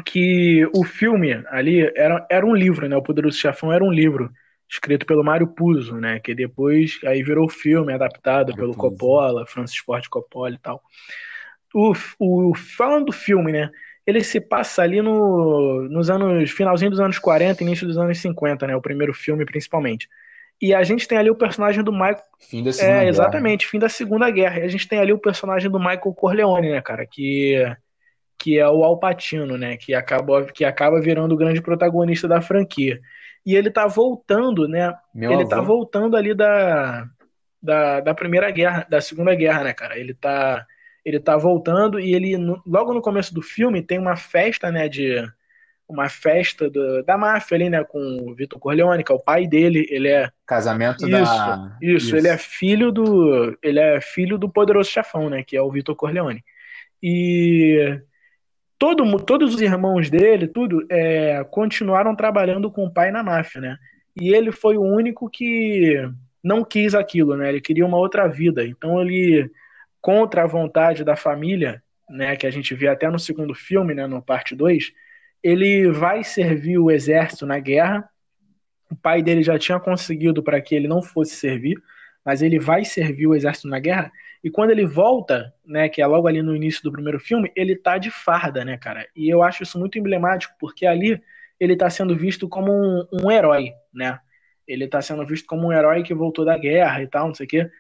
que 0.06 0.67
o 0.76 0.84
filme 0.84 1.43
ali 1.50 1.91
era, 1.95 2.26
era 2.30 2.45
um 2.45 2.56
livro, 2.56 2.88
né? 2.88 2.95
O 2.95 3.02
Poderoso 3.02 3.38
Chefão 3.38 3.71
era 3.71 3.84
um 3.84 3.91
livro 3.91 4.32
escrito 4.69 5.06
pelo 5.06 5.24
Mário 5.24 5.47
Puzo, 5.47 5.97
né? 5.97 6.19
Que 6.19 6.34
depois 6.34 7.00
aí 7.06 7.21
virou 7.24 7.50
filme 7.50 7.93
adaptado 7.93 8.56
pelo. 8.56 8.74
Coppola, 8.74 9.45
Francis 9.45 9.78
Ford 9.78 10.08
Coppola 10.08 10.56
e 10.56 10.60
tal. 10.60 10.82
O, 11.74 11.93
o 12.19 12.56
falando 12.56 13.06
do 13.06 13.12
filme, 13.12 13.52
né? 13.52 13.69
Ele 14.06 14.24
se 14.24 14.42
passa 14.42 14.82
ali 14.82 15.02
no, 15.02 15.88
nos 15.90 16.10
anos 16.10 16.50
finalzinho 16.52 16.92
dos 16.92 17.00
anos 17.00 17.20
40, 17.20 17.64
início 17.64 17.88
dos 17.88 17.98
anos 17.98 18.20
50, 18.20 18.68
né? 18.68 18.76
O 18.76 18.82
primeiro 18.82 19.14
filme 19.14 19.46
principalmente. 19.46 20.08
E 20.62 20.76
a 20.76 20.84
gente 20.84 21.08
tem 21.08 21.18
ali 21.18 21.30
o 21.30 21.36
personagem 21.36 21.84
do 21.84 21.92
Michael 21.92 22.22
Fim 22.40 22.64
da 22.64 22.72
Segunda 22.72 22.92
é, 22.92 23.00
Guerra. 23.00 23.10
exatamente, 23.10 23.68
fim 23.68 23.80
da 23.80 23.90
Segunda 23.90 24.30
Guerra. 24.30 24.60
E 24.60 24.64
a 24.64 24.68
gente 24.68 24.88
tem 24.88 25.00
ali 25.00 25.12
o 25.12 25.18
personagem 25.18 25.70
do 25.70 25.80
Michael 25.80 26.14
Corleone, 26.14 26.70
né, 26.70 26.82
cara, 26.82 27.06
que 27.06 27.56
que 28.38 28.58
é 28.58 28.68
o 28.68 28.84
Al 28.84 28.98
Pacino, 28.98 29.56
né, 29.56 29.78
que 29.78 29.94
acaba 29.94 30.46
que 30.46 30.66
acaba 30.66 31.00
virando 31.00 31.34
o 31.34 31.38
grande 31.38 31.62
protagonista 31.62 32.28
da 32.28 32.42
franquia. 32.42 33.00
E 33.46 33.56
ele 33.56 33.72
tá 33.72 33.88
voltando, 33.88 34.68
né? 34.68 34.94
Meu 35.14 35.32
ele 35.32 35.42
avô. 35.42 35.50
tá 35.50 35.62
voltando 35.62 36.16
ali 36.16 36.34
da, 36.34 37.08
da, 37.62 38.00
da 38.00 38.14
Primeira 38.14 38.50
Guerra, 38.52 38.86
da 38.90 39.02
Segunda 39.02 39.34
Guerra, 39.36 39.64
né, 39.64 39.74
cara? 39.74 39.98
Ele 39.98 40.14
tá 40.14 40.66
ele 41.04 41.20
tá 41.20 41.36
voltando 41.38 42.00
e 42.00 42.14
ele 42.14 42.36
logo 42.66 42.94
no 42.94 43.02
começo 43.02 43.34
do 43.34 43.42
filme 43.42 43.82
tem 43.82 43.98
uma 43.98 44.16
festa, 44.16 44.72
né, 44.72 44.88
de 44.88 45.16
uma 45.88 46.08
festa 46.08 46.70
do- 46.70 47.04
da 47.04 47.18
máfia 47.18 47.56
ali, 47.56 47.70
né, 47.70 47.84
com 47.84 48.00
o 48.22 48.34
Vitor 48.34 48.60
Corleone, 48.60 49.04
que 49.04 49.12
é 49.12 49.16
o 49.16 49.20
pai 49.20 49.48
dele, 49.48 49.86
ele 49.90 50.08
é 50.08 50.30
Casamento 50.46 51.06
isso, 51.06 51.12
da. 51.12 51.78
isso, 51.82 52.16
ele 52.16 52.28
é 52.28 52.38
filho 52.38 52.92
do, 52.92 53.58
ele 53.62 53.80
é 53.80 54.00
filho 54.00 54.38
do 54.38 54.50
poderoso 54.50 54.90
chefão, 54.90 55.30
né, 55.30 55.44
que 55.44 55.58
é 55.58 55.62
o 55.62 55.72
Vitor 55.72 55.96
Corleone. 55.96 56.44
E 57.04 58.00
todo, 58.78 59.06
todos 59.20 59.56
os 59.56 59.62
irmãos 59.62 60.10
dele, 60.10 60.48
tudo, 60.48 60.86
é, 60.90 61.44
continuaram 61.50 62.16
trabalhando 62.16 62.72
com 62.72 62.86
o 62.86 62.92
pai 62.92 63.12
na 63.12 63.24
máfia, 63.24 63.60
né? 63.62 63.78
E 64.20 64.34
ele 64.34 64.52
foi 64.52 64.78
o 64.78 64.82
único 64.82 65.30
que 65.30 65.98
não 66.44 66.64
quis 66.64 66.94
aquilo, 66.94 67.36
né? 67.36 67.50
Ele 67.50 67.62
queria 67.62 67.86
uma 67.86 67.98
outra 67.98 68.28
vida. 68.28 68.66
Então 68.66 69.02
ele, 69.02 69.50
contra 70.02 70.44
a 70.44 70.48
vontade 70.48 71.04
da 71.04 71.16
família, 71.16 71.84
né, 72.10 72.36
que 72.36 72.48
a 72.48 72.52
gente 72.52 72.74
vê 72.74 72.88
até 72.88 73.10
no 73.10 73.20
segundo 73.20 73.54
filme, 73.54 73.94
né, 73.94 74.08
no 74.08 74.22
parte 74.22 74.56
2, 74.56 74.92
ele 75.44 75.90
vai 75.92 76.24
servir 76.24 76.78
o 76.78 76.92
exército 76.92 77.46
na 77.46 77.60
guerra. 77.60 78.10
O 78.92 78.96
pai 78.96 79.22
dele 79.22 79.44
já 79.44 79.58
tinha 79.58 79.80
conseguido 79.80 80.44
para 80.44 80.60
que 80.60 80.76
ele 80.76 80.88
não 80.88 81.02
fosse 81.02 81.36
servir, 81.36 81.82
mas 82.26 82.42
ele 82.42 82.60
vai 82.60 82.84
servir 82.84 83.28
o 83.28 83.36
exército 83.36 83.68
na 83.68 83.80
guerra. 83.80 84.12
E 84.44 84.50
quando 84.50 84.72
ele 84.72 84.86
volta, 84.86 85.54
né, 85.66 85.88
que 85.88 86.02
é 86.02 86.08
logo 86.08 86.28
ali 86.28 86.42
no 86.42 86.56
início 86.56 86.84
do 86.84 86.92
primeiro 86.92 87.20
filme, 87.20 87.52
ele 87.56 87.76
tá 87.76 87.98
de 87.98 88.10
farda, 88.10 88.66
né, 88.66 88.78
cara? 88.78 89.08
E 89.16 89.30
eu 89.30 89.44
acho 89.44 89.64
isso 89.64 89.80
muito 89.80 89.98
emblemático, 89.98 90.54
porque 90.60 90.86
ali 90.86 91.22
ele 91.60 91.76
tá 91.76 91.90
sendo 91.90 92.16
visto 92.16 92.50
como 92.50 92.72
um, 92.72 93.08
um 93.14 93.32
herói, 93.32 93.72
né? 93.94 94.20
Ele 94.68 94.88
tá 94.88 95.02
sendo 95.02 95.26
visto 95.26 95.46
como 95.46 95.68
um 95.68 95.74
herói 95.74 96.02
que 96.02 96.14
voltou 96.14 96.44
da 96.44 96.58
guerra 96.58 97.04
e 97.04 97.08
tal, 97.08 97.28
não 97.28 97.36
sei 97.36 97.46
o 97.46 97.50
quê. 97.50 97.72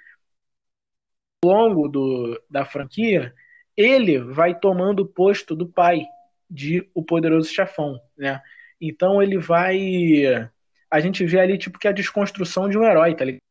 Ao 1.43 1.49
longo 1.51 1.87
do, 1.87 2.39
da 2.47 2.63
franquia, 2.65 3.33
ele 3.75 4.19
vai 4.19 4.53
tomando 4.53 4.99
o 5.01 5.07
posto 5.07 5.55
do 5.55 5.65
pai 5.67 6.05
de 6.47 6.87
O 6.93 7.03
Poderoso 7.03 7.49
Chefão, 7.51 7.99
né? 8.15 8.39
Então 8.79 9.23
ele 9.23 9.39
vai. 9.39 9.79
A 10.89 10.99
gente 10.99 11.25
vê 11.25 11.39
ali, 11.39 11.57
tipo, 11.57 11.79
que 11.79 11.87
a 11.87 11.91
desconstrução 11.91 12.69
de 12.69 12.77
um 12.77 12.83
herói, 12.83 13.15
tá 13.15 13.25
ligado? 13.25 13.41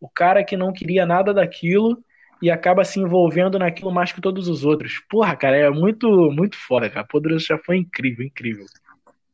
O 0.00 0.08
cara 0.08 0.42
que 0.42 0.56
não 0.56 0.72
queria 0.72 1.04
nada 1.04 1.34
daquilo 1.34 2.02
e 2.40 2.50
acaba 2.50 2.82
se 2.82 2.98
envolvendo 2.98 3.58
naquilo 3.58 3.90
mais 3.92 4.10
que 4.10 4.20
todos 4.22 4.48
os 4.48 4.64
outros. 4.64 5.02
Porra, 5.10 5.36
cara, 5.36 5.56
é 5.56 5.68
muito, 5.68 6.08
muito 6.32 6.56
foda, 6.56 6.88
cara. 6.88 7.06
Poderoso 7.06 7.44
Chefão 7.44 7.74
é 7.74 7.78
incrível, 7.78 8.24
incrível. 8.24 8.64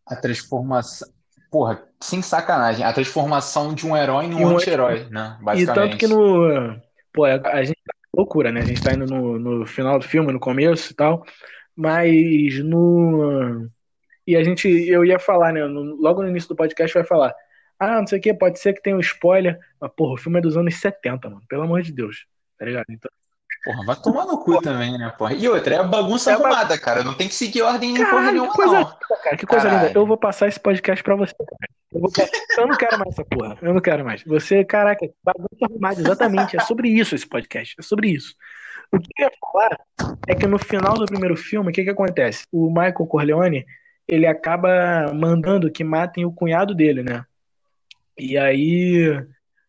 A 0.06 0.16
transformação. 0.16 1.08
Porra, 1.48 1.80
sem 2.00 2.22
sacanagem. 2.22 2.84
A 2.84 2.92
transformação 2.92 3.72
de 3.72 3.86
um 3.86 3.96
herói 3.96 4.24
E 4.24 4.28
num 4.28 4.42
um- 4.42 4.56
anti-herói, 4.56 5.06
né? 5.10 5.36
E 5.40 5.44
Basicamente. 5.44 5.90
tanto 5.90 5.96
que 5.98 6.06
no. 6.08 6.76
Pô, 7.12 7.24
a 7.24 7.64
gente 7.64 7.74
tá 7.84 7.92
loucura, 8.20 8.52
né? 8.52 8.60
A 8.60 8.64
gente 8.64 8.82
tá 8.82 8.92
indo 8.94 9.06
no, 9.06 9.38
no 9.38 9.66
final 9.66 9.98
do 9.98 10.04
filme, 10.06 10.32
no 10.32 10.40
começo 10.40 10.92
e 10.92 10.96
tal, 10.96 11.24
mas 11.76 12.58
no. 12.64 13.68
E 14.26 14.36
a 14.36 14.44
gente, 14.44 14.68
eu 14.68 15.04
ia 15.04 15.18
falar, 15.18 15.52
né? 15.52 15.66
no- 15.66 15.96
logo 15.96 16.22
no 16.22 16.28
início 16.28 16.48
do 16.48 16.56
podcast 16.56 16.94
vai 16.94 17.04
falar. 17.04 17.34
Ah, 17.78 17.98
não 17.98 18.06
sei 18.06 18.18
o 18.18 18.22
que, 18.22 18.34
pode 18.34 18.58
ser 18.58 18.74
que 18.74 18.82
tenha 18.82 18.94
um 18.96 19.00
spoiler. 19.00 19.58
Mas, 19.80 19.90
porra, 19.96 20.12
o 20.14 20.16
filme 20.18 20.38
é 20.38 20.42
dos 20.42 20.56
anos 20.56 20.74
70, 20.78 21.30
mano. 21.30 21.42
Pelo 21.48 21.62
amor 21.62 21.80
de 21.82 21.92
Deus. 21.92 22.26
Tá 22.58 22.66
ligado? 22.66 22.84
Então, 22.90 23.10
Porra, 23.64 23.84
vai 23.84 23.96
tomar 23.96 24.24
no 24.24 24.38
cu 24.38 24.60
também, 24.62 24.96
né, 24.98 25.12
porra? 25.18 25.34
E 25.34 25.46
outra, 25.48 25.74
é 25.74 25.82
bagunça 25.86 26.30
É 26.30 26.34
arrumada, 26.34 26.78
cara. 26.78 27.02
Não 27.04 27.12
tem 27.14 27.28
que 27.28 27.34
seguir 27.34 27.60
ordem 27.62 27.92
Caralho, 27.94 28.32
nenhuma, 28.32 28.52
coisa 28.52 28.72
não. 28.72 28.80
linda, 28.80 28.98
cara. 29.22 29.36
Que 29.36 29.46
coisa 29.46 29.64
Caralho. 29.66 29.86
linda. 29.88 29.98
Eu 29.98 30.06
vou 30.06 30.16
passar 30.16 30.48
esse 30.48 30.58
podcast 30.60 31.02
pra 31.04 31.14
você, 31.16 31.34
cara. 31.34 31.79
Eu, 31.92 32.00
vou... 32.00 32.10
eu 32.58 32.66
não 32.66 32.76
quero 32.76 32.98
mais 32.98 33.12
essa 33.12 33.24
porra. 33.24 33.58
Eu 33.60 33.74
não 33.74 33.80
quero 33.80 34.04
mais. 34.04 34.22
Você, 34.24 34.64
caraca, 34.64 35.08
bagunça 35.22 35.64
arrumada, 35.64 36.00
exatamente. 36.00 36.56
É 36.56 36.60
sobre 36.60 36.88
isso 36.88 37.14
esse 37.14 37.26
podcast. 37.26 37.74
É 37.78 37.82
sobre 37.82 38.08
isso. 38.08 38.34
O 38.92 38.98
que 38.98 39.10
eu 39.18 39.26
ia 39.26 39.32
falar 39.40 39.78
é 40.26 40.34
que 40.34 40.46
no 40.46 40.58
final 40.58 40.94
do 40.94 41.06
primeiro 41.06 41.36
filme, 41.36 41.70
o 41.70 41.72
que 41.72 41.84
que 41.84 41.90
acontece? 41.90 42.44
O 42.50 42.68
Michael 42.68 43.06
Corleone, 43.06 43.66
ele 44.06 44.26
acaba 44.26 45.12
mandando 45.14 45.70
que 45.70 45.84
matem 45.84 46.24
o 46.24 46.32
cunhado 46.32 46.74
dele, 46.74 47.02
né? 47.02 47.24
E 48.18 48.36
aí, 48.36 49.24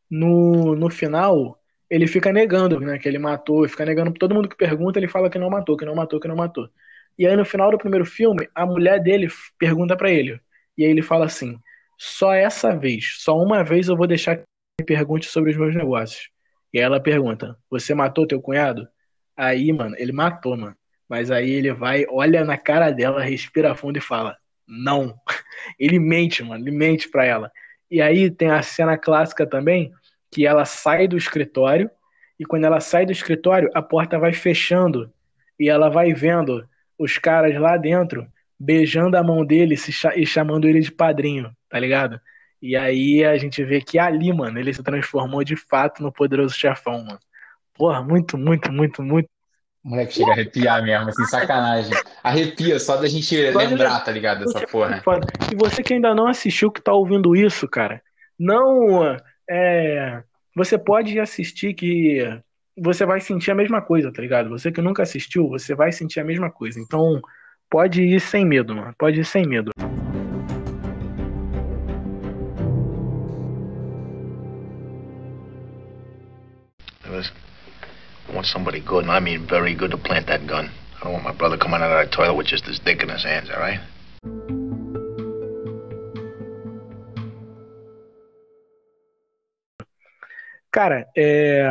no, 0.10 0.76
no 0.76 0.90
final, 0.90 1.60
ele 1.90 2.08
fica 2.08 2.32
negando, 2.34 2.80
né, 2.80 2.98
que 2.98 3.08
ele 3.08 3.20
matou, 3.20 3.68
fica 3.68 3.86
negando 3.86 4.12
todo 4.14 4.34
mundo 4.34 4.50
que 4.50 4.58
pergunta, 4.58 5.00
ele 5.00 5.08
fala 5.08 5.30
que 5.30 5.38
não 5.38 5.50
matou, 5.50 5.78
que 5.78 5.86
não 5.86 5.96
matou, 5.96 6.20
que 6.20 6.28
não 6.28 6.36
matou. 6.36 6.70
E 7.18 7.28
aí 7.28 7.36
no 7.36 7.46
final 7.46 7.70
do 7.70 7.78
primeiro 7.78 8.06
filme, 8.06 8.50
a 8.56 8.66
mulher 8.66 9.00
dele 9.02 9.28
pergunta 9.58 9.96
pra 9.96 10.10
ele. 10.10 10.40
E 10.78 10.84
aí 10.84 10.90
ele 10.90 11.02
fala 11.02 11.26
assim: 11.26 11.60
"Só 12.04 12.34
essa 12.34 12.76
vez, 12.76 13.18
só 13.20 13.38
uma 13.38 13.64
vez 13.64 13.88
eu 13.88 13.96
vou 13.96 14.08
deixar 14.08 14.38
que 14.38 14.44
me 14.80 14.86
pergunte 14.88 15.28
sobre 15.28 15.52
os 15.52 15.58
meus 15.58 15.76
negócios". 15.76 16.30
E 16.74 16.80
ela 16.80 17.00
pergunta: 17.00 17.56
"Você 17.70 17.94
matou 17.94 18.26
teu 18.26 18.42
cunhado?" 18.42 18.88
Aí, 19.38 19.72
mano, 19.72 19.96
ele 20.00 20.12
matou, 20.12 20.58
mano. 20.58 20.76
Mas 21.08 21.30
aí 21.30 21.52
ele 21.52 21.72
vai, 21.72 22.06
olha 22.10 22.44
na 22.44 22.58
cara 22.58 22.90
dela, 22.90 23.22
respira 23.22 23.76
fundo 23.76 23.98
e 23.98 24.02
fala: 24.02 24.36
"Não". 24.68 25.16
Ele 25.80 26.00
mente, 26.00 26.44
mano, 26.44 26.64
ele 26.64 26.76
mente 26.76 27.08
pra 27.10 27.24
ela. 27.26 27.52
E 27.90 28.02
aí 28.02 28.32
tem 28.32 28.50
a 28.50 28.62
cena 28.64 28.98
clássica 28.98 29.46
também, 29.46 29.92
que 30.32 30.48
ela 30.48 30.66
sai 30.66 31.08
do 31.08 31.18
escritório 31.18 31.90
e 32.40 32.46
quando 32.46 32.66
ela 32.66 32.80
sai 32.80 33.06
do 33.06 33.12
escritório, 33.12 33.70
a 33.76 33.82
porta 33.82 34.18
vai 34.18 34.34
fechando 34.34 35.14
e 35.60 35.70
ela 35.70 35.90
vai 35.90 36.14
vendo 36.14 36.68
os 36.98 37.18
caras 37.20 37.56
lá 37.60 37.78
dentro 37.78 38.28
beijando 38.60 39.18
a 39.18 39.24
mão 39.24 39.46
dele 39.46 39.76
e 40.16 40.26
chamando 40.26 40.68
ele 40.68 40.80
de 40.80 40.92
padrinho, 40.92 41.52
tá 41.72 41.80
ligado? 41.80 42.20
E 42.62 42.76
aí 42.76 43.24
a 43.24 43.38
gente 43.38 43.64
vê 43.64 43.82
que 43.82 43.98
ali, 43.98 44.32
mano, 44.32 44.60
ele 44.60 44.74
se 44.74 44.84
transformou 44.84 45.44
de 45.44 45.56
fato 45.56 46.04
no 46.04 46.12
poderoso 46.12 46.54
chefão, 46.54 47.04
mano. 47.04 47.20
Porra, 47.74 48.04
muito, 48.04 48.38
muito, 48.38 48.72
muito, 48.72 49.02
muito. 49.02 49.28
Moleque, 49.84 50.14
chega 50.14 50.30
a 50.30 50.34
arrepiar 50.34 50.84
mesmo, 50.84 51.10
assim, 51.10 51.26
sacanagem. 51.26 51.92
Arrepia 52.24 52.80
só 52.80 52.98
da 52.98 53.08
gente 53.08 53.36
lembrar, 53.36 54.02
tá 54.02 54.12
ligado? 54.12 54.46
Dessa 54.46 54.68
porra. 54.68 55.02
Foda. 55.02 55.26
E 55.52 55.56
você 55.56 55.82
que 55.82 55.96
ainda 55.96 56.14
não 56.14 56.28
assistiu, 56.28 56.72
que 56.72 56.82
tá 56.82 56.94
ouvindo 56.94 57.36
isso, 57.36 57.68
cara, 57.68 58.00
não. 58.38 59.18
É, 59.50 60.22
você 60.56 60.78
pode 60.78 61.20
assistir 61.20 61.74
que 61.74 62.20
você 62.78 63.06
vai 63.06 63.20
sentir 63.20 63.50
a 63.50 63.56
mesma 63.56 63.82
coisa, 63.82 64.14
tá 64.14 64.22
ligado? 64.22 64.50
Você 64.50 64.72
que 64.72 64.82
nunca 64.82 65.02
assistiu, 65.02 65.50
você 65.50 65.74
vai 65.74 65.92
sentir 65.92 66.20
a 66.20 66.24
mesma 66.24 66.52
coisa. 66.52 66.80
Então, 66.80 67.20
pode 67.70 68.04
ir 68.04 68.20
sem 68.20 68.46
medo, 68.46 68.76
mano. 68.76 68.94
Pode 69.00 69.20
ir 69.20 69.26
sem 69.26 69.48
medo. 69.48 69.72
I 78.32 78.34
want 78.34 78.48
somebody 78.48 78.80
good, 78.80 79.04
and 79.04 79.12
I 79.12 79.20
mean 79.20 79.46
very 79.46 79.76
good, 79.76 79.92
to 79.92 79.98
plant 79.98 80.28
that 80.28 80.48
gun. 80.48 80.72
I 80.96 81.04
don't 81.04 81.12
want 81.12 81.26
my 81.26 81.34
brother 81.34 81.58
coming 81.58 81.82
out 81.82 81.92
of 81.92 81.98
that 82.00 82.14
toilet 82.14 82.36
with 82.36 82.48
just 82.48 82.66
his 82.66 82.80
dick 82.80 83.04
in 83.04 83.10
his 83.10 83.24
hands, 83.26 83.50
all 83.50 83.60
right? 83.60 83.82
Cara, 90.72 91.06
é, 91.18 91.66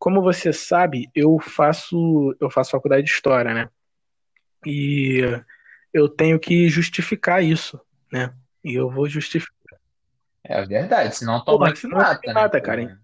como 0.00 0.20
você 0.20 0.52
sabe, 0.52 1.08
eu 1.14 1.38
faço 1.38 2.34
eu 2.40 2.50
faço 2.50 2.72
faculdade 2.72 3.04
de 3.04 3.10
história, 3.10 3.54
né? 3.54 3.68
E 4.66 5.20
eu 5.94 6.08
tenho 6.08 6.40
que 6.40 6.68
justificar 6.68 7.40
isso, 7.44 7.80
né? 8.12 8.34
E 8.64 8.74
eu 8.74 8.90
vou 8.90 9.08
justificar. 9.08 9.78
É 10.42 10.60
verdade, 10.66 11.14
senão 11.14 11.44
tua 11.44 11.54
Porra, 11.54 11.66
mãe 11.66 11.74
te 11.74 11.80
senão 11.80 11.98
mata, 11.98 12.26
né? 12.26 12.34
mata, 12.34 12.60
porra? 12.60 12.62
cara. 12.62 13.00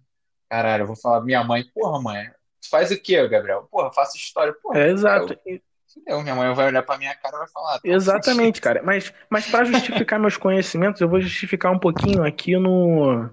Caralho, 0.50 0.82
eu 0.82 0.86
vou 0.88 0.96
falar 0.96 1.20
minha 1.20 1.44
mãe, 1.44 1.64
porra, 1.72 2.02
mãe, 2.02 2.30
tu 2.66 2.70
faz 2.70 2.90
o 2.90 3.00
quê, 3.00 3.26
Gabriel? 3.28 3.68
Porra, 3.70 3.92
faço 3.92 4.16
história. 4.16 4.52
Porra, 4.62 4.78
É 4.80 4.90
exato. 4.90 5.36
eu- 5.46 5.60
fudeu, 5.92 6.22
minha 6.22 6.34
mãe 6.34 6.52
vai 6.54 6.66
olhar 6.66 6.82
pra 6.82 6.98
minha 6.98 7.14
cara 7.14 7.36
e 7.36 7.38
vai 7.40 7.48
falar. 7.48 7.74
"Tá 7.78 7.88
Exatamente, 7.88 8.60
cara. 8.60 8.82
Mas, 8.82 9.12
mas 9.30 9.46
para 9.46 9.64
justificar 9.64 10.18
meus 10.20 10.36
conhecimentos, 10.36 11.00
eu 11.00 11.08
vou 11.08 11.20
justificar 11.20 11.72
um 11.72 11.78
pouquinho 11.78 12.22
aqui 12.24 12.56
no, 12.58 13.30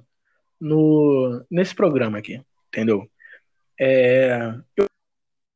no 0.60 1.46
nesse 1.52 1.76
programa 1.76 2.18
aqui, 2.20 2.42
entendeu? 2.68 3.10
É, 3.80 4.54
eu 4.78 4.86
vou 4.86 4.88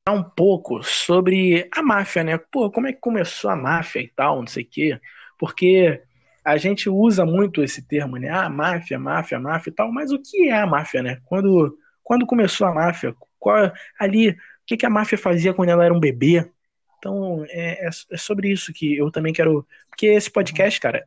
falar 0.07 0.19
um 0.19 0.23
pouco 0.23 0.83
sobre 0.83 1.69
a 1.73 1.81
máfia, 1.81 2.23
né? 2.23 2.37
Pô, 2.37 2.71
como 2.71 2.87
é 2.87 2.93
que 2.93 2.99
começou 2.99 3.49
a 3.49 3.55
máfia 3.55 4.01
e 4.01 4.09
tal, 4.09 4.39
não 4.39 4.47
sei 4.47 4.63
o 4.63 4.69
quê. 4.69 4.99
Porque 5.39 6.01
a 6.43 6.57
gente 6.57 6.89
usa 6.89 7.25
muito 7.25 7.63
esse 7.63 7.87
termo, 7.87 8.17
né? 8.17 8.29
Ah, 8.29 8.49
máfia, 8.49 8.97
máfia, 8.97 9.39
máfia 9.39 9.69
e 9.69 9.73
tal. 9.73 9.91
Mas 9.91 10.11
o 10.11 10.19
que 10.21 10.49
é 10.49 10.59
a 10.59 10.65
máfia, 10.67 11.03
né? 11.03 11.21
Quando, 11.25 11.77
quando 12.03 12.25
começou 12.25 12.67
a 12.67 12.73
máfia? 12.73 13.13
Qual, 13.39 13.71
ali, 13.99 14.29
o 14.31 14.35
que, 14.65 14.77
que 14.77 14.85
a 14.85 14.89
máfia 14.89 15.17
fazia 15.17 15.53
quando 15.53 15.69
ela 15.69 15.85
era 15.85 15.93
um 15.93 15.99
bebê? 15.99 16.49
Então, 16.97 17.45
é, 17.49 17.85
é, 17.85 17.89
é 18.11 18.17
sobre 18.17 18.49
isso 18.51 18.73
que 18.73 18.97
eu 18.97 19.11
também 19.11 19.31
quero. 19.33 19.65
Porque 19.89 20.07
esse 20.07 20.31
podcast, 20.31 20.79
cara. 20.79 21.05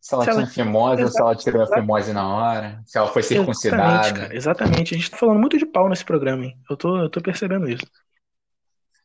Se 0.00 0.14
ela 0.14 0.24
Se 0.24 0.30
ela- 0.30 0.42
tinha 0.46 0.64
fimose, 0.64 1.02
ou 1.02 1.08
se 1.08 1.20
ela 1.20 1.34
tirou 1.34 1.62
a 1.62 1.66
fimose 1.66 2.12
na 2.12 2.28
hora, 2.28 2.80
se 2.86 2.96
ela 2.96 3.08
foi 3.08 3.20
Exatamente, 3.20 3.56
circuncidada. 3.56 4.12
cara. 4.20 4.36
Exatamente. 4.36 4.94
A 4.94 4.98
gente 4.98 5.10
tá 5.10 5.16
falando 5.16 5.40
muito 5.40 5.58
de 5.58 5.66
pau 5.66 5.88
nesse 5.88 6.04
programa, 6.04 6.44
hein? 6.44 6.56
Eu 6.70 6.76
tô, 6.76 6.98
eu 6.98 7.08
tô 7.10 7.20
percebendo 7.20 7.68
isso. 7.68 7.84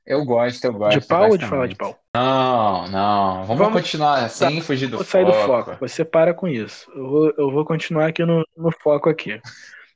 Eu 0.05 0.23
gosto, 0.25 0.63
eu 0.65 0.73
gosto. 0.73 0.99
De 0.99 1.07
pau 1.07 1.29
ou 1.29 1.37
de 1.37 1.45
falar 1.45 1.67
de 1.67 1.75
pau? 1.75 1.97
Não, 2.15 2.87
não. 2.89 3.43
Vamos, 3.45 3.57
Vamos- 3.57 3.73
continuar 3.81 4.29
sem 4.29 4.59
fugir 4.61 4.87
do 4.87 4.97
Vou 4.97 5.05
sair 5.05 5.25
do 5.25 5.31
foco. 5.33 5.71
foco. 5.71 5.77
Você 5.79 6.03
para 6.03 6.33
com 6.33 6.47
isso. 6.47 6.91
Eu 6.93 7.07
vou, 7.09 7.33
eu 7.37 7.51
vou 7.51 7.63
continuar 7.65 8.07
aqui 8.07 8.23
no, 8.25 8.45
no 8.57 8.69
foco 8.83 9.09
aqui. 9.09 9.41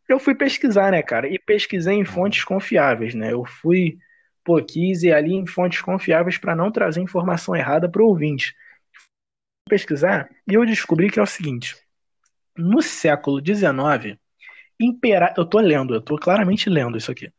Eu 0.07 0.19
fui 0.19 0.33
pesquisar, 0.35 0.91
né, 0.91 1.01
cara? 1.03 1.27
E 1.27 1.37
pesquisei 1.37 1.95
em 1.95 2.05
fontes 2.05 2.43
confiáveis, 2.43 3.13
né? 3.13 3.33
Eu 3.33 3.45
fui, 3.45 3.97
pô, 4.43 4.63
quis 4.63 5.03
ir 5.03 5.13
ali 5.13 5.33
em 5.33 5.45
fontes 5.45 5.81
confiáveis 5.81 6.37
para 6.37 6.55
não 6.55 6.71
trazer 6.71 7.01
informação 7.01 7.55
errada 7.55 7.89
para 7.89 8.01
o 8.01 8.07
ouvinte. 8.07 8.55
Fui 8.93 9.07
pesquisar 9.69 10.29
e 10.47 10.53
eu 10.53 10.65
descobri 10.65 11.09
que 11.09 11.19
é 11.19 11.23
o 11.23 11.25
seguinte: 11.25 11.75
no 12.57 12.81
século 12.81 13.39
XIX, 13.45 14.17
impera... 14.79 15.33
eu 15.37 15.45
tô 15.45 15.59
lendo, 15.59 15.93
eu 15.93 16.01
tô 16.01 16.17
claramente 16.17 16.69
lendo 16.69 16.97
isso 16.97 17.11
aqui. 17.11 17.31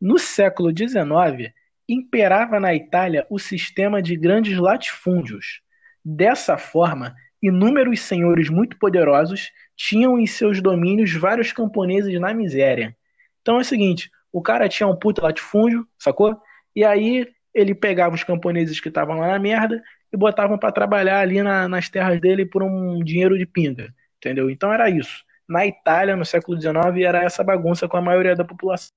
No 0.00 0.18
século 0.18 0.70
XIX, 0.76 1.52
imperava 1.88 2.58
na 2.60 2.74
Itália 2.74 3.26
o 3.28 3.38
sistema 3.38 4.00
de 4.00 4.16
grandes 4.16 4.56
latifúndios. 4.58 5.60
Dessa 6.04 6.56
forma, 6.56 7.14
inúmeros 7.42 8.00
senhores 8.00 8.48
muito 8.48 8.78
poderosos 8.78 9.50
tinham 9.76 10.18
em 10.18 10.26
seus 10.26 10.62
domínios 10.62 11.12
vários 11.14 11.52
camponeses 11.52 12.18
na 12.20 12.32
miséria. 12.32 12.96
Então 13.40 13.58
é 13.58 13.60
o 13.60 13.64
seguinte, 13.64 14.10
o 14.32 14.40
cara 14.40 14.68
tinha 14.68 14.86
um 14.86 14.96
puto 14.96 15.22
latifúndio, 15.22 15.86
sacou? 15.98 16.40
E 16.74 16.84
aí 16.84 17.28
ele 17.52 17.74
pegava 17.74 18.14
os 18.14 18.24
camponeses 18.24 18.80
que 18.80 18.88
estavam 18.88 19.18
lá 19.18 19.28
na 19.28 19.38
merda 19.38 19.82
e 20.12 20.16
botavam 20.16 20.56
para 20.56 20.72
trabalhar 20.72 21.20
ali 21.20 21.42
na- 21.42 21.68
nas 21.68 21.88
terras 21.88 22.20
dele 22.20 22.46
por 22.46 22.62
um 22.62 23.02
dinheiro 23.02 23.36
de 23.36 23.44
pinga, 23.44 23.92
entendeu? 24.16 24.48
Então 24.48 24.72
era 24.72 24.88
isso. 24.88 25.24
Na 25.48 25.66
Itália, 25.66 26.16
no 26.16 26.24
século 26.24 26.56
XIX, 26.56 27.04
era 27.04 27.22
essa 27.22 27.42
bagunça 27.42 27.88
com 27.88 27.96
a 27.96 28.00
maioria 28.02 28.36
da 28.36 28.44
população. 28.44 28.92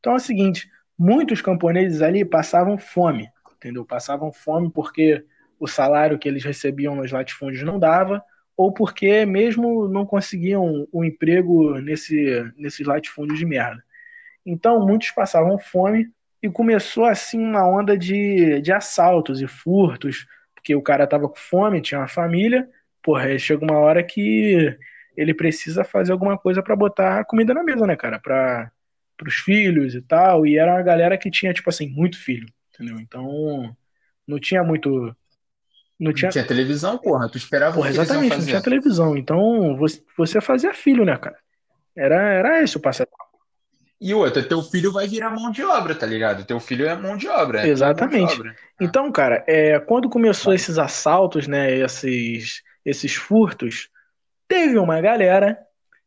Então 0.00 0.12
é 0.14 0.16
o 0.16 0.20
seguinte, 0.20 0.68
muitos 0.98 1.40
camponeses 1.40 2.02
ali 2.02 2.24
passavam 2.24 2.78
fome, 2.78 3.28
entendeu? 3.56 3.84
Passavam 3.84 4.32
fome 4.32 4.70
porque 4.70 5.24
o 5.58 5.66
salário 5.66 6.18
que 6.18 6.28
eles 6.28 6.44
recebiam 6.44 6.94
nos 6.94 7.12
latifúndios 7.12 7.62
não 7.62 7.78
dava, 7.78 8.22
ou 8.56 8.72
porque 8.72 9.24
mesmo 9.24 9.88
não 9.88 10.04
conseguiam 10.04 10.86
o 10.92 11.04
emprego 11.04 11.78
nesse, 11.80 12.52
nesses 12.56 12.86
latifúndios 12.86 13.38
de 13.38 13.46
merda. 13.46 13.82
Então 14.44 14.84
muitos 14.86 15.10
passavam 15.10 15.58
fome 15.58 16.10
e 16.42 16.48
começou 16.48 17.04
assim 17.04 17.38
uma 17.38 17.68
onda 17.68 17.96
de, 17.96 18.60
de 18.60 18.72
assaltos 18.72 19.40
e 19.40 19.46
furtos, 19.46 20.26
porque 20.54 20.74
o 20.74 20.82
cara 20.82 21.06
tava 21.06 21.28
com 21.28 21.36
fome, 21.36 21.80
tinha 21.80 22.00
uma 22.00 22.08
família, 22.08 22.68
porra, 23.02 23.38
chega 23.38 23.64
uma 23.64 23.78
hora 23.78 24.02
que 24.02 24.76
ele 25.16 25.34
precisa 25.34 25.84
fazer 25.84 26.12
alguma 26.12 26.38
coisa 26.38 26.62
para 26.62 26.76
botar 26.76 27.24
comida 27.24 27.52
na 27.52 27.64
mesa, 27.64 27.86
né, 27.86 27.96
cara? 27.96 28.20
Pra, 28.20 28.70
pros 29.16 29.34
filhos 29.34 29.94
e 29.94 30.00
tal, 30.00 30.46
e 30.46 30.56
era 30.56 30.72
uma 30.72 30.82
galera 30.82 31.18
que 31.18 31.30
tinha, 31.30 31.52
tipo 31.52 31.68
assim, 31.68 31.88
muito 31.88 32.16
filho, 32.16 32.48
entendeu? 32.72 32.98
Então, 33.00 33.76
não 34.26 34.38
tinha 34.38 34.62
muito. 34.62 35.14
Não 35.98 36.12
tinha. 36.12 36.28
Não 36.28 36.32
tinha 36.32 36.46
televisão, 36.46 36.98
porra. 36.98 37.28
Tu 37.28 37.38
esperava 37.38 37.74
Porra, 37.74 37.90
exatamente, 37.90 38.36
não 38.36 38.44
tinha 38.44 38.62
televisão. 38.62 39.16
Então, 39.16 39.76
você, 39.76 40.02
você 40.16 40.40
fazia 40.40 40.72
filho, 40.72 41.04
né, 41.04 41.16
cara? 41.16 41.36
Era, 41.96 42.16
era 42.16 42.62
esse 42.62 42.76
o 42.76 42.80
passatempo. 42.80 43.16
E 44.00 44.14
outra, 44.14 44.42
teu 44.42 44.62
filho 44.62 44.92
vai 44.92 45.08
virar 45.08 45.30
mão 45.30 45.50
de 45.50 45.64
obra, 45.64 45.92
tá 45.92 46.06
ligado? 46.06 46.44
Teu 46.44 46.60
filho 46.60 46.86
é 46.86 46.94
mão 46.94 47.16
de 47.16 47.26
obra. 47.26 47.66
É 47.66 47.68
Exatamente. 47.68 48.32
de 48.32 48.40
obra. 48.40 48.56
Então, 48.80 49.10
cara, 49.10 49.44
é, 49.48 49.80
quando 49.80 50.08
começou 50.08 50.54
esses 50.54 50.78
assaltos, 50.78 51.48
né, 51.48 51.74
esses, 51.78 52.62
esses 52.84 53.16
furtos, 53.16 53.88
teve 54.46 54.78
uma 54.78 55.00
galera 55.00 55.58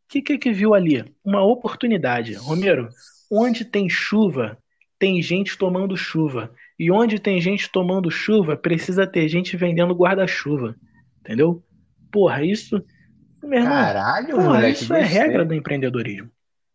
que, 0.08 0.22
que 0.22 0.38
que 0.38 0.54
viu 0.54 0.74
ali? 0.74 1.04
Uma 1.24 1.44
oportunidade. 1.44 2.34
Romero, 2.34 2.88
onde 3.30 3.66
tem 3.66 3.90
chuva, 3.90 4.58
tem 4.98 5.22
gente 5.22 5.58
tomando 5.58 5.98
chuva. 5.98 6.52
E 6.82 6.90
onde 6.90 7.20
tem 7.20 7.40
gente 7.40 7.72
tomando 7.72 8.10
chuva, 8.10 8.58
precisa 8.58 9.06
ter 9.06 9.28
gente 9.28 9.56
vendendo 9.56 9.94
guarda-chuva. 9.94 10.76
Entendeu? 11.20 11.64
Porra, 12.12 12.44
isso. 12.44 12.84
Meu 13.44 13.60
irmão, 13.60 13.72
Caralho, 13.72 14.36
porra, 14.36 14.44
moleque. 14.46 14.82
isso 14.82 14.92
é 14.92 15.04
regra 15.04 15.46
do 15.46 15.54
empreendedorismo. 15.54 16.32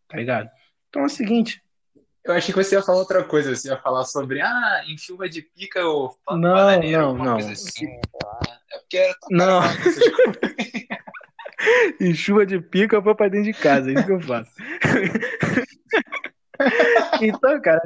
Tá 0.06 0.16
ligado? 0.16 0.48
Então 0.88 1.02
é 1.02 1.06
o 1.06 1.08
seguinte. 1.08 1.60
Eu 2.24 2.34
achei 2.34 2.54
que 2.54 2.62
você 2.62 2.76
ia 2.76 2.82
falar 2.82 2.98
outra 2.98 3.24
coisa. 3.24 3.56
Você 3.56 3.68
ia 3.68 3.78
falar 3.78 4.04
sobre, 4.04 4.40
ah, 4.40 4.84
em 4.86 4.96
chuva 4.96 5.28
de 5.28 5.42
pica 5.42 5.84
ou 5.84 6.16
Não, 6.30 6.52
bananeiro, 6.52 7.02
não, 7.02 7.14
não. 7.16 7.32
coisa 7.34 7.50
assim. 7.50 7.86
É 7.86 8.78
porque 8.78 8.96
era 8.98 9.14
tão 9.20 9.36
Não. 9.36 9.60
caro 9.60 9.80
essas 9.80 10.08
coisas. 10.08 10.40
E 11.98 12.14
chuva 12.14 12.46
de 12.46 12.60
pica 12.60 12.94
eu 12.94 13.02
vou 13.02 13.16
pra 13.16 13.28
dentro 13.28 13.50
de 13.52 13.58
casa, 13.58 13.90
é 13.90 13.94
isso 13.94 14.06
que 14.06 14.12
eu 14.12 14.20
faço. 14.20 14.52
então, 17.20 17.60
cara, 17.60 17.82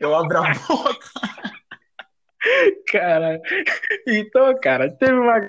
Eu 0.00 0.14
abro 0.14 0.38
a 0.38 0.54
boca. 0.66 1.10
cara. 2.90 3.40
Então, 4.06 4.58
cara, 4.58 4.90
teve 4.90 5.12
uma. 5.12 5.46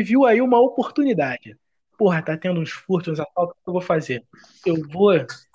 Viu 0.00 0.26
aí 0.26 0.42
uma 0.42 0.60
oportunidade. 0.60 1.56
Porra, 1.96 2.20
tá 2.20 2.36
tendo 2.36 2.60
uns 2.60 2.70
furtos, 2.70 3.14
uns 3.14 3.20
assaltos, 3.20 3.56
o 3.56 3.64
que 3.64 3.68
eu 3.68 3.72
vou 3.72 3.80
fazer? 3.80 4.24
Eu 4.66 4.76
vou 4.90 5.12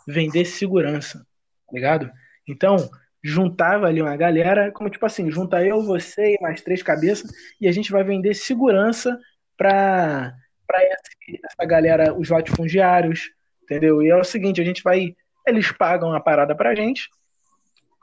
vender 0.08 0.45
segurança, 0.45 1.19
tá 1.19 1.73
ligado? 1.73 2.10
Então, 2.47 2.77
juntava 3.21 3.86
ali 3.86 4.01
uma 4.01 4.15
galera, 4.15 4.71
como 4.71 4.89
tipo 4.89 5.06
assim, 5.06 5.30
junta 5.30 5.63
eu, 5.63 5.84
você 5.84 6.36
e 6.36 6.41
mais 6.41 6.62
três 6.62 6.82
cabeças, 6.82 7.30
e 7.60 7.67
a 7.67 7.71
gente 7.71 7.91
vai 7.91 8.04
vender 8.04 8.34
segurança 8.34 9.19
pra, 9.56 10.34
pra 10.65 10.82
essa 10.84 11.65
galera, 11.67 12.17
os 12.17 12.30
latifundiários, 12.30 13.30
entendeu? 13.62 14.01
E 14.01 14.10
é 14.10 14.15
o 14.15 14.23
seguinte, 14.23 14.62
a 14.62 14.65
gente 14.65 14.82
vai. 14.82 15.15
Eles 15.45 15.71
pagam 15.71 16.13
a 16.13 16.19
parada 16.19 16.56
pra 16.56 16.73
gente 16.73 17.08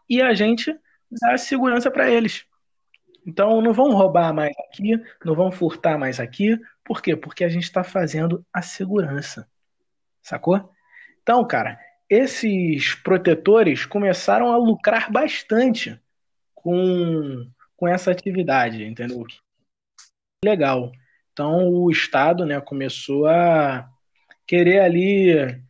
e 0.08 0.22
a 0.22 0.34
gente 0.34 0.74
dá 1.10 1.36
segurança 1.36 1.90
pra 1.90 2.10
eles. 2.10 2.44
Então 3.26 3.60
não 3.60 3.72
vão 3.72 3.92
roubar 3.92 4.32
mais 4.32 4.54
aqui, 4.68 4.98
não 5.24 5.34
vão 5.34 5.52
furtar 5.52 5.98
mais 5.98 6.18
aqui. 6.18 6.58
Por 6.84 7.02
quê? 7.02 7.14
Porque 7.14 7.44
a 7.44 7.48
gente 7.48 7.64
está 7.64 7.84
fazendo 7.84 8.44
a 8.52 8.62
segurança. 8.62 9.46
Sacou? 10.22 10.72
Então, 11.22 11.46
cara, 11.46 11.78
esses 12.08 12.94
protetores 12.94 13.84
começaram 13.84 14.50
a 14.50 14.56
lucrar 14.56 15.12
bastante 15.12 16.00
com, 16.54 17.50
com 17.76 17.86
essa 17.86 18.10
atividade, 18.10 18.82
entendeu? 18.82 19.24
Legal. 20.42 20.90
Então 21.32 21.68
o 21.68 21.90
Estado 21.90 22.46
né, 22.46 22.60
começou 22.60 23.26
a 23.26 23.88
querer 24.46 24.80
ali 24.80 25.62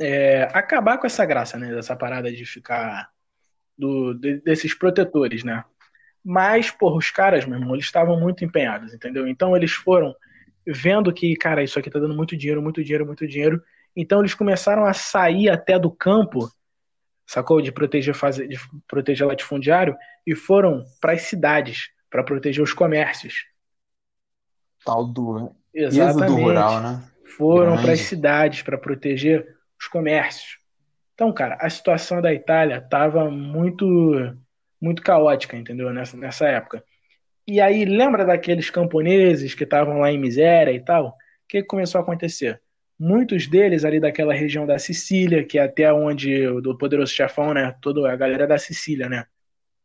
é, 0.00 0.42
acabar 0.52 0.98
com 0.98 1.06
essa 1.06 1.24
graça, 1.24 1.56
né? 1.56 1.72
Dessa 1.72 1.94
parada 1.94 2.30
de 2.32 2.44
ficar 2.44 3.11
do, 3.76 4.14
de- 4.14 4.40
desses 4.40 4.74
protetores, 4.74 5.44
né? 5.44 5.64
Mas, 6.24 6.70
porra, 6.70 6.96
os 6.96 7.10
caras, 7.10 7.44
meu 7.44 7.58
irmão, 7.58 7.74
eles 7.74 7.86
estavam 7.86 8.18
muito 8.18 8.44
empenhados, 8.44 8.94
entendeu? 8.94 9.26
Então 9.26 9.56
eles 9.56 9.72
foram 9.72 10.14
vendo 10.66 11.12
que, 11.12 11.34
cara, 11.36 11.62
isso 11.64 11.78
aqui 11.78 11.90
tá 11.90 11.98
dando 11.98 12.14
muito 12.14 12.36
dinheiro, 12.36 12.62
muito 12.62 12.82
dinheiro, 12.82 13.04
muito 13.06 13.26
dinheiro. 13.26 13.62
Então 13.96 14.20
eles 14.20 14.34
começaram 14.34 14.84
a 14.84 14.92
sair 14.92 15.48
até 15.50 15.78
do 15.78 15.90
campo, 15.90 16.48
sacou? 17.26 17.60
De 17.60 17.72
proteger, 17.72 18.14
fase- 18.14 18.46
de 18.46 18.56
proteger 18.86 19.26
latifundiário, 19.26 19.96
e 20.26 20.34
foram 20.34 20.84
para 21.00 21.12
as 21.12 21.22
cidades, 21.22 21.90
para 22.08 22.22
proteger 22.22 22.62
os 22.62 22.72
comércios. 22.72 23.46
Tal 24.84 25.06
do 25.06 25.54
êxodo 25.74 25.86
Exatamente. 25.86 26.40
rural, 26.40 26.80
né? 26.80 27.02
Foram 27.36 27.76
para 27.80 27.92
as 27.92 28.00
cidades 28.00 28.62
para 28.62 28.78
proteger 28.78 29.46
os 29.80 29.88
comércios. 29.88 30.58
Então, 31.14 31.32
cara, 31.32 31.56
a 31.60 31.68
situação 31.68 32.20
da 32.20 32.32
Itália 32.32 32.78
estava 32.78 33.30
muito, 33.30 33.86
muito 34.80 35.02
caótica, 35.02 35.56
entendeu? 35.56 35.92
Nessa, 35.92 36.16
nessa 36.16 36.46
época. 36.48 36.82
E 37.46 37.60
aí, 37.60 37.84
lembra 37.84 38.24
daqueles 38.24 38.70
camponeses 38.70 39.54
que 39.54 39.64
estavam 39.64 39.98
lá 39.98 40.10
em 40.10 40.18
miséria 40.18 40.72
e 40.72 40.80
tal? 40.80 41.08
O 41.08 41.12
que 41.48 41.62
começou 41.62 41.98
a 41.98 42.02
acontecer? 42.02 42.60
Muitos 42.98 43.48
deles 43.48 43.84
ali 43.84 43.98
daquela 43.98 44.32
região 44.32 44.64
da 44.64 44.78
Sicília, 44.78 45.44
que 45.44 45.58
é 45.58 45.62
até 45.62 45.92
onde 45.92 46.46
o 46.46 46.60
do 46.60 46.78
poderoso 46.78 47.12
chefão, 47.12 47.52
né? 47.52 47.74
Toda 47.82 48.10
a 48.10 48.16
galera 48.16 48.46
da 48.46 48.58
Sicília, 48.58 49.08
né? 49.08 49.26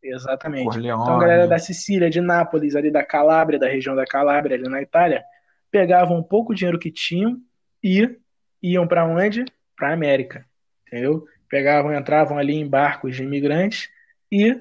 Exatamente. 0.03 0.65
Corleone. 0.65 1.01
Então, 1.01 1.15
a 1.15 1.19
galera 1.19 1.47
da 1.47 1.57
Sicília, 1.57 2.09
de 2.09 2.21
Nápoles, 2.21 2.75
ali 2.75 2.91
da 2.91 3.03
Calábria, 3.03 3.59
da 3.59 3.67
região 3.67 3.95
da 3.95 4.05
Calábria, 4.05 4.55
ali 4.55 4.69
na 4.69 4.81
Itália, 4.81 5.23
pegavam 5.71 6.17
um 6.17 6.23
pouco 6.23 6.53
dinheiro 6.53 6.79
que 6.79 6.91
tinham 6.91 7.37
e 7.83 8.17
iam 8.61 8.87
para 8.87 9.05
onde? 9.05 9.43
Para 9.75 9.93
América, 9.93 10.45
entendeu? 10.87 11.25
Pegavam, 11.49 11.93
entravam 11.93 12.37
ali 12.37 12.55
em 12.55 12.67
barcos 12.67 13.15
de 13.15 13.23
imigrantes 13.23 13.89
e, 14.31 14.59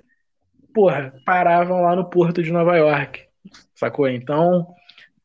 porra, 0.74 1.14
paravam 1.24 1.82
lá 1.82 1.96
no 1.96 2.08
porto 2.08 2.42
de 2.42 2.52
Nova 2.52 2.76
York, 2.76 3.26
sacou? 3.74 4.08
Então, 4.08 4.66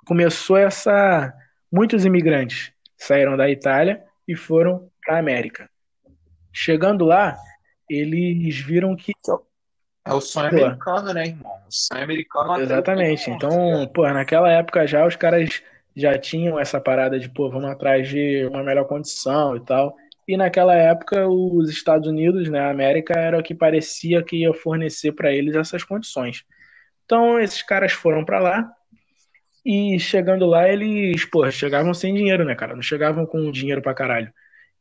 começou 0.06 0.58
essa. 0.58 1.34
Muitos 1.72 2.04
imigrantes 2.04 2.74
saíram 2.98 3.38
da 3.38 3.50
Itália 3.50 4.04
e 4.28 4.36
foram 4.36 4.90
para 5.06 5.20
América. 5.20 5.70
Chegando 6.52 7.06
lá, 7.06 7.38
eles 7.90 8.58
viram 8.60 8.96
que 8.96 9.14
É 10.06 10.14
o 10.14 10.20
sonho 10.20 10.50
Pô. 10.50 10.66
americano, 10.66 11.14
né, 11.14 11.28
irmão? 11.28 11.52
O 11.68 11.72
sonho 11.72 12.04
americano 12.04 12.52
atrai 12.52 12.64
Exatamente. 12.64 13.30
Então, 13.30 13.52
ligado? 13.52 13.90
pô, 13.94 14.08
naquela 14.10 14.52
época 14.52 14.88
já 14.88 15.06
os 15.06 15.16
caras 15.16 15.62
já 15.96 16.18
tinham 16.18 16.60
essa 16.60 16.80
parada 16.80 17.20
de, 17.20 17.30
pô, 17.30 17.50
vamos 17.50 17.70
atrás 17.70 18.08
de 18.10 18.46
uma 18.48 18.64
melhor 18.64 18.86
condição 18.86 19.56
e 19.56 19.60
tal. 19.62 19.96
E 20.28 20.38
naquela 20.38 20.76
época 20.76 21.28
os 21.28 21.70
Estados 21.70 22.08
Unidos, 22.08 22.50
né, 22.50 22.60
a 22.60 22.70
América 22.70 23.20
era 23.20 23.40
o 23.40 23.44
que 23.44 23.56
parecia 23.56 24.24
que 24.24 24.38
ia 24.38 24.54
fornecer 24.54 25.12
para 25.12 25.32
eles 25.32 25.56
essas 25.56 25.84
condições. 25.84 26.44
Então, 27.06 27.40
esses 27.40 27.62
caras 27.62 27.92
foram 27.92 28.24
para 28.24 28.40
lá 28.40 28.72
e 29.66 30.00
chegando 30.00 30.46
lá 30.46 30.70
eles, 30.70 31.26
pô, 31.26 31.50
chegavam 31.52 31.94
sem 31.94 32.14
dinheiro, 32.14 32.46
né, 32.46 32.56
cara? 32.56 32.76
Não 32.76 32.82
chegavam 32.82 33.26
com 33.26 33.52
dinheiro 33.52 33.82
pra 33.82 33.94
caralho. 33.94 34.32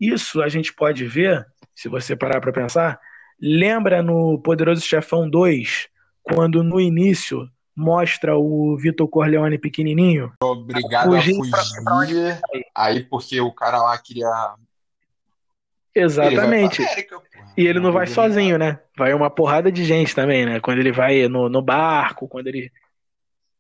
Isso 0.00 0.40
a 0.40 0.48
gente 0.48 0.72
pode 0.72 1.04
ver, 1.04 1.44
se 1.74 1.88
você 1.88 2.14
parar 2.14 2.40
pra 2.40 2.52
pensar, 2.52 2.98
lembra 3.40 4.02
no 4.02 4.40
Poderoso 4.40 4.82
Chefão 4.82 5.28
2, 5.28 5.88
quando 6.22 6.62
no 6.62 6.80
início 6.80 7.48
mostra 7.76 8.36
o 8.36 8.76
Vitor 8.76 9.08
Corleone 9.08 9.58
pequenininho? 9.58 10.32
Obrigado 10.42 11.14
a 11.14 11.20
Fugir 11.20 11.34
pra-. 11.50 11.62
Aí, 12.74 13.04
porque 13.04 13.40
o 13.40 13.52
cara 13.52 13.78
lá 13.78 13.96
queria. 13.98 14.28
Ele 15.94 16.04
Exatamente. 16.04 16.36
pra 16.36 16.44
América. 16.44 17.22
E 17.56 17.66
ele 17.66 17.80
não 17.80 17.92
vai 17.92 18.04
Obrigado. 18.04 18.14
sozinho, 18.28 18.58
né? 18.58 18.78
Vai 18.96 19.12
uma 19.12 19.28
porrada 19.28 19.70
de 19.72 19.84
gente 19.84 20.14
também, 20.14 20.46
né? 20.46 20.60
Quando 20.60 20.78
ele 20.78 20.92
vai 20.92 21.26
no, 21.28 21.48
no 21.48 21.60
barco, 21.60 22.28
quando 22.28 22.46
ele, 22.46 22.70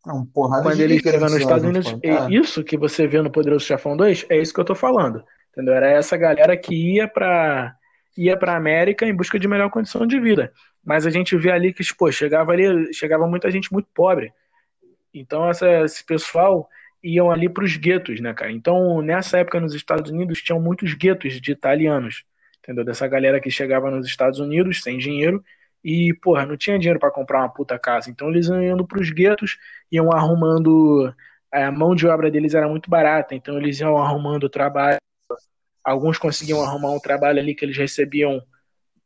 É 0.06 0.12
um 0.12 0.24
porrada 0.24 0.62
quando 0.62 0.76
de 0.76 0.82
ele 0.82 1.00
chega 1.00 1.20
nos 1.20 1.34
Estados 1.34 1.64
Unidos. 1.64 1.96
E 2.02 2.36
Isso 2.36 2.62
que 2.62 2.76
você 2.76 3.06
vê 3.06 3.20
no 3.20 3.30
Poderoso 3.30 3.64
Chefão 3.64 3.96
2 3.96 4.26
é 4.28 4.38
isso 4.38 4.54
que 4.54 4.60
eu 4.60 4.64
tô 4.64 4.74
falando. 4.74 5.22
Entendeu? 5.52 5.74
Era 5.74 5.90
essa 5.90 6.16
galera 6.16 6.56
que 6.56 6.74
ia 6.74 7.08
pra, 7.08 7.74
ia 8.16 8.36
pra 8.36 8.56
América 8.56 9.04
em 9.04 9.14
busca 9.14 9.38
de 9.38 9.48
melhor 9.48 9.68
condição 9.70 10.06
de 10.06 10.20
vida. 10.20 10.52
Mas 10.84 11.04
a 11.06 11.10
gente 11.10 11.36
vê 11.36 11.50
ali 11.50 11.72
que, 11.72 11.82
pô, 11.94 12.10
chegava 12.12 12.52
ali, 12.52 12.94
chegava 12.94 13.26
muita 13.26 13.50
gente 13.50 13.72
muito 13.72 13.88
pobre. 13.92 14.32
Então 15.12 15.48
essa, 15.48 15.68
esse 15.84 16.04
pessoal 16.04 16.68
iam 17.02 17.30
ali 17.30 17.48
para 17.48 17.64
os 17.64 17.76
guetos, 17.76 18.20
né, 18.20 18.34
cara? 18.34 18.52
Então 18.52 19.00
nessa 19.02 19.38
época 19.38 19.60
nos 19.60 19.74
Estados 19.74 20.10
Unidos 20.10 20.42
tinham 20.42 20.60
muitos 20.60 20.94
guetos 20.94 21.40
de 21.40 21.52
italianos, 21.52 22.24
entendeu? 22.58 22.84
Dessa 22.84 23.06
galera 23.08 23.40
que 23.40 23.50
chegava 23.50 23.90
nos 23.90 24.06
Estados 24.06 24.38
Unidos 24.38 24.82
sem 24.82 24.98
dinheiro 24.98 25.42
e, 25.84 26.12
porra, 26.22 26.44
não 26.46 26.56
tinha 26.56 26.78
dinheiro 26.78 27.00
para 27.00 27.10
comprar 27.10 27.40
uma 27.40 27.48
puta 27.48 27.78
casa. 27.78 28.10
Então 28.10 28.28
eles 28.28 28.46
iam 28.46 28.62
indo 28.62 28.86
para 28.86 29.00
os 29.00 29.10
guetos, 29.10 29.58
iam 29.90 30.12
arrumando. 30.12 31.14
A 31.52 31.70
mão 31.70 31.94
de 31.94 32.06
obra 32.06 32.30
deles 32.30 32.54
era 32.54 32.68
muito 32.68 32.88
barata, 32.88 33.34
então 33.34 33.58
eles 33.58 33.80
iam 33.80 33.96
arrumando 33.98 34.48
trabalho. 34.48 34.98
Alguns 35.82 36.18
conseguiam 36.18 36.62
arrumar 36.62 36.92
um 36.92 37.00
trabalho 37.00 37.40
ali 37.40 37.54
que 37.54 37.64
eles 37.64 37.76
recebiam 37.76 38.42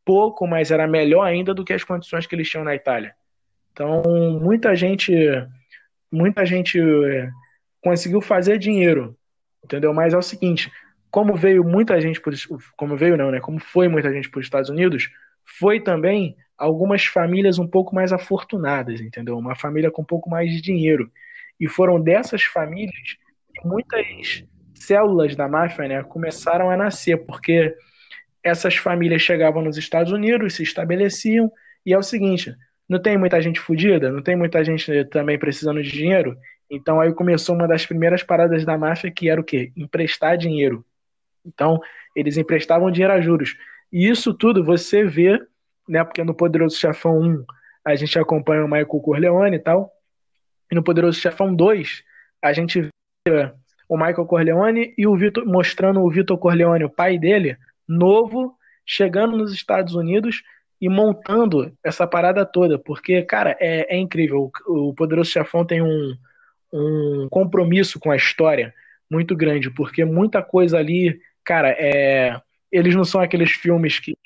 pouco, 0.04 0.46
mas 0.46 0.70
era 0.70 0.86
melhor 0.86 1.22
ainda 1.24 1.54
do 1.54 1.64
que 1.64 1.72
as 1.72 1.84
condições 1.84 2.26
que 2.26 2.34
eles 2.34 2.48
tinham 2.50 2.64
na 2.64 2.74
Itália. 2.74 3.14
Então, 3.72 4.02
muita 4.40 4.74
gente, 4.76 5.12
muita 6.12 6.44
gente 6.44 6.78
eh, 6.78 7.30
conseguiu 7.84 8.22
fazer 8.22 8.58
dinheiro, 8.58 9.14
entendeu? 9.62 9.92
Mas 9.92 10.14
é 10.14 10.16
o 10.16 10.22
seguinte, 10.22 10.72
como 11.10 11.36
veio 11.36 11.62
muita 11.62 12.00
gente 12.00 12.18
por, 12.20 12.34
como 12.76 12.96
veio 12.96 13.16
não, 13.16 13.30
né? 13.30 13.38
Como 13.38 13.60
foi 13.60 13.86
muita 13.86 14.10
gente 14.10 14.30
para 14.30 14.40
os 14.40 14.46
Estados 14.46 14.70
Unidos, 14.70 15.10
foi 15.58 15.78
também 15.78 16.34
algumas 16.56 17.04
famílias 17.04 17.58
um 17.58 17.68
pouco 17.68 17.94
mais 17.94 18.12
afortunadas, 18.12 19.00
entendeu? 19.00 19.36
Uma 19.36 19.54
família 19.54 19.90
com 19.90 20.00
um 20.00 20.06
pouco 20.06 20.30
mais 20.30 20.50
de 20.50 20.62
dinheiro. 20.62 21.12
E 21.60 21.68
foram 21.68 22.00
dessas 22.00 22.42
famílias 22.42 23.18
que 23.54 23.68
muitas 23.68 24.44
células 24.74 25.36
da 25.36 25.46
máfia, 25.46 25.86
né, 25.86 26.02
começaram 26.02 26.70
a 26.70 26.76
nascer, 26.76 27.18
porque 27.26 27.74
essas 28.42 28.76
famílias 28.76 29.22
chegavam 29.22 29.62
nos 29.62 29.76
Estados 29.76 30.10
Unidos, 30.10 30.54
se 30.54 30.62
estabeleciam, 30.62 31.52
e 31.84 31.92
é 31.92 31.98
o 31.98 32.02
seguinte: 32.02 32.54
não 32.88 33.00
tem 33.00 33.16
muita 33.16 33.40
gente 33.40 33.60
fodida, 33.60 34.10
não 34.10 34.22
tem 34.22 34.36
muita 34.36 34.64
gente 34.64 35.04
também 35.06 35.38
precisando 35.38 35.82
de 35.82 35.90
dinheiro. 35.90 36.36
Então 36.70 37.00
aí 37.00 37.12
começou 37.12 37.54
uma 37.54 37.68
das 37.68 37.84
primeiras 37.86 38.22
paradas 38.22 38.64
da 38.64 38.76
máfia 38.76 39.10
que 39.10 39.28
era 39.28 39.40
o 39.40 39.44
quê? 39.44 39.72
Emprestar 39.76 40.36
dinheiro. 40.36 40.84
Então 41.44 41.80
eles 42.14 42.36
emprestavam 42.36 42.90
dinheiro 42.90 43.14
a 43.14 43.20
juros. 43.20 43.56
E 43.92 44.08
isso 44.08 44.32
tudo 44.34 44.64
você 44.64 45.04
vê, 45.04 45.40
né? 45.88 46.02
Porque 46.02 46.24
no 46.24 46.34
Poderoso 46.34 46.76
Chefão 46.76 47.20
1 47.20 47.44
a 47.84 47.94
gente 47.94 48.18
acompanha 48.18 48.64
o 48.64 48.68
Michael 48.68 48.86
Corleone 48.86 49.56
e 49.56 49.60
tal. 49.60 49.92
E 50.70 50.74
no 50.74 50.82
Poderoso 50.82 51.20
Chefão 51.20 51.54
2 51.54 52.02
a 52.42 52.52
gente 52.52 52.88
vê 53.26 53.52
o 53.88 53.96
Michael 53.96 54.26
Corleone 54.26 54.94
e 54.96 55.06
o 55.06 55.16
Vitor 55.16 55.46
mostrando 55.46 56.00
o 56.00 56.10
Vitor 56.10 56.38
Corleone, 56.38 56.84
o 56.84 56.90
pai 56.90 57.18
dele, 57.18 57.56
novo, 57.86 58.56
chegando 58.86 59.36
nos 59.36 59.52
Estados 59.52 59.94
Unidos 59.94 60.42
e 60.80 60.88
montando 60.88 61.72
essa 61.82 62.06
parada 62.06 62.44
toda, 62.44 62.78
porque, 62.78 63.22
cara, 63.22 63.56
é, 63.60 63.94
é 63.94 63.98
incrível. 63.98 64.50
O, 64.66 64.90
o 64.90 64.94
Poderoso 64.94 65.30
Chefão 65.30 65.64
tem 65.64 65.82
um, 65.82 66.14
um 66.74 67.28
compromisso 67.30 68.00
com 68.00 68.10
a 68.10 68.16
história 68.16 68.74
muito 69.10 69.36
grande, 69.36 69.70
porque 69.70 70.04
muita 70.04 70.42
coisa 70.42 70.78
ali, 70.78 71.20
cara, 71.44 71.70
é, 71.78 72.40
eles 72.70 72.94
não 72.94 73.04
são 73.04 73.20
aqueles 73.20 73.52
filmes 73.52 73.98
que. 74.00 74.18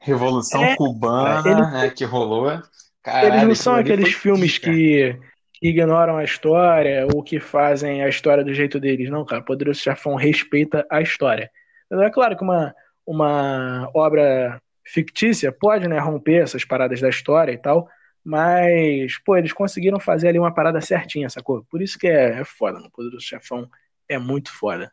Revolução 0.00 0.64
É, 0.64 0.76
Cubana, 0.76 1.48
eles- 1.50 1.72
né, 1.72 1.90
que 1.90 2.04
rolou. 2.04 2.50
Eles 2.50 2.62
Caralho, 3.02 3.48
não 3.48 3.54
são 3.54 3.76
aqueles 3.76 4.12
filmes 4.14 4.56
que, 4.58 5.18
que 5.54 5.68
ignoram 5.68 6.16
a 6.16 6.24
história 6.24 7.06
ou 7.06 7.22
que 7.22 7.38
fazem 7.38 8.02
a 8.02 8.08
história 8.08 8.42
do 8.44 8.54
jeito 8.54 8.80
deles. 8.80 9.10
Não, 9.10 9.24
cara. 9.24 9.42
Poderoso 9.42 9.80
Chefão 9.80 10.14
respeita 10.14 10.86
a 10.90 11.00
história. 11.02 11.50
Mas 11.90 12.00
é 12.00 12.10
claro 12.10 12.36
que 12.36 12.42
uma, 12.44 12.74
uma 13.06 13.90
obra 13.94 14.60
fictícia 14.86 15.52
pode, 15.52 15.88
né, 15.88 15.98
romper 15.98 16.42
essas 16.42 16.64
paradas 16.64 17.00
da 17.00 17.08
história 17.08 17.52
e 17.52 17.58
tal, 17.58 17.88
mas, 18.24 19.18
pô, 19.24 19.36
eles 19.36 19.52
conseguiram 19.52 19.98
fazer 19.98 20.28
ali 20.28 20.38
uma 20.38 20.52
parada 20.52 20.80
certinha, 20.80 21.28
sacou? 21.30 21.64
Por 21.70 21.80
isso 21.82 21.98
que 21.98 22.06
é, 22.06 22.40
é 22.40 22.44
foda, 22.44 22.78
no 22.78 22.90
Poderoso 22.90 23.24
Chefão 23.24 23.68
é 24.08 24.18
muito 24.18 24.52
foda. 24.52 24.92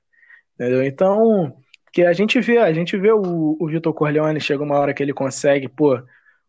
Entendeu? 0.55 0.83
Então, 0.83 1.55
que 1.91 2.03
a 2.03 2.13
gente 2.13 2.39
vê, 2.39 2.57
a 2.57 2.73
gente 2.73 2.97
vê 2.97 3.11
o, 3.11 3.57
o 3.59 3.67
Vitor 3.67 3.93
Corleone, 3.93 4.39
chega 4.39 4.63
uma 4.63 4.77
hora 4.77 4.93
que 4.93 5.03
ele 5.03 5.13
consegue, 5.13 5.67
pô, 5.67 6.01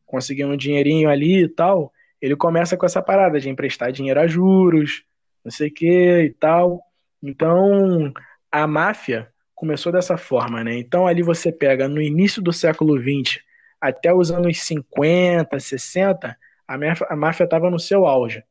conseguir 0.07 0.45
um 0.45 0.57
dinheirinho 0.57 1.09
ali 1.09 1.45
e 1.45 1.49
tal, 1.49 1.93
ele 2.21 2.37
começa 2.37 2.77
com 2.77 2.87
essa 2.87 3.03
parada 3.03 3.39
de 3.39 3.49
emprestar 3.49 3.93
dinheiro 3.93 4.21
a 4.21 4.27
juros, 4.27 5.05
não 5.45 5.51
sei 5.51 5.69
o 5.69 5.75
que 5.75 6.23
e 6.23 6.31
tal. 6.31 6.83
Então, 7.23 8.13
a 8.51 8.67
máfia 8.67 9.29
começou 9.55 9.93
dessa 9.93 10.17
forma, 10.17 10.63
né? 10.65 10.77
Então, 10.79 11.07
ali 11.07 11.23
você 11.23 11.53
pega 11.53 11.89
no 11.89 12.01
início 12.01 12.41
do 12.43 12.53
século 12.53 12.99
XX 12.99 13.41
até 13.81 14.13
os 14.13 14.31
anos 14.31 14.61
50, 14.61 15.59
60, 15.59 16.37
a 16.69 16.77
máfia, 16.77 17.07
a 17.09 17.17
máfia 17.17 17.45
estava 17.45 17.71
no 17.71 17.79
seu 17.79 18.07
auge, 18.07 18.45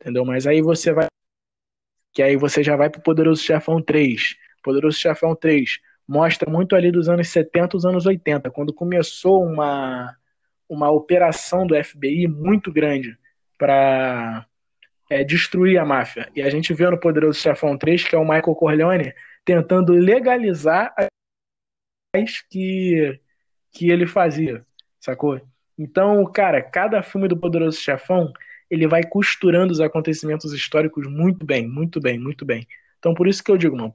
entendeu? 0.00 0.24
Mas 0.24 0.46
aí 0.46 0.62
você 0.62 0.92
vai. 0.92 1.06
Que 2.12 2.22
aí 2.22 2.36
você 2.36 2.62
já 2.62 2.76
vai 2.76 2.88
pro 2.88 3.02
Poderoso 3.02 3.42
Chefão 3.42 3.82
3. 3.82 4.36
Poderoso 4.62 4.98
Chefão 4.98 5.34
3 5.34 5.80
mostra 6.06 6.50
muito 6.50 6.76
ali 6.76 6.92
dos 6.92 7.08
anos 7.08 7.28
70 7.28 7.76
os 7.76 7.84
anos 7.84 8.06
80, 8.06 8.50
quando 8.50 8.72
começou 8.72 9.44
uma, 9.44 10.16
uma 10.68 10.90
operação 10.90 11.66
do 11.66 11.74
FBI 11.82 12.28
muito 12.28 12.72
grande 12.72 13.18
para 13.58 14.46
é, 15.10 15.24
destruir 15.24 15.78
a 15.78 15.84
máfia. 15.84 16.30
E 16.36 16.42
a 16.42 16.50
gente 16.50 16.72
vê 16.72 16.88
no 16.88 17.00
Poderoso 17.00 17.40
Chefão 17.40 17.76
3 17.76 18.04
que 18.04 18.14
é 18.14 18.18
o 18.18 18.22
Michael 18.24 18.54
Corleone 18.54 19.14
tentando 19.44 19.92
legalizar 19.92 20.94
as 20.96 22.40
que, 22.48 23.20
que 23.72 23.90
ele 23.90 24.06
fazia, 24.06 24.64
sacou? 25.00 25.40
Então, 25.78 26.24
cara, 26.32 26.62
cada 26.62 27.02
filme 27.02 27.28
do 27.28 27.36
Poderoso 27.36 27.80
Chefão 27.80 28.32
ele 28.70 28.86
vai 28.86 29.02
costurando 29.04 29.72
os 29.72 29.80
acontecimentos 29.80 30.52
históricos 30.52 31.06
muito 31.06 31.44
bem, 31.44 31.68
muito 31.68 32.00
bem, 32.00 32.18
muito 32.18 32.44
bem. 32.44 32.66
Então, 32.98 33.14
por 33.14 33.26
isso 33.26 33.42
que 33.42 33.50
eu 33.50 33.58
digo, 33.58 33.76
mano, 33.76 33.92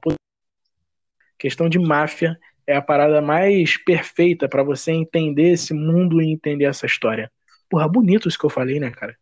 questão 1.38 1.68
de 1.68 1.78
máfia 1.78 2.38
é 2.66 2.76
a 2.76 2.82
parada 2.82 3.20
mais 3.20 3.76
perfeita 3.82 4.48
para 4.48 4.62
você 4.62 4.92
entender 4.92 5.50
esse 5.50 5.74
mundo 5.74 6.20
e 6.20 6.30
entender 6.30 6.64
essa 6.64 6.86
história. 6.86 7.30
Porra, 7.68 7.88
bonito 7.88 8.28
isso 8.28 8.38
que 8.38 8.46
eu 8.46 8.50
falei, 8.50 8.78
né, 8.78 8.90
cara? 8.90 9.16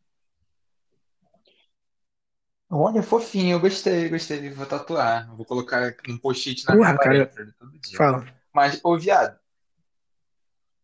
Olha, 2.70 3.02
fofinho, 3.02 3.52
eu 3.56 3.60
gostei, 3.60 4.10
gostei. 4.10 4.50
Vou 4.50 4.66
tatuar. 4.66 5.34
Vou 5.34 5.46
colocar 5.46 5.94
um 6.06 6.18
post-it 6.18 6.66
na 6.66 6.76
Porra, 6.76 6.88
minha 6.90 6.98
cara. 6.98 7.26
parede 7.26 7.52
todo 7.58 7.78
dia. 7.78 7.96
Fala. 7.96 8.26
Mas, 8.52 8.80
ô 8.84 8.98
viado, 8.98 9.38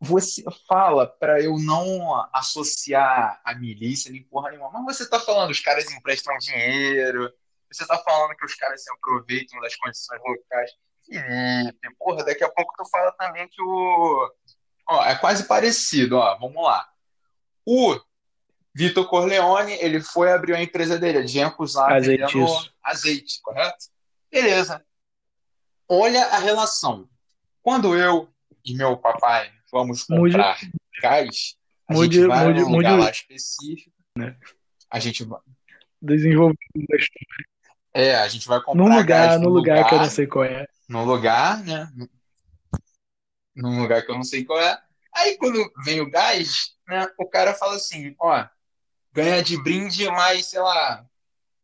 você 0.05 0.45
fala 0.69 1.07
pra 1.07 1.40
eu 1.40 1.59
não 1.59 2.29
associar 2.33 3.40
a 3.45 3.55
milícia 3.55 4.12
nem 4.12 4.23
porra 4.23 4.51
nenhuma. 4.51 4.71
Mas 4.83 4.99
você 4.99 5.09
tá 5.09 5.19
falando 5.19 5.51
os 5.51 5.61
caras 5.61 5.90
emprestam 5.90 6.37
dinheiro, 6.38 7.33
você 7.73 7.87
tá 7.87 7.99
falando 7.99 8.37
que 8.37 8.45
os 8.45 8.55
caras 8.55 8.83
se 8.83 8.93
aproveitam 8.93 9.61
das 9.61 9.75
condições 9.77 10.21
locais. 10.25 10.71
Felipe, 11.05 11.95
porra, 11.99 12.25
daqui 12.25 12.45
a 12.45 12.51
pouco 12.51 12.73
tu 12.77 12.88
fala 12.88 13.12
também 13.12 13.49
que 13.49 13.61
o. 13.61 14.31
Ó, 14.88 15.05
é 15.05 15.17
quase 15.17 15.45
parecido, 15.45 16.17
ó. 16.17 16.38
Vamos 16.38 16.62
lá. 16.62 16.88
O 17.67 17.99
Vitor 18.75 19.09
Corleone, 19.09 19.73
ele 19.75 20.01
foi 20.01 20.33
abrir 20.33 20.55
a 20.55 20.62
empresa 20.62 20.99
dele, 20.99 21.19
a 21.19 21.27
Gencos 21.27 21.75
lá, 21.75 21.95
Azeite, 21.95 22.38
azeite, 22.83 23.40
correto? 23.43 23.87
Beleza. 24.31 24.85
Olha 25.88 26.27
a 26.27 26.38
relação. 26.38 27.09
Quando 27.62 27.97
eu 27.97 28.29
e 28.64 28.75
meu 28.75 28.97
papai 28.97 29.53
vamos 29.75 30.07
Mude- 30.09 30.33
comprar 30.35 30.59
gás, 31.03 31.57
a 31.89 31.95
mude- 31.95 32.17
gente 32.19 32.27
vai 32.29 32.47
mude- 32.47 32.61
num 32.61 32.77
lugar 32.77 32.93
mude- 32.93 33.05
lá 33.05 33.11
específico. 33.11 33.93
Né? 34.17 34.37
A 34.89 35.01
gente 35.01 35.25
vai. 35.25 35.41
Desenvolvimento 36.01 36.61
da 36.89 36.97
história. 36.97 37.47
É, 37.93 38.15
a 38.17 38.29
gente 38.29 38.47
vai 38.47 38.61
comprar 38.63 38.75
Num 38.77 38.89
lugar, 38.89 39.05
gás 39.05 39.41
no 39.41 39.49
num 39.49 39.55
lugar 39.55 39.89
que 39.89 39.95
eu 39.95 39.99
não 39.99 40.11
sei 40.11 40.27
qual 40.29 40.45
é. 40.45 40.67
num 40.89 41.05
lugar, 41.05 41.63
né? 41.65 41.89
Num 43.57 43.81
lugar 43.83 44.03
que 44.05 44.11
eu 44.11 44.15
não 44.15 44.23
sei 44.25 44.45
qual 44.45 44.61
é. 44.61 44.81
Aí 45.15 45.37
quando 45.39 45.59
vem 45.85 46.01
o 46.01 46.11
gás, 46.11 46.75
né? 46.89 47.07
O 47.19 47.27
cara 47.27 47.55
fala 47.55 47.75
assim, 47.77 48.15
ó, 48.21 48.47
ganha 49.13 49.43
de 49.43 49.61
brinde 49.63 50.07
mais, 50.11 50.47
sei 50.47 50.61
lá, 50.61 51.05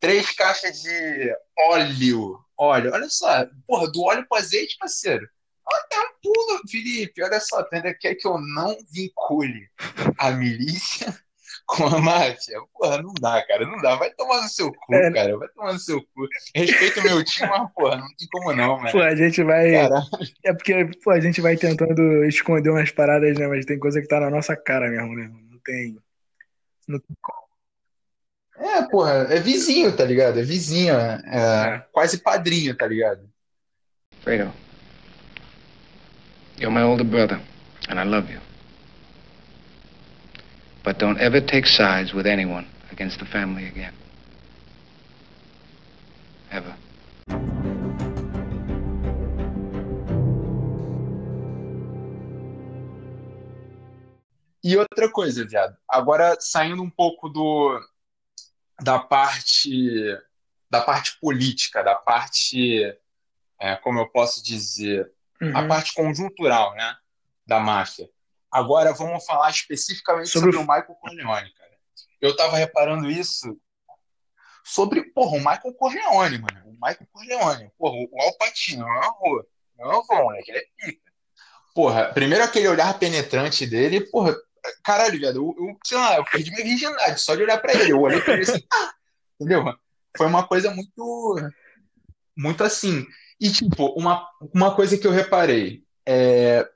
três 0.00 0.30
caixas 0.32 0.82
de 0.82 1.34
óleo. 1.68 2.40
Óleo, 2.56 2.92
olha 2.92 3.08
só, 3.08 3.46
porra, 3.66 3.90
do 3.90 4.02
óleo 4.02 4.26
pro 4.28 4.36
azeite, 4.38 4.76
parceiro. 4.78 5.26
Olha, 5.66 5.86
é 5.92 6.00
um 6.00 6.12
pulo, 6.22 6.60
Felipe, 6.68 7.22
olha 7.22 7.40
só, 7.40 7.62
tu 7.62 7.74
ainda 7.74 7.94
quer 7.94 8.14
que 8.14 8.26
eu 8.26 8.38
não 8.38 8.76
vincule 8.92 9.68
a 10.18 10.30
milícia 10.32 11.14
com 11.66 11.86
a 11.86 11.98
máfia? 12.00 12.58
Porra, 12.74 13.00
não 13.02 13.12
dá, 13.20 13.44
cara, 13.46 13.64
não 13.66 13.80
dá. 13.80 13.94
Vai 13.94 14.10
tomar 14.14 14.42
no 14.42 14.48
seu 14.48 14.72
cu, 14.72 14.94
É. 14.94 15.12
cara, 15.12 15.36
vai 15.38 15.48
tomar 15.48 15.72
no 15.74 15.78
seu 15.78 16.00
cu. 16.00 16.26
Respeito 16.54 17.00
o 17.00 17.02
meu 17.04 17.22
time, 17.24 17.48
mas, 17.48 17.70
porra, 17.72 17.96
não 17.98 18.08
tem 18.16 18.28
como 18.32 18.52
não, 18.52 18.78
mano. 18.78 18.90
Pô, 18.90 19.00
a 19.00 19.14
gente 19.14 19.42
vai. 19.44 19.72
Cara, 19.72 20.02
É 20.44 20.52
porque, 20.52 20.84
pô, 21.04 21.10
a 21.12 21.20
gente 21.20 21.40
vai 21.40 21.56
tentando 21.56 22.24
esconder 22.24 22.70
umas 22.70 22.90
paradas, 22.90 23.38
né? 23.38 23.46
Mas 23.46 23.64
tem 23.66 23.78
coisa 23.78 24.00
que 24.00 24.08
tá 24.08 24.18
na 24.18 24.30
nossa 24.30 24.56
cara 24.56 24.88
mesmo, 24.90 25.14
né? 25.14 25.30
Não 25.50 25.58
tem. 25.64 25.96
Não 26.88 26.98
tem 26.98 27.16
como. 27.20 27.40
É, 28.56 28.82
porra, 28.90 29.12
é 29.30 29.38
vizinho, 29.40 29.96
tá 29.96 30.04
ligado? 30.04 30.38
É 30.38 30.42
vizinho, 30.42 30.94
é, 30.94 31.22
é 31.26 31.74
É. 31.76 31.86
quase 31.92 32.18
padrinho, 32.18 32.76
tá 32.76 32.86
ligado? 32.86 33.26
Fredo, 34.20 34.52
you're 36.60 36.70
my 36.70 36.82
older 36.82 37.04
brother, 37.04 37.40
and 37.88 37.98
I 37.98 38.04
love 38.04 38.30
you. 38.30 38.38
But 40.84 40.98
don't 40.98 41.18
ever 41.18 41.40
take 41.40 41.66
sides 41.66 42.12
with 42.12 42.26
anyone 42.26 42.66
against 42.92 43.18
the 43.18 43.24
family 43.24 43.66
again. 43.66 43.94
Ever. 46.50 46.76
E 54.62 54.76
outra 54.76 55.10
coisa, 55.10 55.46
viado, 55.46 55.74
agora 55.88 56.36
saindo 56.38 56.82
um 56.82 56.90
pouco 56.90 57.30
do 57.30 57.80
da 58.82 58.98
parte 58.98 60.18
da 60.68 60.82
parte 60.82 61.18
política, 61.18 61.82
da 61.82 61.96
parte, 61.96 62.96
é, 63.58 63.74
como 63.76 63.98
eu 63.98 64.06
posso 64.06 64.44
dizer, 64.44 65.10
a 65.40 65.60
Uhum. 65.62 65.68
parte 65.68 65.94
conjuntural, 65.94 66.74
né, 66.74 66.96
da 67.46 67.58
máfia. 67.58 68.08
Agora 68.50 68.92
vamos 68.92 69.24
falar 69.24 69.50
especificamente 69.50 70.28
Sobre 70.28 70.52
sobre, 70.52 70.58
o- 70.58 70.60
o 70.60 70.62
Michael 70.76 70.94
Corleone, 71.00 71.52
cara. 71.54 71.70
Eu 72.20 72.36
tava 72.36 72.56
reparando 72.56 73.10
isso 73.10 73.58
sobre, 74.64 75.02
porra, 75.12 75.36
o 75.36 75.38
Michael 75.38 75.74
Corleone, 75.74 76.38
mano. 76.38 76.60
O 76.66 76.72
Michael 76.72 77.08
Corleone. 77.12 77.70
Porra, 77.78 77.94
o 77.96 78.22
Al 78.22 78.36
Pacino, 78.36 78.84
não 78.84 78.92
é 78.94 78.98
uma 78.98 79.10
rua. 79.12 79.46
Não 79.78 79.90
é 79.90 79.94
rua, 79.94 80.22
moleque, 80.24 80.50
ele 80.50 80.58
é 80.58 80.64
pica. 80.86 81.10
Porra, 81.74 82.12
primeiro 82.12 82.44
aquele 82.44 82.68
olhar 82.68 82.98
penetrante 82.98 83.64
dele, 83.66 84.00
porra, 84.10 84.36
caralho, 84.84 85.18
viado, 85.18 85.36
eu, 85.36 85.54
eu, 85.68 85.78
sei 85.86 85.96
lá, 85.96 86.16
eu 86.16 86.24
perdi 86.24 86.50
minha 86.50 86.64
virgindade 86.64 87.20
só 87.20 87.34
de 87.34 87.42
olhar 87.42 87.58
pra 87.58 87.72
ele. 87.72 87.92
Eu 87.92 88.00
olhei 88.00 88.20
pra 88.20 88.34
ele 88.34 88.42
assim, 88.42 88.62
ah, 88.72 88.92
entendeu? 89.40 89.64
Foi 90.16 90.26
uma 90.26 90.46
coisa 90.46 90.70
muito, 90.72 91.36
muito 92.36 92.64
assim. 92.64 93.06
E, 93.40 93.50
tipo, 93.50 93.86
uma, 93.98 94.28
uma 94.52 94.74
coisa 94.74 94.98
que 94.98 95.06
eu 95.06 95.10
reparei, 95.10 95.82
é, 96.06 96.68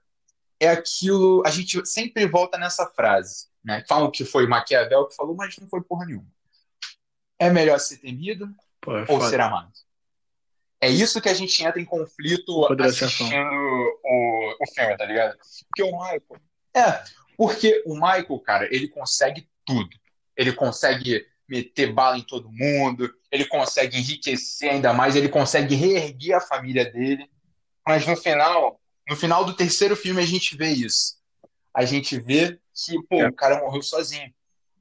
é 0.58 0.68
aquilo. 0.68 1.42
A 1.44 1.50
gente 1.50 1.84
sempre 1.86 2.26
volta 2.26 2.56
nessa 2.56 2.86
frase, 2.86 3.48
né? 3.62 3.84
Falam 3.86 4.10
que 4.10 4.24
foi 4.24 4.46
Maquiavel 4.46 5.06
que 5.06 5.14
falou, 5.14 5.34
mas 5.34 5.56
não 5.58 5.68
foi 5.68 5.82
porra 5.82 6.06
nenhuma. 6.06 6.26
É 7.38 7.50
melhor 7.50 7.78
ser 7.78 7.98
temido 7.98 8.48
Pô, 8.80 8.96
é 8.96 9.04
ou 9.08 9.20
ser 9.22 9.40
amado? 9.40 9.70
É 10.80 10.88
isso 10.88 11.20
que 11.20 11.28
a 11.28 11.34
gente 11.34 11.62
entra 11.64 11.80
em 11.80 11.84
conflito 11.84 12.66
Poderoso 12.66 13.04
assistindo 13.04 13.34
o, 13.34 14.56
o 14.60 14.66
filme, 14.74 14.96
tá 14.96 15.04
ligado? 15.04 15.36
Porque 15.68 15.82
o 15.82 15.98
Michael. 15.98 16.22
É, 16.76 17.04
porque 17.36 17.82
o 17.86 17.94
Michael, 17.94 18.38
cara, 18.40 18.68
ele 18.74 18.88
consegue 18.88 19.48
tudo. 19.64 19.90
Ele 20.36 20.52
consegue 20.52 21.26
meter 21.48 21.92
bala 21.92 22.18
em 22.18 22.22
todo 22.22 22.52
mundo, 22.52 23.12
ele 23.34 23.44
consegue 23.46 23.98
enriquecer 23.98 24.70
ainda 24.70 24.92
mais, 24.92 25.16
ele 25.16 25.28
consegue 25.28 25.74
reerguer 25.74 26.36
a 26.36 26.40
família 26.40 26.84
dele. 26.90 27.28
Mas 27.86 28.06
no 28.06 28.16
final, 28.16 28.80
no 29.08 29.16
final 29.16 29.44
do 29.44 29.54
terceiro 29.54 29.96
filme, 29.96 30.22
a 30.22 30.26
gente 30.26 30.56
vê 30.56 30.68
isso. 30.68 31.16
A 31.74 31.84
gente 31.84 32.18
vê 32.18 32.58
que, 32.72 33.02
pô, 33.08 33.20
É. 33.20 33.28
o 33.28 33.32
cara 33.32 33.58
morreu 33.60 33.82
sozinho. 33.82 34.32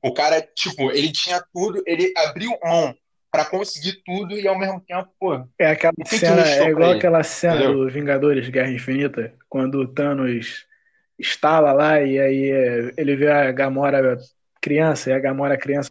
O 0.01 0.13
cara, 0.13 0.41
tipo, 0.55 0.91
ele 0.91 1.11
tinha 1.11 1.43
tudo, 1.53 1.81
ele 1.87 2.13
abriu 2.17 2.51
mão 2.63 2.95
pra 3.31 3.45
conseguir 3.45 4.01
tudo 4.05 4.37
e 4.37 4.47
ao 4.47 4.57
mesmo 4.59 4.79
tempo, 4.81 5.09
pô, 5.19 5.43
É 5.57 5.71
aquela 5.71 5.93
cena, 6.05 6.47
é 6.47 6.69
igual 6.69 6.91
aquela 6.91 7.23
cena 7.23 7.55
Entendeu? 7.55 7.73
do 7.85 7.89
Vingadores 7.91 8.47
Guerra 8.49 8.69
Infinita, 8.71 9.33
quando 9.49 9.79
o 9.79 9.87
Thanos 9.87 10.65
estala 11.17 11.71
lá 11.73 11.99
e 12.01 12.19
aí 12.19 12.91
ele 12.95 13.15
vê 13.15 13.31
a 13.31 13.51
Gamora 13.51 14.17
criança 14.61 15.09
e 15.09 15.13
a 15.13 15.19
Gamora 15.19 15.57
criança. 15.57 15.89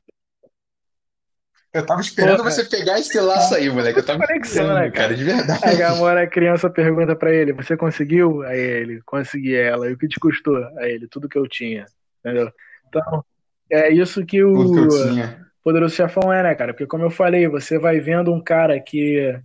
Eu 1.72 1.86
tava 1.86 2.00
esperando 2.00 2.38
Porra. 2.38 2.50
você 2.50 2.64
pegar 2.64 2.98
esse 2.98 3.18
laço 3.18 3.54
aí, 3.54 3.70
moleque. 3.70 3.98
Eu 3.98 4.04
tava 4.04 4.26
Conexão, 4.26 4.68
né, 4.68 4.90
cara, 4.90 4.90
cara? 4.90 5.14
de 5.14 5.24
verdade. 5.24 5.64
A 5.64 5.74
Gamora 5.74 6.26
criança 6.26 6.68
pergunta 6.68 7.16
pra 7.16 7.32
ele: 7.32 7.52
Você 7.52 7.76
conseguiu? 7.76 8.42
Aí 8.42 8.60
ele: 8.60 9.00
Consegui 9.06 9.54
ela. 9.54 9.88
E 9.88 9.94
o 9.94 9.98
que 9.98 10.08
te 10.08 10.20
custou? 10.20 10.56
Aí 10.78 10.92
ele: 10.92 11.08
Tudo 11.08 11.28
que 11.28 11.38
eu 11.38 11.48
tinha. 11.48 11.86
Entendeu? 12.20 12.52
Então, 12.88 13.24
é 13.70 13.90
isso 13.90 14.24
que 14.24 14.42
o. 14.44 14.88
Que. 14.88 15.42
Poderoso 15.62 15.94
Chefão 15.94 16.32
é, 16.32 16.42
né, 16.42 16.54
cara? 16.54 16.72
Porque, 16.72 16.86
como 16.86 17.04
eu 17.04 17.10
falei, 17.10 17.46
você 17.46 17.78
vai 17.78 18.00
vendo 18.00 18.32
um 18.32 18.42
cara 18.42 18.80
que, 18.80 19.38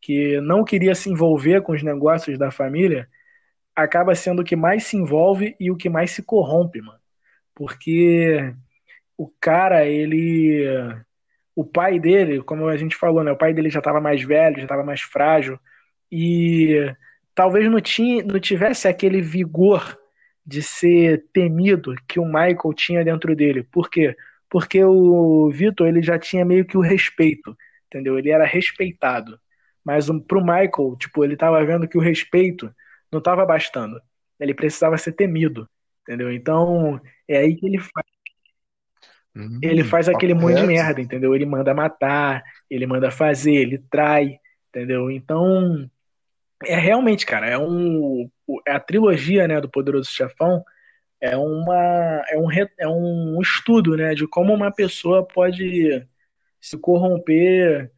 que 0.00 0.38
não 0.42 0.64
queria 0.64 0.94
se 0.94 1.08
envolver 1.08 1.62
com 1.62 1.72
os 1.72 1.82
negócios 1.82 2.38
da 2.38 2.50
família, 2.50 3.08
acaba 3.74 4.14
sendo 4.14 4.42
o 4.42 4.44
que 4.44 4.54
mais 4.54 4.84
se 4.84 4.96
envolve 4.96 5.56
e 5.58 5.70
o 5.70 5.76
que 5.76 5.88
mais 5.88 6.10
se 6.10 6.22
corrompe, 6.22 6.82
mano. 6.82 6.98
Porque 7.54 8.54
o 9.16 9.28
cara, 9.40 9.86
ele. 9.86 10.66
O 11.54 11.64
pai 11.64 11.98
dele, 12.00 12.42
como 12.42 12.68
a 12.68 12.76
gente 12.76 12.96
falou, 12.96 13.22
né? 13.22 13.32
O 13.32 13.36
pai 13.36 13.52
dele 13.52 13.70
já 13.70 13.78
estava 13.80 14.00
mais 14.00 14.22
velho, 14.22 14.56
já 14.56 14.62
estava 14.62 14.82
mais 14.82 15.02
frágil. 15.02 15.58
E 16.10 16.94
talvez 17.34 17.70
não, 17.70 17.80
tinha, 17.80 18.22
não 18.24 18.40
tivesse 18.40 18.88
aquele 18.88 19.20
vigor 19.20 19.98
de 20.44 20.62
ser 20.62 21.24
temido 21.32 21.94
que 22.08 22.18
o 22.18 22.24
Michael 22.24 22.74
tinha 22.74 23.04
dentro 23.04 23.34
dele. 23.36 23.62
Por 23.62 23.88
quê? 23.90 24.16
Porque 24.50 24.82
o 24.84 25.50
Vitor 25.50 25.86
ele 25.88 26.02
já 26.02 26.18
tinha 26.18 26.44
meio 26.44 26.64
que 26.64 26.76
o 26.76 26.80
respeito, 26.80 27.56
entendeu? 27.86 28.18
Ele 28.18 28.30
era 28.30 28.44
respeitado. 28.44 29.38
Mas 29.84 30.08
um, 30.08 30.20
pro 30.20 30.40
Michael, 30.40 30.96
tipo, 30.98 31.24
ele 31.24 31.36
tava 31.36 31.64
vendo 31.64 31.88
que 31.88 31.98
o 31.98 32.00
respeito 32.00 32.72
não 33.10 33.20
tava 33.20 33.44
bastando. 33.46 34.00
Ele 34.38 34.54
precisava 34.54 34.98
ser 34.98 35.12
temido, 35.12 35.68
entendeu? 36.02 36.32
Então, 36.32 37.00
é 37.28 37.38
aí 37.38 37.54
que 37.56 37.66
ele 37.66 37.78
faz, 37.78 38.06
ele 39.62 39.82
faz 39.82 40.08
aquele 40.08 40.34
monte 40.34 40.60
de 40.60 40.66
merda, 40.66 41.00
entendeu? 41.00 41.34
Ele 41.34 41.46
manda 41.46 41.72
matar, 41.72 42.42
ele 42.70 42.86
manda 42.86 43.10
fazer, 43.10 43.54
ele 43.54 43.78
trai, 43.90 44.38
entendeu? 44.68 45.10
Então, 45.10 45.88
é 46.64 46.76
realmente, 46.76 47.24
cara, 47.24 47.48
é 47.48 47.58
um 47.58 48.30
a 48.68 48.78
trilogia, 48.78 49.48
né, 49.48 49.60
do 49.60 49.70
Poderoso 49.70 50.10
Chefão 50.10 50.62
é 51.20 51.36
uma 51.36 52.24
é 52.28 52.36
um 52.36 52.48
é 52.78 52.88
um 52.88 53.40
estudo, 53.40 53.96
né, 53.96 54.14
de 54.14 54.26
como 54.26 54.52
uma 54.52 54.72
pessoa 54.72 55.26
pode 55.26 56.06
se 56.60 56.76
corromper 56.76 57.90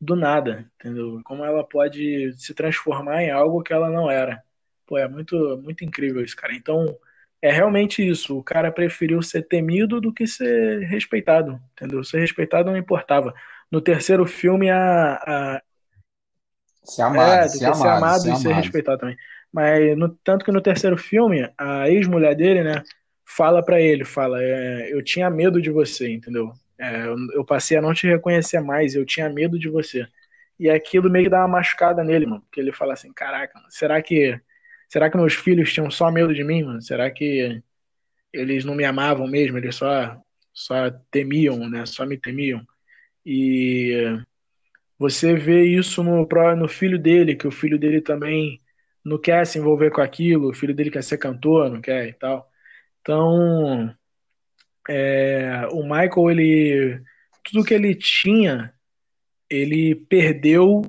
do 0.00 0.16
nada, 0.16 0.70
entendeu? 0.76 1.20
Como 1.24 1.44
ela 1.44 1.62
pode 1.62 2.32
se 2.38 2.54
transformar 2.54 3.22
em 3.22 3.30
algo 3.30 3.62
que 3.62 3.72
ela 3.72 3.90
não 3.90 4.10
era. 4.10 4.42
Pô, 4.86 4.96
é 4.98 5.06
muito 5.06 5.60
muito 5.62 5.84
incrível 5.84 6.24
isso, 6.24 6.34
cara. 6.36 6.54
Então, 6.54 6.96
é 7.42 7.50
realmente 7.50 8.06
isso. 8.06 8.38
O 8.38 8.42
cara 8.42 8.70
preferiu 8.70 9.22
ser 9.22 9.42
temido 9.42 10.00
do 10.00 10.12
que 10.12 10.26
ser 10.26 10.80
respeitado, 10.86 11.60
entendeu? 11.72 12.04
Ser 12.04 12.20
respeitado 12.20 12.70
não 12.70 12.76
importava. 12.76 13.34
No 13.70 13.80
terceiro 13.80 14.26
filme, 14.26 14.70
a, 14.70 15.14
a, 15.14 15.62
Ser 16.84 17.02
amado, 17.02 17.32
é, 17.32 17.44
do 17.44 17.50
ser 17.50 17.70
que 17.70 17.76
ser 17.76 17.88
amado, 17.88 17.88
amado 17.88 18.22
ser 18.22 18.32
e 18.32 18.36
ser 18.36 18.48
amado. 18.48 18.62
respeitado 18.62 18.98
também. 18.98 19.16
Mas 19.52 19.96
no, 19.96 20.08
tanto 20.24 20.44
que 20.44 20.52
no 20.52 20.60
terceiro 20.60 20.96
filme, 20.96 21.48
a 21.56 21.88
ex-mulher 21.88 22.34
dele, 22.34 22.62
né, 22.62 22.82
fala 23.24 23.64
pra 23.64 23.80
ele, 23.80 24.04
fala, 24.04 24.42
é, 24.42 24.92
eu 24.92 25.02
tinha 25.02 25.30
medo 25.30 25.60
de 25.60 25.70
você, 25.70 26.10
entendeu? 26.10 26.52
É, 26.78 27.06
eu, 27.06 27.16
eu 27.34 27.44
passei 27.44 27.76
a 27.76 27.82
não 27.82 27.92
te 27.94 28.06
reconhecer 28.06 28.60
mais, 28.60 28.94
eu 28.94 29.04
tinha 29.04 29.28
medo 29.28 29.58
de 29.58 29.68
você. 29.68 30.06
E 30.58 30.68
aquilo 30.68 31.10
meio 31.10 31.24
que 31.24 31.30
dá 31.30 31.38
uma 31.40 31.48
machucada 31.48 32.02
nele, 32.02 32.26
mano, 32.26 32.42
porque 32.42 32.60
ele 32.60 32.72
fala 32.72 32.92
assim, 32.94 33.12
caraca, 33.12 33.58
será 33.68 34.00
que 34.02 34.38
será 34.90 35.10
que 35.10 35.16
meus 35.16 35.34
filhos 35.34 35.72
tinham 35.72 35.90
só 35.90 36.10
medo 36.10 36.34
de 36.34 36.44
mim, 36.44 36.64
mano? 36.64 36.82
Será 36.82 37.10
que 37.10 37.62
eles 38.32 38.64
não 38.64 38.74
me 38.74 38.84
amavam 38.84 39.26
mesmo? 39.26 39.58
Eles 39.58 39.76
só 39.76 40.20
só 40.52 40.90
temiam, 41.10 41.68
né? 41.70 41.86
Só 41.86 42.04
me 42.04 42.18
temiam. 42.18 42.62
E 43.24 44.18
você 44.98 45.34
vê 45.34 45.64
isso 45.64 46.02
no, 46.02 46.26
no 46.56 46.68
filho 46.68 46.98
dele, 46.98 47.36
que 47.36 47.46
o 47.46 47.52
filho 47.52 47.78
dele 47.78 48.00
também 48.00 48.60
não 49.04 49.18
quer 49.18 49.46
se 49.46 49.58
envolver 49.58 49.90
com 49.90 50.00
aquilo, 50.02 50.50
o 50.50 50.54
filho 50.54 50.74
dele 50.74 50.90
quer 50.90 51.02
ser 51.02 51.18
cantor, 51.18 51.70
não 51.70 51.80
quer 51.80 52.08
e 52.08 52.12
tal. 52.12 52.48
Então, 53.00 53.94
é, 54.88 55.66
o 55.72 55.82
Michael, 55.82 56.30
ele, 56.30 57.02
tudo 57.44 57.64
que 57.64 57.74
ele 57.74 57.94
tinha, 57.94 58.74
ele 59.48 59.94
perdeu 59.94 60.82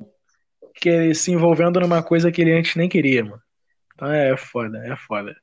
que 0.75 0.89
ele 0.89 1.15
se 1.15 1.31
envolvendo 1.31 1.79
numa 1.79 2.03
coisa 2.03 2.31
que 2.31 2.41
ele 2.41 2.53
antes 2.53 2.75
nem 2.75 2.89
queria, 2.89 3.23
mano. 3.23 3.41
Então 4.01 4.11
é 4.11 4.35
foda, 4.35 4.79
é 4.83 4.97
foda. 4.97 5.35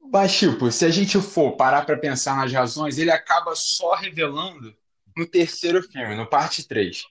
Mas, 0.00 0.38
tipo, 0.38 0.72
se 0.72 0.86
a 0.86 0.88
gente 0.88 1.20
for 1.20 1.54
parar 1.54 1.84
pra 1.84 1.98
pensar 1.98 2.34
nas 2.34 2.50
razões, 2.50 2.96
ele 2.96 3.10
acaba 3.10 3.54
só 3.54 3.94
revelando 3.94 4.74
no 5.14 5.26
terceiro 5.26 5.82
filme, 5.82 6.16
no 6.16 6.26
parte 6.26 6.66
3. 6.66 7.04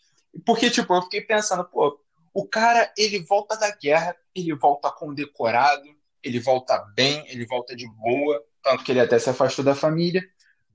Porque, 0.44 0.72
tipo, 0.72 0.92
eu 0.96 1.04
fiquei 1.04 1.22
pensando, 1.22 1.64
pô, 1.64 2.04
o 2.34 2.48
cara, 2.48 2.92
ele 2.98 3.20
volta 3.20 3.56
da 3.56 3.70
guerra, 3.76 4.16
ele 4.34 4.56
volta 4.56 4.90
condecorado, 4.90 5.96
ele 6.24 6.40
volta 6.40 6.76
bem, 6.96 7.24
ele 7.28 7.46
volta 7.46 7.76
de 7.76 7.88
boa, 7.88 8.44
tanto 8.64 8.84
que 8.84 8.92
ele 8.92 9.00
até 9.00 9.20
se 9.20 9.30
afastou 9.30 9.64
da 9.64 9.76
família. 9.76 10.28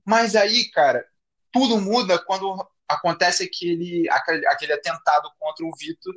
Mas 0.05 0.33
aí, 0.33 0.71
cara, 0.71 1.05
tudo 1.51 1.77
muda 1.77 2.17
quando 2.17 2.65
acontece 2.87 3.43
aquele, 3.43 4.09
aquele, 4.09 4.47
aquele 4.47 4.73
atentado 4.73 5.29
contra 5.37 5.65
o 5.65 5.75
Vitor 5.77 6.15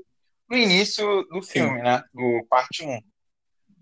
no 0.48 0.56
início 0.56 1.24
do 1.24 1.42
filme, 1.42 1.82
né? 1.82 2.02
No 2.14 2.44
parte 2.48 2.84
1. 2.84 3.00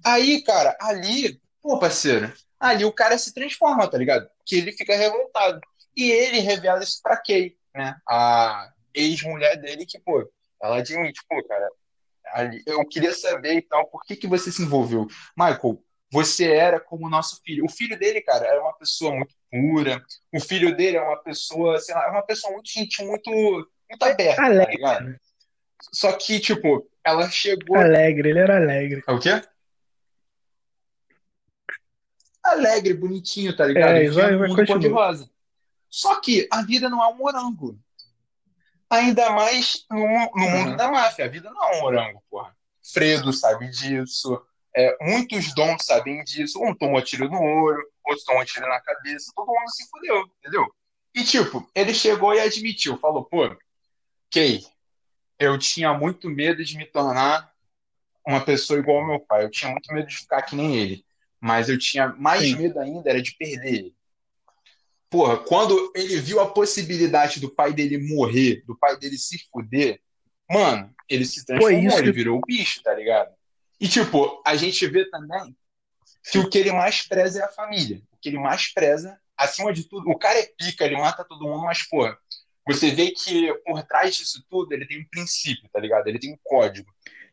Aí, 0.04 0.42
cara, 0.42 0.76
ali, 0.80 1.40
pô, 1.62 1.78
parceiro, 1.78 2.32
ali 2.58 2.84
o 2.84 2.92
cara 2.92 3.16
se 3.18 3.32
transforma, 3.32 3.88
tá 3.88 3.98
ligado? 3.98 4.28
Que 4.44 4.56
ele 4.56 4.72
fica 4.72 4.96
revoltado. 4.96 5.60
E 5.96 6.10
ele 6.10 6.40
revela 6.40 6.82
isso 6.82 7.00
pra 7.02 7.16
Kay, 7.16 7.56
né? 7.74 7.96
A 8.08 8.70
ex-mulher 8.94 9.56
dele, 9.56 9.86
que, 9.86 9.98
pô, 9.98 10.30
ela 10.62 10.78
admite, 10.78 11.20
pô, 11.28 11.42
cara, 11.44 11.68
ali, 12.32 12.62
eu 12.66 12.84
queria 12.86 13.14
saber 13.14 13.54
e 13.54 13.62
tal, 13.62 13.86
por 13.88 14.04
que 14.04 14.16
que 14.16 14.26
você 14.26 14.50
se 14.50 14.62
envolveu? 14.62 15.06
Michael, 15.36 15.82
você 16.10 16.50
era 16.50 16.80
como 16.80 17.06
o 17.06 17.10
nosso 17.10 17.40
filho. 17.42 17.64
O 17.64 17.68
filho 17.68 17.98
dele, 17.98 18.20
cara, 18.20 18.46
era 18.46 18.60
uma 18.60 18.74
pessoa 18.74 19.14
muito 19.14 19.34
pura. 19.50 20.02
O 20.32 20.40
filho 20.40 20.76
dele 20.76 20.96
é 20.96 21.02
uma 21.02 21.22
pessoa, 21.22 21.78
sei 21.80 21.94
lá, 21.94 22.06
é 22.06 22.10
uma 22.10 22.22
pessoa 22.22 22.52
muito 22.52 22.70
gentil, 22.70 23.06
muito, 23.06 23.30
muito 23.30 24.02
aberta, 24.02 24.36
tá 24.36 24.46
Alegre. 24.46 24.76
ligado? 24.76 25.16
Só 25.92 26.12
que, 26.12 26.40
tipo, 26.40 26.88
ela 27.04 27.28
chegou. 27.30 27.76
Alegre, 27.76 28.30
ele 28.30 28.38
era 28.38 28.56
alegre. 28.56 29.02
É 29.06 29.12
o 29.12 29.18
quê? 29.20 29.40
Alegre, 32.42 32.94
bonitinho, 32.94 33.56
tá 33.56 33.66
ligado? 33.66 33.96
É, 33.96 34.08
vai- 34.10 34.34
um 34.34 34.38
vai, 34.38 34.48
mundo 34.48 34.56
continua. 34.56 34.66
cor-de-rosa. 34.66 35.30
Só 35.90 36.20
que 36.20 36.46
a 36.52 36.62
vida 36.62 36.88
não 36.88 37.02
é 37.02 37.08
um 37.08 37.16
morango. 37.16 37.78
Ainda 38.88 39.30
mais 39.30 39.84
no, 39.90 39.98
no 39.98 40.48
mundo 40.50 40.70
Uhum. 40.70 40.76
da 40.76 40.90
máfia. 40.90 41.24
A 41.24 41.28
vida 41.28 41.50
não 41.50 41.64
é 41.64 41.76
um 41.76 41.80
morango, 41.80 42.22
porra. 42.30 42.56
Fredo 42.92 43.32
sabe 43.32 43.68
disso. 43.70 44.40
É, 44.76 44.96
muitos 45.00 45.52
dons 45.54 45.84
sabem 45.84 46.22
disso. 46.22 46.62
Um 46.62 46.72
tomou 46.74 47.02
tiro 47.02 47.28
no 47.28 47.40
olho, 47.40 47.82
outro 48.04 48.24
tomou 48.24 48.44
tiro 48.44 48.68
na 48.68 48.80
cabeça. 48.80 49.32
Todo 49.34 49.46
mundo 49.48 49.70
se 49.70 49.88
fudeu, 49.88 50.22
entendeu? 50.38 50.66
E, 51.14 51.24
tipo, 51.24 51.68
ele 51.74 51.92
chegou 51.94 52.32
e 52.34 52.40
admitiu. 52.40 52.96
Falou, 52.98 53.24
pô, 53.24 53.56
Kay, 54.30 54.60
eu 55.38 55.58
tinha 55.58 55.92
muito 55.94 56.28
medo 56.28 56.64
de 56.64 56.76
me 56.76 56.86
tornar 56.86 57.50
uma 58.26 58.40
pessoa 58.40 58.78
igual 58.78 58.98
ao 58.98 59.06
meu 59.06 59.20
pai. 59.20 59.44
Eu 59.44 59.50
tinha 59.50 59.70
muito 59.70 59.92
medo 59.92 60.08
de 60.08 60.16
ficar 60.16 60.42
que 60.42 60.56
nem 60.56 60.76
ele. 60.76 61.04
Mas 61.40 61.68
eu 61.68 61.78
tinha 61.78 62.08
mais 62.08 62.42
Sim. 62.42 62.56
medo 62.56 62.80
ainda 62.80 63.08
era 63.08 63.22
de 63.22 63.36
perder 63.36 63.74
ele. 63.74 63.96
Porra, 65.08 65.36
quando 65.38 65.92
ele 65.94 66.18
viu 66.20 66.40
a 66.40 66.50
possibilidade 66.50 67.38
do 67.38 67.48
pai 67.48 67.72
dele 67.72 67.98
morrer, 67.98 68.62
do 68.66 68.76
pai 68.76 68.96
dele 68.98 69.16
se 69.16 69.38
fuder, 69.52 70.00
mano, 70.50 70.92
ele 71.08 71.24
se 71.24 71.44
transformou, 71.46 71.98
ele 71.98 72.12
virou 72.12 72.38
o 72.38 72.44
bicho, 72.44 72.82
tá 72.82 72.92
ligado? 72.92 73.32
E, 73.80 73.86
tipo, 73.86 74.42
a 74.44 74.56
gente 74.56 74.84
vê 74.86 75.08
também 75.08 75.56
que 76.30 76.38
o 76.38 76.48
que 76.48 76.58
ele 76.58 76.72
mais 76.72 77.06
preza 77.06 77.40
é 77.40 77.44
a 77.44 77.48
família. 77.48 78.02
O 78.12 78.16
que 78.16 78.28
ele 78.30 78.38
mais 78.38 78.72
preza, 78.72 79.18
acima 79.36 79.72
de 79.72 79.84
tudo, 79.84 80.10
o 80.10 80.18
cara 80.18 80.40
é 80.40 80.46
pica, 80.58 80.84
ele 80.84 80.96
mata 80.96 81.24
todo 81.24 81.46
mundo, 81.46 81.62
mas, 81.62 81.86
pô, 81.86 82.12
você 82.66 82.90
vê 82.90 83.10
que 83.10 83.52
por 83.64 83.82
trás 83.84 84.16
disso 84.16 84.44
tudo 84.50 84.72
ele 84.72 84.86
tem 84.86 85.00
um 85.00 85.08
princípio, 85.10 85.68
tá 85.72 85.78
ligado? 85.78 86.08
Ele 86.08 86.18
tem 86.18 86.32
um 86.32 86.38
código. 86.42 86.88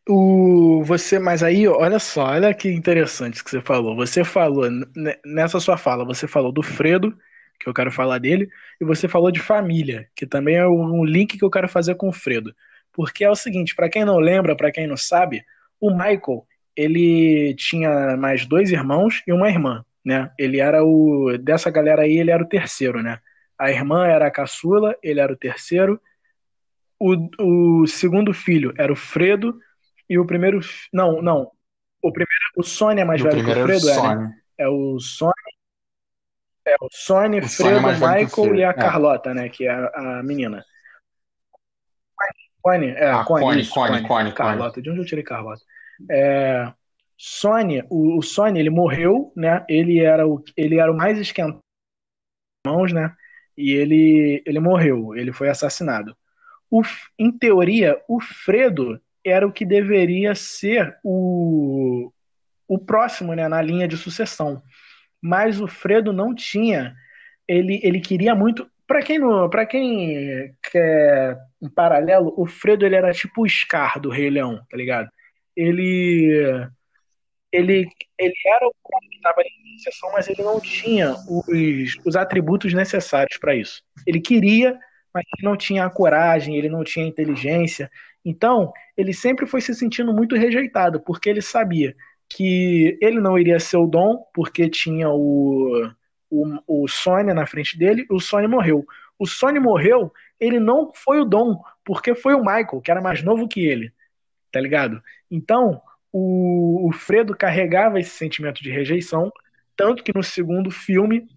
O, 0.07 0.83
você, 0.83 1.17
mas 1.17 1.41
aí, 1.41 1.67
olha 1.67 1.97
só, 1.97 2.25
olha 2.25 2.53
que 2.53 2.69
interessante 2.69 3.43
que 3.43 3.49
você 3.49 3.61
falou. 3.61 3.95
Você 3.95 4.23
falou, 4.23 4.69
nessa 5.25 5.59
sua 5.59 5.77
fala, 5.77 6.05
você 6.05 6.27
falou 6.27 6.51
do 6.51 6.61
Fredo, 6.61 7.17
que 7.59 7.69
eu 7.69 7.73
quero 7.73 7.91
falar 7.91 8.19
dele, 8.19 8.49
e 8.81 8.85
você 8.85 9.07
falou 9.07 9.31
de 9.31 9.39
família, 9.39 10.07
que 10.15 10.25
também 10.25 10.55
é 10.55 10.67
um 10.67 11.05
link 11.05 11.37
que 11.37 11.45
eu 11.45 11.49
quero 11.49 11.69
fazer 11.69 11.95
com 11.95 12.09
o 12.09 12.13
Fredo. 12.13 12.53
Porque 12.91 13.23
é 13.23 13.29
o 13.29 13.35
seguinte, 13.35 13.73
para 13.73 13.89
quem 13.89 14.03
não 14.03 14.19
lembra, 14.19 14.55
para 14.55 14.71
quem 14.71 14.85
não 14.85 14.97
sabe, 14.97 15.43
o 15.79 15.89
Michael, 15.89 16.45
ele 16.75 17.55
tinha 17.55 18.17
mais 18.17 18.45
dois 18.45 18.71
irmãos 18.71 19.23
e 19.25 19.31
uma 19.31 19.49
irmã, 19.49 19.85
né? 20.05 20.31
Ele 20.37 20.59
era 20.59 20.83
o 20.83 21.37
dessa 21.37 21.69
galera 21.71 22.03
aí, 22.03 22.17
ele 22.19 22.31
era 22.31 22.43
o 22.43 22.47
terceiro, 22.47 23.01
né? 23.01 23.19
A 23.57 23.69
irmã 23.71 24.05
era 24.07 24.27
a 24.27 24.31
caçula, 24.31 24.97
ele 25.01 25.19
era 25.19 25.31
o 25.31 25.37
terceiro. 25.37 25.99
O, 26.99 27.81
o 27.81 27.87
segundo 27.87 28.33
filho 28.33 28.73
era 28.77 28.91
o 28.91 28.95
Fredo 28.95 29.59
e 30.09 30.17
o 30.17 30.25
primeiro, 30.25 30.59
não, 30.91 31.21
não. 31.21 31.51
O 32.01 32.11
primeiro, 32.11 32.31
o 32.57 32.63
Sônia 32.63 33.01
é 33.01 33.05
mais 33.05 33.21
O 33.21 33.25
velho 33.25 33.43
que 33.43 33.49
o 33.49 33.51
o 33.51 33.63
Fredo, 33.65 33.89
é, 33.89 33.93
né? 33.93 33.99
Sônia. 34.01 34.33
É 34.57 34.67
o 34.69 34.99
Sônia, 34.99 35.33
é 36.65 36.75
o 36.81 36.87
Sônia, 36.91 37.41
O 37.41 37.45
é 37.45 37.47
Fredo, 37.47 37.77
o 37.79 37.91
Michael 37.91 38.29
Fredo. 38.29 38.55
e 38.55 38.63
a 38.63 38.69
É. 38.69 38.73
Carlota, 38.73 39.33
né? 39.33 39.49
Que 39.49 39.67
é 39.67 39.71
a, 39.71 40.19
a 40.19 40.23
menina. 40.23 40.63
Connie, 42.61 42.91
é, 42.91 43.11
A 43.11 43.25
Connie, 43.25 43.43
Connie, 43.43 43.61
isso, 43.61 43.73
Connie. 43.73 43.91
Connie, 43.91 44.07
Connie. 44.07 44.33
Carlota, 44.33 44.81
de 44.81 44.89
onde 44.89 44.99
eu 45.01 45.05
tirei 45.05 45.23
Carlota? 45.23 45.61
É, 46.09 46.71
Sônia, 47.17 47.85
o, 47.89 48.17
o 48.17 48.21
Sônia, 48.21 48.59
ele 48.59 48.69
morreu, 48.69 49.33
né? 49.35 49.65
Ele 49.67 49.99
era 49.99 50.25
o, 50.27 50.41
ele 50.55 50.79
era 50.79 50.91
o 50.91 50.95
mais 50.95 51.17
esquentado 51.17 51.59
dos 51.59 52.71
irmãos, 52.71 52.93
né? 52.93 53.13
E 53.57 53.71
ele, 53.73 54.41
ele 54.45 54.59
morreu, 54.59 55.15
ele 55.15 55.31
foi 55.31 55.49
assassinado. 55.49 56.15
O, 56.69 56.81
em 57.19 57.31
teoria, 57.31 57.99
o 58.07 58.19
Fredo 58.19 58.99
era 59.23 59.47
o 59.47 59.51
que 59.51 59.65
deveria 59.65 60.35
ser 60.35 60.97
o, 61.03 62.11
o 62.67 62.79
próximo, 62.79 63.33
né, 63.33 63.47
na 63.47 63.61
linha 63.61 63.87
de 63.87 63.95
sucessão. 63.95 64.61
Mas 65.21 65.61
o 65.61 65.67
Fredo 65.67 66.11
não 66.11 66.33
tinha, 66.33 66.95
ele, 67.47 67.79
ele 67.83 68.01
queria 68.01 68.35
muito. 68.35 68.67
Para 68.85 69.01
quem 69.01 69.17
não, 69.17 69.49
para 69.49 69.65
quem 69.65 70.53
quer 70.69 71.37
um 71.61 71.69
paralelo, 71.69 72.33
o 72.35 72.45
Fredo 72.45 72.85
ele 72.85 72.95
era 72.95 73.13
tipo 73.13 73.43
o 73.43 73.49
Scar 73.49 73.99
do 73.99 74.09
Rei 74.09 74.29
Leão, 74.29 74.59
tá 74.69 74.75
ligado? 74.75 75.09
Ele 75.55 76.67
ele, 77.53 77.87
ele 78.17 78.33
era 78.47 78.67
o 78.67 78.73
cara 78.89 79.07
que 79.09 79.15
estava 79.15 79.41
em 79.41 79.77
sucessão, 79.77 80.11
mas 80.11 80.27
ele 80.27 80.41
não 80.41 80.59
tinha 80.59 81.15
os, 81.29 81.97
os 82.03 82.15
atributos 82.15 82.73
necessários 82.73 83.37
para 83.37 83.55
isso. 83.55 83.83
Ele 84.07 84.19
queria, 84.19 84.77
mas 85.13 85.23
ele 85.37 85.47
não 85.47 85.55
tinha 85.55 85.85
a 85.85 85.89
coragem, 85.89 86.57
ele 86.57 86.67
não 86.67 86.83
tinha 86.83 87.05
a 87.05 87.07
inteligência. 87.07 87.91
Então, 88.25 88.73
ele 88.97 89.13
sempre 89.13 89.45
foi 89.45 89.61
se 89.61 89.75
sentindo 89.75 90.11
muito 90.11 90.35
rejeitado, 90.35 90.99
porque 90.99 91.29
ele 91.29 91.41
sabia 91.41 91.95
que 92.27 92.97
ele 92.99 93.21
não 93.21 93.37
iria 93.37 93.59
ser 93.59 93.77
o 93.77 93.85
Dom, 93.85 94.25
porque 94.33 94.67
tinha 94.67 95.09
o, 95.09 95.87
o, 96.31 96.83
o 96.83 96.87
Sônia 96.87 97.35
na 97.35 97.45
frente 97.45 97.77
dele, 97.77 98.03
o 98.09 98.19
Sônia 98.19 98.49
morreu. 98.49 98.83
O 99.19 99.27
Sônia 99.27 99.61
morreu, 99.61 100.11
ele 100.39 100.59
não 100.59 100.91
foi 100.91 101.19
o 101.19 101.25
Dom, 101.25 101.61
porque 101.85 102.15
foi 102.15 102.33
o 102.33 102.39
Michael, 102.39 102.81
que 102.83 102.89
era 102.89 103.01
mais 103.01 103.21
novo 103.21 103.47
que 103.47 103.63
ele, 103.63 103.93
tá 104.51 104.59
ligado? 104.59 104.99
Então, 105.29 105.79
o, 106.13 106.87
o 106.87 106.91
Fredo 106.93 107.35
carregava 107.35 107.99
esse 107.99 108.11
sentimento 108.11 108.61
de 108.61 108.69
rejeição, 108.71 109.31
tanto 109.75 110.03
que 110.03 110.13
no 110.15 110.23
segundo 110.23 110.69
filme, 110.69 111.27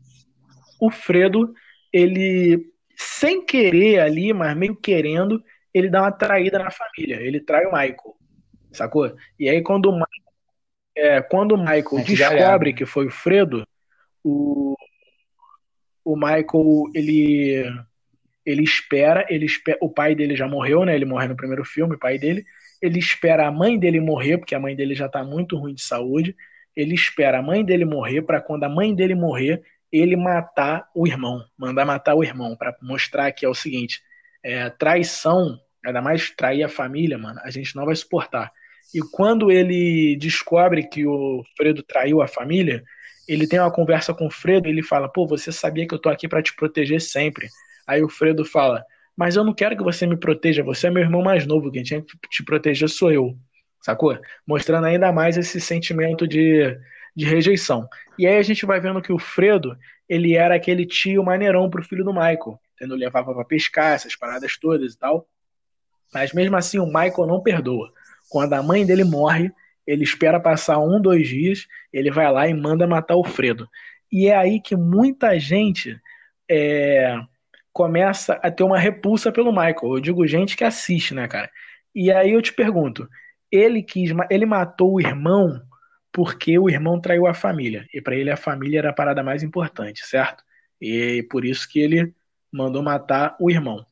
o 0.79 0.91
Fredo, 0.91 1.55
ele, 1.91 2.71
sem 2.95 3.45
querer 3.45 4.01
ali, 4.01 4.35
mas 4.35 4.55
meio 4.55 4.77
querendo, 4.77 5.43
ele 5.73 5.89
dá 5.89 6.03
uma 6.03 6.13
traída 6.13 6.59
na 6.59 6.71
família. 6.71 7.17
Ele 7.23 7.41
trai 7.41 7.65
o 7.65 7.73
Michael, 7.73 8.17
sacou? 8.73 9.17
E 9.41 9.49
aí, 9.49 9.63
quando 9.63 9.87
o, 9.87 9.99
Ma- 9.99 10.07
é, 10.95 11.23
quando 11.23 11.53
o 11.53 11.59
Michael 11.59 11.99
É 11.99 12.03
descobre 12.03 12.71
galera. 12.71 12.73
que 12.75 12.85
foi 12.85 13.07
o 13.07 13.11
Fredo, 13.11 13.67
o, 14.23 14.77
o 16.05 16.17
Michael, 16.17 16.91
ele, 16.95 17.65
ele 18.45 18.63
espera, 18.63 19.25
ele 19.31 19.47
espera, 19.47 19.79
o 19.81 19.89
pai 19.89 20.15
dele 20.15 20.37
já 20.37 20.47
morreu, 20.47 20.85
né? 20.85 20.95
Ele 20.95 21.07
morre 21.07 21.29
no 21.29 21.37
primeiro 21.37 21.65
filme, 21.65 21.95
o 21.95 21.99
pai 21.99 22.19
dele. 22.19 22.45
Ele 22.83 22.99
espera 22.99 23.47
a 23.47 23.51
mãe 23.51 23.79
dele 23.79 24.01
morrer, 24.01 24.39
porque 24.39 24.55
a 24.55 24.61
mãe 24.61 24.77
dele 24.77 24.95
já 24.95 25.09
tá 25.09 25.25
muito 25.25 25.57
ruim 25.57 25.75
de 25.75 25.83
saúde. 25.83 26.37
Ele 26.75 26.95
espera 26.95 27.39
a 27.39 27.43
mãe 27.43 27.65
dele 27.65 27.85
morrer 27.85 28.23
para 28.23 28.41
quando 28.41 28.65
a 28.65 28.69
mãe 28.69 28.95
dele 28.95 29.15
morrer, 29.15 29.63
ele 29.91 30.17
matar 30.17 30.89
o 30.95 31.07
irmão, 31.07 31.45
mandar 31.57 31.85
matar 31.85 32.15
o 32.15 32.23
irmão 32.23 32.57
para 32.57 32.77
mostrar 32.83 33.33
que 33.33 33.47
é 33.47 33.49
o 33.49 33.55
seguinte, 33.55 34.03
é, 34.43 34.69
traição, 34.71 35.59
ainda 35.85 36.03
mais 36.03 36.31
trair 36.31 36.63
a 36.63 36.69
família, 36.69 37.17
mano, 37.17 37.41
a 37.43 37.51
gente 37.51 37.75
não 37.75 37.87
vai 37.87 37.97
suportar. 37.97 38.53
E 38.95 39.01
quando 39.13 39.51
ele 39.51 40.17
descobre 40.21 40.89
que 40.89 41.07
o 41.07 41.43
Fredo 41.57 41.83
traiu 41.83 42.23
a 42.23 42.29
família, 42.29 42.85
ele 43.27 43.47
tem 43.47 43.59
uma 43.59 43.73
conversa 43.73 44.15
com 44.15 44.27
o 44.27 44.31
Fredo 44.31 44.69
e 44.69 44.71
ele 44.71 44.83
fala: 44.83 45.09
"Pô, 45.09 45.27
você 45.27 45.51
sabia 45.51 45.87
que 45.87 45.95
eu 45.95 45.99
tô 45.99 46.09
aqui 46.09 46.29
para 46.29 46.43
te 46.43 46.55
proteger 46.55 47.01
sempre". 47.01 47.49
Aí 47.87 48.03
o 48.03 48.09
Fredo 48.09 48.45
fala: 48.45 48.85
mas 49.17 49.35
eu 49.35 49.43
não 49.43 49.55
quero 49.55 49.77
que 49.77 49.83
você 49.83 50.07
me 50.07 50.17
proteja, 50.17 50.63
você 50.63 50.89
é 50.89 50.91
meu 50.91 51.03
irmão 51.03 51.23
mais 51.23 51.47
novo, 51.47 51.71
quem 51.71 51.83
tinha 51.83 52.03
que 52.03 52.29
te 52.29 52.45
proteger 52.45 52.89
sou 52.89 53.11
eu. 53.11 53.37
Sacou? 53.81 54.19
Mostrando 54.47 54.87
ainda 54.87 55.13
mais 55.13 55.37
esse 55.39 55.61
sentimento 55.61 56.27
de, 56.27 56.77
de 57.15 57.25
rejeição. 57.25 57.89
E 58.19 58.27
aí 58.27 58.37
a 58.37 58.43
gente 58.43 58.67
vai 58.67 58.81
vendo 58.81 59.01
que 59.01 59.13
o 59.13 59.19
Fredo, 59.19 59.77
ele 60.09 60.35
era 60.35 60.55
aquele 60.55 60.85
tio 60.85 61.25
maneirão 61.25 61.71
pro 61.71 61.85
filho 61.85 62.05
do 62.05 62.13
Michael. 62.13 62.61
Entendeu? 62.75 62.97
Levava 62.97 63.33
pra 63.33 63.45
pescar, 63.45 63.95
essas 63.95 64.15
paradas 64.15 64.59
todas 64.59 64.93
e 64.93 64.99
tal. 64.99 65.27
Mas 66.13 66.33
mesmo 66.33 66.57
assim, 66.57 66.79
o 66.79 66.87
Michael 66.87 67.27
não 67.27 67.43
perdoa. 67.43 67.91
Quando 68.29 68.53
a 68.53 68.63
mãe 68.63 68.85
dele 68.85 69.05
morre, 69.05 69.51
ele 69.87 70.03
espera 70.03 70.41
passar 70.41 70.79
um, 70.79 71.01
dois 71.01 71.29
dias, 71.29 71.67
ele 71.93 72.11
vai 72.11 72.31
lá 72.31 72.49
e 72.49 72.55
manda 72.55 72.87
matar 72.87 73.17
o 73.17 73.25
Fredo. 73.25 73.69
E 74.13 74.27
é 74.27 74.37
aí 74.37 74.61
que 74.61 74.77
muita 74.77 75.39
gente 75.39 75.99
é, 76.49 77.19
começa 77.77 78.41
a 78.43 78.51
ter 78.51 78.65
uma 78.65 78.79
repulsa 78.79 79.31
pelo 79.31 79.53
Michael. 79.53 79.77
Eu 79.83 80.01
digo 80.01 80.27
gente 80.27 80.57
que 80.57 80.65
assiste, 80.65 81.13
né, 81.13 81.29
cara? 81.29 81.51
E 81.95 82.11
aí 82.11 82.33
eu 82.33 82.41
te 82.41 82.51
pergunto, 82.51 83.07
ele 83.53 83.83
quis, 83.83 84.13
ele 84.31 84.47
matou 84.47 84.95
o 84.95 85.01
irmão 85.01 85.61
porque 86.11 86.59
o 86.59 86.71
irmão 86.71 86.99
traiu 86.99 87.27
a 87.27 87.35
família. 87.35 87.87
E 87.93 88.01
para 88.01 88.17
ele 88.17 88.31
a 88.31 88.37
família 88.37 88.79
era 88.79 88.89
a 88.89 88.95
parada 88.95 89.23
mais 89.23 89.43
importante, 89.43 90.07
certo? 90.07 90.43
E 90.81 91.23
por 91.31 91.45
isso 91.45 91.69
que 91.69 91.79
ele 91.79 92.15
mandou 92.51 92.83
matar 92.83 93.37
o 93.39 93.51
irmão. 93.51 93.85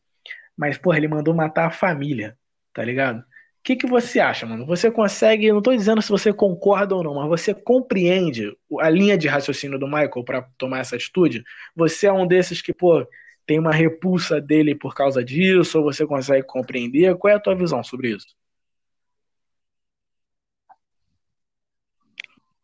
Mas, 0.57 0.79
porra, 0.79 0.97
ele 0.97 1.09
mandou 1.09 1.35
matar 1.35 1.67
a 1.67 1.71
família, 1.71 2.39
tá 2.73 2.83
ligado? 2.83 3.19
O 3.19 3.25
que, 3.63 3.77
que 3.77 3.87
você 3.87 4.19
acha, 4.19 4.47
mano? 4.47 4.65
Você 4.65 4.91
consegue, 4.91 5.53
não 5.53 5.61
tô 5.61 5.77
dizendo 5.77 6.01
se 6.01 6.09
você 6.09 6.33
concorda 6.33 6.95
ou 6.95 7.05
não, 7.05 7.15
mas 7.17 7.29
você 7.29 7.53
compreende 7.53 8.51
a 8.81 8.89
linha 8.89 9.19
de 9.19 9.29
raciocínio 9.29 9.79
do 9.79 9.87
Michael 9.87 10.25
para 10.25 10.49
tomar 10.57 10.79
essa 10.79 10.97
atitude? 10.97 11.45
Você 11.77 12.07
é 12.07 12.13
um 12.13 12.27
desses 12.27 12.63
que, 12.63 12.73
pô, 12.73 13.07
tem 13.47 13.59
uma 13.59 13.73
repulsa 13.73 14.41
dele 14.41 14.75
por 14.75 14.95
causa 14.95 15.23
disso, 15.25 15.79
ou 15.79 15.85
você 15.85 16.07
consegue 16.07 16.47
compreender? 16.47 17.17
Qual 17.17 17.33
é 17.33 17.37
a 17.37 17.41
tua 17.41 17.55
visão 17.55 17.83
sobre 17.83 18.15
isso? 18.15 18.35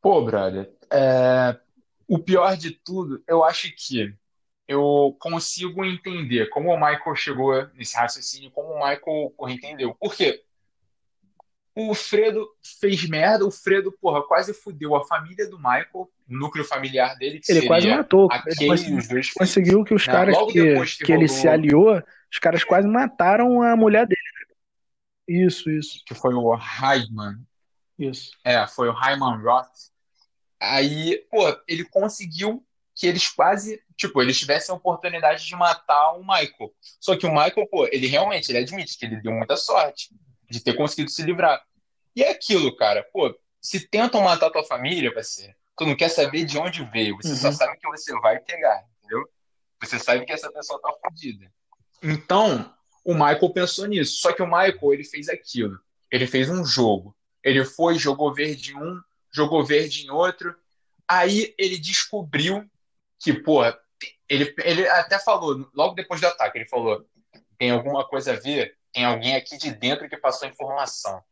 Pô, 0.01 0.24
brother, 0.24 0.70
é, 0.91 1.59
o 2.09 2.18
pior 2.18 2.57
de 2.57 2.70
tudo, 2.70 3.22
eu 3.28 3.45
acho 3.45 3.70
que 3.76 4.14
eu 4.66 5.16
consigo 5.20 5.85
entender 5.85 6.49
como 6.49 6.70
o 6.70 6.76
Michael 6.76 7.16
chegou 7.16 7.66
nesse 7.74 7.97
raciocínio, 7.97 8.51
como 8.51 8.68
o 8.68 8.78
Michael 8.78 9.35
entendeu. 9.49 9.95
Por 9.95 10.14
quê? 10.14 10.43
O 11.75 11.95
Fredo 11.95 12.49
fez 12.81 13.09
merda, 13.09 13.47
o 13.47 13.51
Fredo, 13.51 13.93
porra, 14.01 14.23
quase 14.27 14.53
fudeu 14.53 14.95
a 14.97 15.07
família 15.07 15.49
do 15.49 15.57
Michael, 15.57 15.89
o 15.95 16.11
núcleo 16.29 16.64
familiar 16.64 17.16
dele, 17.16 17.39
que 17.41 17.51
Ele 17.51 17.66
quase 17.66 17.89
matou. 17.89 18.29
Ele 18.47 18.66
conseguiu, 18.66 19.21
conseguiu 19.37 19.85
que 19.85 19.95
os 19.95 20.07
né? 20.07 20.12
caras 20.12 20.35
Logo 20.35 20.53
que, 20.53 20.62
que 20.62 21.05
que 21.05 21.12
ele 21.12 21.27
rolou- 21.27 21.41
se 21.41 21.49
aliou, 21.49 22.03
os 22.31 22.39
caras 22.39 22.64
quase 22.64 22.89
mataram 22.89 23.62
a 23.62 23.77
mulher 23.77 24.07
dele. 24.07 24.21
Isso, 25.29 25.71
isso, 25.71 26.03
que 26.05 26.12
foi 26.14 26.35
o 26.35 26.57
Heidman, 26.57 27.37
isso. 27.97 28.33
É, 28.45 28.66
foi 28.66 28.89
o 28.89 28.93
Hyman 28.93 29.41
Roth. 29.41 29.68
Aí, 30.59 31.25
pô, 31.31 31.57
ele 31.68 31.85
conseguiu 31.85 32.66
que 32.97 33.07
eles 33.07 33.29
quase, 33.29 33.81
tipo, 33.97 34.21
eles 34.21 34.39
tivessem 34.39 34.75
a 34.75 34.77
oportunidade 34.77 35.47
de 35.47 35.55
matar 35.55 36.14
o 36.14 36.21
Michael. 36.21 36.75
Só 36.99 37.16
que 37.16 37.27
o 37.27 37.31
Michael, 37.33 37.66
pô, 37.71 37.87
ele 37.93 38.09
realmente, 38.09 38.51
ele 38.51 38.59
admite 38.59 38.99
que 38.99 39.05
ele 39.07 39.23
deu 39.23 39.33
muita 39.33 39.57
sorte 39.57 40.11
de 40.51 40.61
ter 40.61 40.74
conseguido 40.74 41.11
se 41.11 41.22
livrar. 41.22 41.62
E 42.14 42.22
é 42.22 42.30
aquilo, 42.30 42.74
cara, 42.76 43.07
pô, 43.12 43.34
se 43.61 43.88
tentam 43.88 44.20
matar 44.22 44.51
tua 44.51 44.64
família, 44.64 45.12
parceiro, 45.14 45.55
tu 45.76 45.86
não 45.86 45.96
quer 45.96 46.09
saber 46.09 46.44
de 46.44 46.59
onde 46.59 46.84
veio, 46.86 47.16
você 47.16 47.36
só 47.36 47.48
Uhum. 47.48 47.53
sabe 47.53 47.78
que 47.78 47.88
você 47.88 48.12
vai 48.20 48.38
pegar, 48.40 48.84
entendeu? 48.98 49.28
Você 49.82 49.98
sabe 49.98 50.26
que 50.26 50.32
essa 50.32 50.51
pessoa 50.53 50.80
tá 50.80 50.92
fodida. 51.03 51.51
Então, 52.03 52.74
o 53.05 53.14
Michael 53.14 53.51
pensou 53.51 53.86
nisso. 53.86 54.18
Só 54.20 54.32
que 54.32 54.42
o 54.42 54.46
Michael, 54.46 54.92
ele 54.92 55.05
fez 55.05 55.28
aquilo. 55.28 55.78
Ele 56.11 56.26
fez 56.26 56.51
um 56.51 56.64
jogo. 56.64 57.16
Ele 57.42 57.64
foi, 57.64 57.98
jogou 57.98 58.34
verde 58.34 58.72
em 58.72 58.76
um, 58.76 59.01
jogou 59.32 59.64
verde 59.64 60.05
em 60.05 60.11
outro. 60.11 60.55
Aí 61.09 61.55
ele 61.59 61.78
descobriu 61.78 62.68
que, 63.18 63.32
porra, 63.32 63.78
ele, 64.28 64.55
ele 64.59 64.86
até 64.88 65.18
falou, 65.18 65.70
logo 65.74 65.94
depois 65.94 66.20
do 66.20 66.26
ataque, 66.26 66.59
ele 66.59 66.68
falou: 66.68 67.07
tem 67.59 67.70
alguma 67.70 68.07
coisa 68.07 68.32
a 68.32 68.36
ver? 68.36 68.76
Tem 68.93 69.05
alguém 69.05 69.36
aqui 69.36 69.57
de 69.57 69.72
dentro 69.72 70.09
que 70.09 70.16
passou 70.16 70.49
informação. 70.49 71.22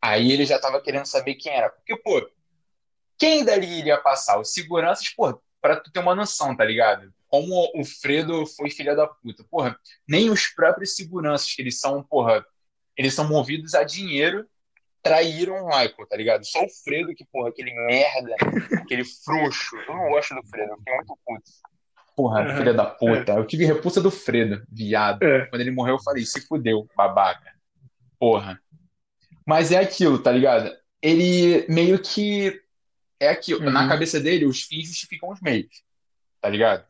Aí 0.00 0.32
ele 0.32 0.44
já 0.44 0.58
tava 0.58 0.80
querendo 0.82 1.06
saber 1.06 1.34
quem 1.34 1.52
era. 1.52 1.70
Porque, 1.70 1.96
pô, 1.96 2.30
quem 3.18 3.44
dali 3.44 3.78
iria 3.78 3.98
passar? 3.98 4.38
Os 4.38 4.52
seguranças, 4.52 5.08
pô, 5.10 5.40
pra 5.60 5.76
tu 5.80 5.90
ter 5.90 6.00
uma 6.00 6.14
noção, 6.14 6.56
tá 6.56 6.64
ligado? 6.64 7.12
Como 7.28 7.70
o 7.74 7.84
Fredo 7.84 8.46
foi 8.46 8.70
filha 8.70 8.94
da 8.94 9.06
puta. 9.06 9.44
Porra, 9.44 9.78
nem 10.06 10.30
os 10.30 10.48
próprios 10.48 10.94
seguranças, 10.94 11.52
que 11.54 11.62
eles 11.62 11.80
são, 11.80 12.02
porra, 12.02 12.44
eles 12.96 13.14
são 13.14 13.26
movidos 13.26 13.74
a 13.74 13.82
dinheiro, 13.82 14.48
traíram 15.02 15.54
o 15.56 15.66
Michael, 15.66 16.06
tá 16.08 16.16
ligado? 16.16 16.44
Só 16.44 16.62
o 16.64 16.68
Fredo 16.68 17.14
que, 17.14 17.24
porra, 17.26 17.48
aquele 17.48 17.72
merda, 17.86 18.34
aquele 18.78 19.04
frouxo. 19.04 19.76
Eu 19.76 19.96
não 19.96 20.10
gosto 20.10 20.34
do 20.34 20.46
Fredo, 20.46 20.72
eu 20.72 20.78
fiquei 20.78 20.94
muito 20.94 21.18
puto. 21.24 21.50
Porra, 22.16 22.42
Uhum, 22.42 22.56
filha 22.56 22.72
da 22.74 22.86
puta. 22.86 23.32
Eu 23.32 23.46
tive 23.46 23.64
repulsa 23.64 24.00
do 24.00 24.10
Fredo, 24.10 24.64
viado. 24.70 25.22
É. 25.22 25.46
Quando 25.46 25.60
ele 25.60 25.70
morreu, 25.70 25.96
eu 25.96 26.02
falei, 26.02 26.24
se 26.24 26.40
fudeu, 26.46 26.88
babaca. 26.96 27.52
Porra. 28.18 28.60
Mas 29.46 29.72
é 29.72 29.78
aquilo, 29.78 30.18
tá 30.18 30.30
ligado? 30.30 30.72
Ele 31.02 31.66
meio 31.68 31.98
que. 31.98 32.60
É 33.18 33.28
aquilo. 33.28 33.64
Uhum. 33.64 33.70
Na 33.70 33.88
cabeça 33.88 34.20
dele, 34.20 34.46
os 34.46 34.62
fins 34.62 34.86
justificam 34.88 35.30
os 35.30 35.40
meios. 35.40 35.82
Tá 36.40 36.48
ligado? 36.48 36.84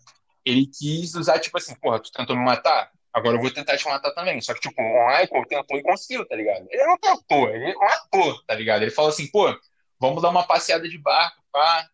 Ele 0.44 0.66
quis 0.66 1.14
usar, 1.14 1.38
tipo 1.38 1.56
assim, 1.56 1.74
porra, 1.76 2.00
tu 2.00 2.12
tentou 2.12 2.36
me 2.36 2.44
matar? 2.44 2.90
Agora 3.12 3.36
eu 3.36 3.40
vou 3.40 3.50
tentar 3.50 3.76
te 3.76 3.86
matar 3.86 4.10
também. 4.10 4.40
Só 4.40 4.52
que, 4.52 4.60
tipo, 4.60 4.80
o 4.82 5.06
Michael 5.06 5.46
tentou 5.48 5.78
e 5.78 5.82
conseguiu, 5.82 6.26
tá 6.26 6.34
ligado? 6.34 6.66
Ele 6.68 6.84
não 6.84 6.98
tentou, 6.98 7.48
ele 7.48 7.72
matou, 7.76 8.42
tá 8.42 8.54
ligado? 8.54 8.82
Ele 8.82 8.90
falou 8.90 9.10
assim, 9.10 9.28
pô, 9.28 9.56
vamos 10.00 10.20
dar 10.20 10.30
uma 10.30 10.46
passeada 10.46 10.88
de 10.88 10.98
barco, 10.98 11.42
pá. 11.52 11.88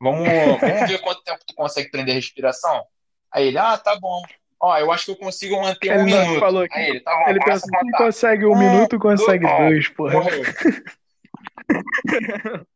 Vamos, 0.00 0.26
vamos 0.60 0.88
ver 0.88 1.00
quanto 1.00 1.22
tempo 1.22 1.40
tu 1.46 1.54
consegue 1.54 1.90
prender 1.90 2.12
a 2.12 2.16
respiração. 2.16 2.84
Aí 3.32 3.46
ele, 3.48 3.58
ah, 3.58 3.76
tá 3.78 3.98
bom. 3.98 4.22
Ó, 4.60 4.76
eu 4.78 4.90
acho 4.92 5.06
que 5.06 5.10
eu 5.10 5.16
consigo 5.16 5.60
manter 5.60 5.90
um 5.90 5.94
Ele 5.94 6.10
não 6.10 6.22
minuto. 6.24 6.40
falou 6.40 6.68
que- 6.68 6.74
Aí 6.74 6.88
ele, 6.90 7.00
tá 7.00 7.14
bom, 7.18 7.28
Ele 7.28 7.40
pensa, 7.44 7.66
contar. 7.70 7.98
consegue 7.98 8.46
um 8.46 8.52
Um, 8.52 8.58
minuto, 8.58 8.98
consegue 8.98 9.46
dois, 9.46 9.58
dois, 9.58 9.88
porra. 9.90 10.14
Morreu. 10.14 10.42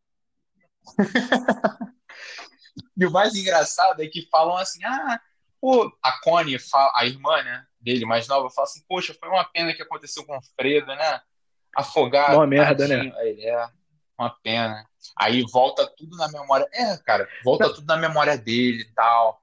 e 2.96 3.06
o 3.06 3.10
mais 3.10 3.34
engraçado 3.34 4.02
é 4.02 4.06
que 4.06 4.28
falam 4.30 4.56
assim, 4.56 4.84
ah, 4.84 5.20
pô, 5.60 5.90
a 6.02 6.20
Connie, 6.22 6.58
fala- 6.58 6.92
a 6.94 7.06
irmã, 7.06 7.42
né, 7.42 7.64
dele, 7.80 8.04
mais 8.04 8.26
nova, 8.28 8.50
fala 8.50 8.66
assim, 8.66 8.82
poxa, 8.88 9.14
foi 9.18 9.28
uma 9.28 9.44
pena 9.44 9.72
que 9.74 9.82
aconteceu 9.82 10.24
com 10.26 10.36
o 10.36 10.42
Fredo, 10.58 10.86
né? 10.94 11.20
Afogado, 11.76 12.36
Mó 12.36 12.46
merda, 12.46 12.88
tadinho. 12.88 13.14
Aí 13.16 13.28
ele, 13.30 13.46
é, 13.46 13.66
uma 14.18 14.30
pena. 14.42 14.84
Aí 15.16 15.42
volta 15.52 15.86
tudo 15.96 16.16
na 16.16 16.28
memória, 16.28 16.68
é, 16.72 16.96
cara, 16.98 17.28
volta 17.44 17.72
tudo 17.72 17.86
na 17.86 17.96
memória 17.96 18.36
dele 18.36 18.82
e 18.82 18.92
tal. 18.94 19.42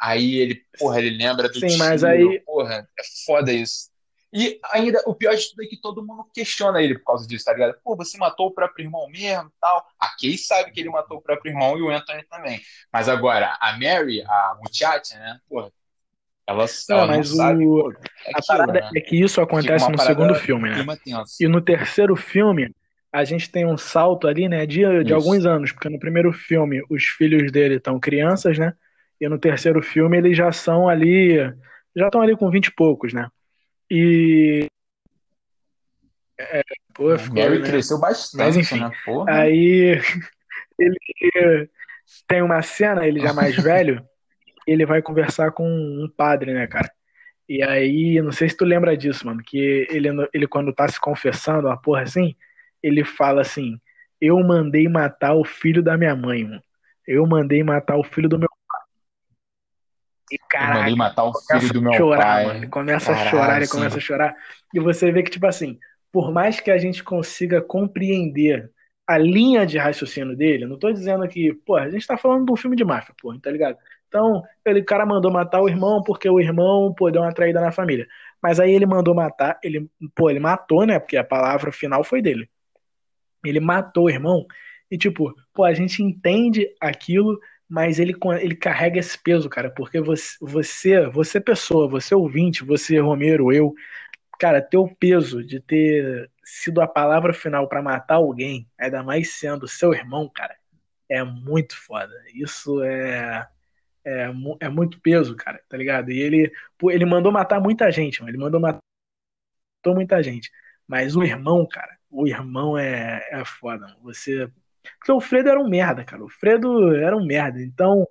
Aí 0.00 0.34
ele, 0.36 0.64
porra, 0.78 0.98
ele 0.98 1.16
lembra 1.16 1.48
do 1.48 1.58
Sim, 1.60 1.76
mas 1.76 2.00
tiro, 2.00 2.30
aí- 2.30 2.40
porra, 2.40 2.88
é 2.98 3.02
foda 3.26 3.52
isso. 3.52 3.90
E 4.34 4.58
ainda, 4.72 5.02
o 5.06 5.14
pior 5.14 5.34
de 5.36 5.50
tudo 5.50 5.62
é 5.62 5.66
que 5.66 5.76
todo 5.78 6.04
mundo 6.04 6.26
questiona 6.32 6.80
ele 6.82 6.98
por 6.98 7.04
causa 7.04 7.28
disso, 7.28 7.44
tá 7.44 7.52
ligado? 7.52 7.76
Pô, 7.84 7.94
você 7.94 8.16
matou 8.16 8.46
o 8.46 8.50
próprio 8.50 8.84
irmão 8.84 9.06
mesmo 9.10 9.48
e 9.48 9.52
tal. 9.60 9.86
A 10.00 10.08
Kay 10.18 10.38
sabe 10.38 10.70
que 10.70 10.80
ele 10.80 10.88
matou 10.88 11.18
o 11.18 11.22
próprio 11.22 11.50
irmão 11.50 11.76
e 11.78 11.82
o 11.82 11.90
Anthony 11.90 12.24
também. 12.24 12.58
Mas 12.90 13.10
agora, 13.10 13.56
a 13.60 13.72
Mary, 13.78 14.22
a 14.22 14.56
muchacha, 14.64 15.18
né? 15.18 15.38
Porra, 15.48 15.70
ela, 16.46 16.64
Não, 16.88 16.96
ela 16.96 17.06
não 17.06 17.16
mas 17.18 17.28
sabe. 17.28 17.66
o- 17.66 17.82
pô, 17.82 17.92
é 18.24 18.30
A 18.34 18.38
aquilo, 18.38 18.46
parada 18.46 18.72
né? 18.72 18.90
é 18.96 19.00
que 19.02 19.16
isso 19.16 19.40
acontece 19.40 19.90
no 19.90 19.98
segundo 19.98 20.34
filme, 20.34 20.70
né? 20.70 20.96
E 21.38 21.46
no 21.46 21.60
terceiro 21.60 22.16
filme, 22.16 22.74
a 23.12 23.24
gente 23.24 23.50
tem 23.50 23.66
um 23.66 23.76
salto 23.76 24.26
ali, 24.26 24.48
né, 24.48 24.64
de, 24.64 24.80
de 25.04 25.12
Isso. 25.12 25.14
alguns 25.14 25.44
anos, 25.44 25.70
porque 25.70 25.88
no 25.90 25.98
primeiro 25.98 26.32
filme 26.32 26.82
os 26.88 27.04
filhos 27.04 27.52
dele 27.52 27.74
estão 27.74 28.00
crianças, 28.00 28.58
né? 28.58 28.72
E 29.20 29.28
no 29.28 29.38
terceiro 29.38 29.82
filme 29.82 30.16
eles 30.16 30.36
já 30.36 30.50
são 30.50 30.88
ali, 30.88 31.36
já 31.94 32.06
estão 32.06 32.22
ali 32.22 32.34
com 32.34 32.50
vinte 32.50 32.66
e 32.68 32.74
poucos, 32.74 33.12
né? 33.12 33.28
E. 33.90 34.66
É, 36.38 36.62
pô, 36.94 37.16
ficou, 37.18 37.38
Mary 37.38 37.58
né? 37.58 37.66
cresceu 37.66 38.00
bastante, 38.00 38.42
Mas, 38.42 38.56
enfim, 38.56 38.80
né? 38.80 38.90
Porra. 39.04 39.30
Aí 39.30 40.00
ele 40.78 41.68
tem 42.26 42.42
uma 42.42 42.62
cena, 42.62 43.06
ele 43.06 43.20
já 43.20 43.34
mais 43.34 43.54
velho, 43.62 44.02
ele 44.66 44.86
vai 44.86 45.02
conversar 45.02 45.52
com 45.52 45.68
um 45.68 46.10
padre, 46.16 46.54
né, 46.54 46.66
cara? 46.66 46.90
E 47.48 47.62
aí, 47.62 48.20
não 48.22 48.32
sei 48.32 48.48
se 48.48 48.56
tu 48.56 48.64
lembra 48.64 48.96
disso, 48.96 49.26
mano, 49.26 49.42
que 49.44 49.86
ele, 49.90 50.08
ele 50.32 50.46
quando 50.46 50.72
tá 50.72 50.88
se 50.88 50.98
confessando, 50.98 51.68
uma 51.68 51.76
porra 51.76 52.02
assim, 52.02 52.34
ele 52.82 53.04
fala 53.04 53.40
assim: 53.42 53.78
Eu 54.20 54.38
mandei 54.40 54.88
matar 54.88 55.34
o 55.34 55.44
filho 55.44 55.82
da 55.82 55.96
minha 55.96 56.14
mãe, 56.16 56.44
mano. 56.44 56.62
Eu 57.06 57.26
mandei 57.26 57.62
matar 57.62 57.96
o 57.96 58.04
filho 58.04 58.28
do 58.28 58.38
meu 58.38 58.48
pai. 58.48 58.80
E 60.30 60.36
Eu 60.36 60.46
caraca, 60.48 60.78
mandei 60.78 60.96
matar 60.96 61.24
o 61.24 61.32
filho 61.34 61.72
do 61.72 61.82
meu 61.82 61.92
a 61.92 61.96
chorar, 61.96 62.22
pai. 62.22 62.46
mano. 62.46 62.58
Ele 62.58 62.68
começa 62.68 63.12
a 63.12 63.14
Caralho, 63.14 63.30
chorar, 63.30 63.56
ele 63.56 63.66
sim. 63.66 63.72
começa 63.76 63.96
a 63.96 64.00
chorar. 64.00 64.36
E 64.72 64.80
você 64.80 65.10
vê 65.12 65.22
que, 65.22 65.30
tipo 65.30 65.46
assim, 65.46 65.78
por 66.10 66.32
mais 66.32 66.60
que 66.60 66.70
a 66.70 66.78
gente 66.78 67.02
consiga 67.02 67.60
compreender 67.60 68.70
a 69.06 69.18
linha 69.18 69.66
de 69.66 69.78
raciocínio 69.78 70.36
dele, 70.36 70.66
não 70.66 70.78
tô 70.78 70.92
dizendo 70.92 71.26
que, 71.28 71.52
pô, 71.66 71.76
a 71.76 71.90
gente 71.90 72.06
tá 72.06 72.16
falando 72.16 72.46
de 72.46 72.52
um 72.52 72.56
filme 72.56 72.76
de 72.76 72.84
máfia, 72.84 73.14
pô, 73.20 73.36
tá 73.38 73.50
ligado? 73.50 73.76
Então, 74.08 74.42
ele, 74.64 74.80
o 74.80 74.84
cara 74.84 75.04
mandou 75.06 75.32
matar 75.32 75.60
o 75.60 75.68
irmão 75.68 76.02
porque 76.02 76.28
o 76.28 76.38
irmão, 76.40 76.94
pô, 76.94 77.10
deu 77.10 77.22
uma 77.22 77.32
traída 77.32 77.60
na 77.60 77.72
família. 77.72 78.06
Mas 78.42 78.60
aí 78.60 78.72
ele 78.72 78.86
mandou 78.86 79.14
matar, 79.14 79.58
ele, 79.62 79.90
pô, 80.14 80.30
ele 80.30 80.38
matou, 80.40 80.86
né? 80.86 80.98
Porque 80.98 81.16
a 81.16 81.24
palavra 81.24 81.72
final 81.72 82.04
foi 82.04 82.20
dele. 82.22 82.48
Ele 83.44 83.60
matou 83.60 84.04
o 84.04 84.10
irmão 84.10 84.46
e, 84.90 84.98
tipo, 84.98 85.34
pô, 85.52 85.64
a 85.64 85.72
gente 85.72 86.02
entende 86.02 86.68
aquilo, 86.80 87.38
mas 87.68 87.98
ele, 87.98 88.14
ele 88.40 88.54
carrega 88.54 88.98
esse 88.98 89.18
peso, 89.18 89.48
cara, 89.48 89.70
porque 89.70 90.00
você, 90.00 90.36
você, 90.40 91.06
você 91.08 91.40
pessoa, 91.40 91.88
você 91.88 92.14
ouvinte, 92.14 92.64
você 92.64 92.98
Romero, 92.98 93.52
eu, 93.52 93.74
cara, 94.38 94.60
ter 94.60 94.76
o 94.76 94.88
peso 94.88 95.42
de 95.44 95.60
ter 95.60 96.30
sido 96.44 96.80
a 96.80 96.86
palavra 96.86 97.32
final 97.32 97.68
pra 97.68 97.82
matar 97.82 98.16
alguém, 98.16 98.68
ainda 98.78 99.02
mais 99.02 99.32
sendo 99.34 99.66
seu 99.68 99.94
irmão, 99.94 100.30
cara, 100.34 100.56
é 101.08 101.24
muito 101.24 101.76
foda. 101.76 102.12
Isso 102.34 102.82
é 102.82 103.46
é, 104.04 104.30
é 104.60 104.68
muito 104.68 105.00
peso, 105.00 105.36
cara, 105.36 105.62
tá 105.68 105.76
ligado? 105.76 106.10
E 106.10 106.20
ele, 106.20 106.52
pô, 106.76 106.90
ele 106.90 107.04
mandou 107.04 107.30
matar 107.32 107.60
muita 107.60 107.90
gente, 107.90 108.20
mano. 108.20 108.30
Ele 108.30 108.38
mandou 108.38 108.60
matar 108.60 108.80
muita 109.86 110.22
gente. 110.22 110.50
Mas 110.86 111.16
o 111.16 111.22
irmão, 111.22 111.66
cara, 111.66 111.96
o 112.12 112.26
irmão 112.26 112.76
é, 112.76 113.26
é 113.30 113.44
foda. 113.44 113.86
Você. 114.02 114.48
Porque 114.98 115.12
o 115.12 115.20
Fredo 115.20 115.48
era 115.48 115.60
um 115.60 115.68
merda, 115.68 116.04
cara. 116.04 116.22
O 116.22 116.28
Fredo 116.28 116.94
era 116.94 117.16
um 117.16 117.24
merda. 117.24 117.60
Então. 117.60 118.06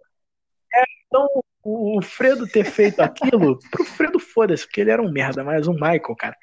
é, 0.73 0.83
então, 1.07 1.27
o 1.63 2.01
Fredo 2.01 2.47
ter 2.47 2.65
feito 2.65 3.01
aquilo, 3.01 3.59
pro 3.69 3.85
Fredo 3.85 4.19
foda-se, 4.19 4.65
porque 4.65 4.81
ele 4.81 4.91
era 4.91 5.01
um 5.01 5.11
merda. 5.11 5.43
Mas 5.43 5.67
o 5.67 5.73
Michael, 5.73 6.15
cara, 6.17 6.37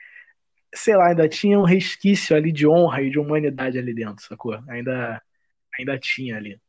sei 0.75 0.97
lá, 0.97 1.09
ainda 1.09 1.29
tinha 1.29 1.59
um 1.59 1.65
resquício 1.65 2.37
ali 2.37 2.53
de 2.53 2.67
honra 2.67 3.03
e 3.03 3.11
de 3.11 3.19
humanidade 3.19 3.79
ali 3.79 3.93
dentro, 3.93 4.25
sacou? 4.25 4.59
Ainda, 4.69 5.21
ainda 5.79 5.99
tinha 5.99 6.37
ali, 6.37 6.61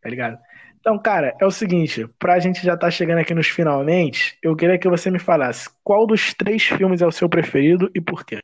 tá 0.00 0.08
ligado? 0.08 0.38
Então, 0.78 0.98
cara, 0.98 1.36
é 1.38 1.44
o 1.44 1.50
seguinte, 1.50 2.08
pra 2.18 2.38
gente 2.38 2.64
já 2.64 2.74
tá 2.74 2.90
chegando 2.90 3.18
aqui 3.18 3.34
nos 3.34 3.48
finalmente, 3.48 4.38
eu 4.42 4.56
queria 4.56 4.78
que 4.78 4.88
você 4.88 5.10
me 5.10 5.18
falasse 5.18 5.68
qual 5.84 6.06
dos 6.06 6.32
três 6.32 6.62
filmes 6.62 7.02
é 7.02 7.06
o 7.06 7.12
seu 7.12 7.28
preferido 7.28 7.90
e 7.94 8.00
por 8.00 8.24
quê? 8.24 8.38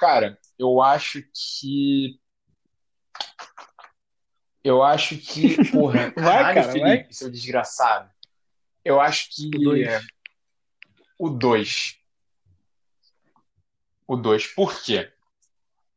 Cara, 0.00 0.38
eu 0.58 0.80
acho 0.80 1.22
que. 1.34 2.18
Eu 4.64 4.82
acho 4.82 5.18
que. 5.18 5.56
Porra, 5.70 6.10
Vai, 6.12 6.14
caralho, 6.14 6.54
cara, 6.54 6.72
Felipe, 6.72 7.02
vai. 7.04 7.12
seu 7.12 7.30
desgraçado. 7.30 8.10
Eu 8.82 8.98
acho 8.98 9.28
que. 9.30 9.46
O 9.46 9.58
dois. 9.60 10.06
O 11.18 11.28
2. 11.28 11.96
O 14.08 14.16
2. 14.16 14.46
Por 14.54 14.82
quê? 14.82 15.12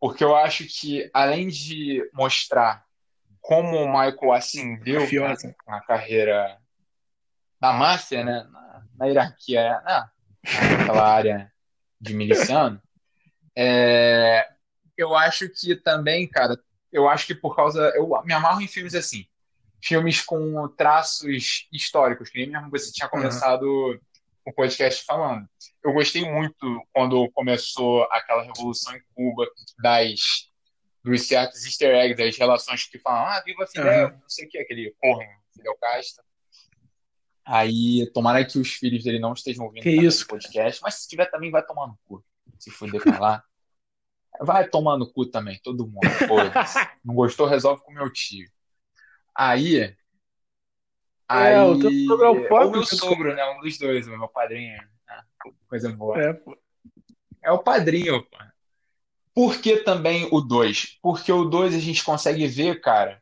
Porque 0.01 0.21
eu 0.21 0.35
acho 0.35 0.65
que, 0.65 1.09
além 1.13 1.47
de 1.47 2.07
mostrar 2.13 2.85
como 3.39 3.77
o 3.77 3.87
Michael 3.87 4.33
ascendeu 4.33 4.99
Mafiosa. 5.01 5.55
na, 5.65 5.75
na 5.75 5.81
carreira 5.81 6.59
da 7.57 7.71
máfia, 7.71 8.25
né? 8.25 8.43
Na, 8.51 8.85
na 8.97 9.05
hierarquia, 9.05 9.81
na, 9.81 10.11
naquela 10.77 11.07
área 11.07 11.53
de 12.01 12.13
miliciano, 12.13 12.81
é, 13.55 14.47
eu 14.97 15.15
acho 15.15 15.49
que 15.49 15.75
também, 15.75 16.27
cara, 16.27 16.57
eu 16.91 17.09
acho 17.09 17.25
que 17.27 17.35
por 17.35 17.55
causa. 17.55 17.91
Eu 17.95 18.09
me 18.23 18.33
amarro 18.33 18.61
em 18.61 18.67
filmes 18.67 18.95
assim. 18.95 19.25
Filmes 19.81 20.21
com 20.21 20.67
traços 20.69 21.67
históricos, 21.71 22.29
que 22.29 22.39
nem 22.39 22.49
mesmo 22.49 22.69
você 22.69 22.91
tinha 22.91 23.09
começado 23.09 23.99
o 24.45 24.53
podcast 24.53 25.03
falando. 25.03 25.47
Eu 25.83 25.93
gostei 25.93 26.29
muito 26.29 26.81
quando 26.93 27.29
começou 27.31 28.03
aquela 28.11 28.43
revolução 28.43 28.95
em 28.95 29.01
Cuba 29.13 29.45
das 29.79 30.51
dos 31.03 31.27
certos 31.27 31.65
easter 31.65 31.93
eggs, 31.95 32.17
das 32.17 32.37
relações 32.37 32.85
que 32.85 32.97
falam, 32.97 33.27
ah, 33.27 33.41
viva 33.45 33.67
Fidel, 33.67 34.07
Aham. 34.07 34.19
não 34.21 34.29
sei 34.29 34.45
o 34.45 34.49
que, 34.49 34.57
aquele 34.57 34.95
corno, 35.01 35.29
Fidel 35.53 35.75
Castro. 35.75 36.23
Aí, 37.45 38.09
tomara 38.13 38.45
que 38.45 38.57
os 38.57 38.73
filhos 38.75 39.03
dele 39.03 39.19
não 39.19 39.33
estejam 39.33 39.65
ouvindo 39.65 39.85
esse 39.85 40.25
podcast, 40.25 40.81
mas 40.81 40.95
se 40.95 41.09
tiver 41.09 41.29
também 41.29 41.51
vai 41.51 41.61
tomar 41.61 41.87
no 41.87 41.99
cu, 42.05 42.23
se 42.64 42.72
fuder 42.72 43.01
pra 43.01 43.20
lá. 43.20 43.43
Vai 44.41 44.68
tomar 44.68 44.97
no 44.97 45.11
cu 45.11 45.26
também, 45.26 45.59
todo 45.64 45.88
mundo. 45.88 45.99
Não 47.03 47.14
gostou, 47.14 47.45
resolve 47.45 47.84
com 47.84 47.91
o 47.91 47.95
meu 47.95 48.11
tio. 48.11 48.49
Aí. 49.36 49.95
Aí. 51.28 51.53
É, 51.53 51.61
o 51.61 51.80
teu 51.80 51.91
sogro 52.07 52.26
é 52.26 52.30
o 52.30 52.41
ou 52.41 52.47
pobre, 52.47 52.72
meu 52.72 52.86
sogro, 52.86 53.36
né? 53.36 53.43
Um 53.51 53.61
dos 53.61 53.78
dois, 53.78 54.07
o 54.07 54.18
meu 54.18 54.28
padrinho. 54.28 54.82
Ah, 55.07 55.24
coisa 55.68 55.91
boa. 55.91 56.20
É, 56.20 56.34
pô. 56.34 56.57
É 57.43 57.51
o 57.51 57.59
padrinho, 57.59 58.24
pô. 58.24 58.38
Por 59.36 59.59
que 59.59 59.78
também 59.78 60.28
o 60.32 60.39
2? 60.39 60.99
Porque 61.01 61.32
o 61.32 61.45
2 61.45 61.74
a 61.74 61.80
gente 61.80 62.03
consegue 62.03 62.47
ver, 62.47 62.80
cara. 62.82 63.20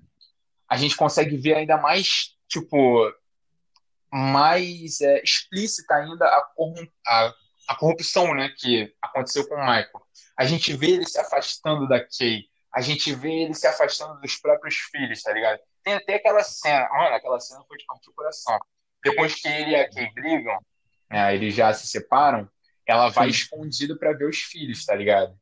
A 0.69 0.75
gente 0.75 0.95
consegue 0.95 1.37
ver 1.37 1.55
ainda 1.55 1.77
mais, 1.77 2.35
tipo, 2.49 3.09
mais 4.11 4.99
é, 4.99 5.21
explícita 5.23 5.95
ainda 5.95 6.25
a, 6.25 6.51
a, 7.07 7.33
a 7.71 7.75
corrupção, 7.75 8.33
né, 8.35 8.53
que 8.57 8.93
aconteceu 9.01 9.47
com 9.47 9.55
o 9.55 9.59
Michael. 9.59 10.01
A 10.37 10.43
gente 10.43 10.73
vê 10.75 10.91
ele 10.91 11.05
se 11.05 11.17
afastando 11.17 11.87
da 11.87 12.01
Kay. 12.01 12.43
A 12.73 12.81
gente 12.81 13.13
vê 13.15 13.43
ele 13.43 13.53
se 13.53 13.65
afastando 13.65 14.19
dos 14.19 14.35
próprios 14.35 14.75
filhos, 14.75 15.23
tá 15.23 15.31
ligado? 15.31 15.59
Tem 15.81 15.93
até 15.93 16.15
aquela 16.15 16.43
cena, 16.43 16.89
mano, 16.89 17.15
aquela 17.15 17.39
cena 17.39 17.63
foi 17.65 17.77
de 17.77 17.85
partir 17.85 18.09
o 18.09 18.13
coração. 18.13 18.59
Depois 19.03 19.35
que 19.35 19.47
ele 19.47 19.71
e 19.71 19.75
a 19.75 19.89
Kay 19.89 20.11
brigam, 20.13 20.59
né, 21.09 21.33
eles 21.33 21.55
já 21.55 21.73
se 21.73 21.87
separam, 21.87 22.49
ela 22.85 23.07
vai 23.07 23.31
Sim. 23.31 23.35
escondida 23.35 23.97
pra 23.97 24.11
ver 24.11 24.27
os 24.27 24.39
filhos, 24.39 24.83
tá 24.83 24.93
ligado? 24.93 25.33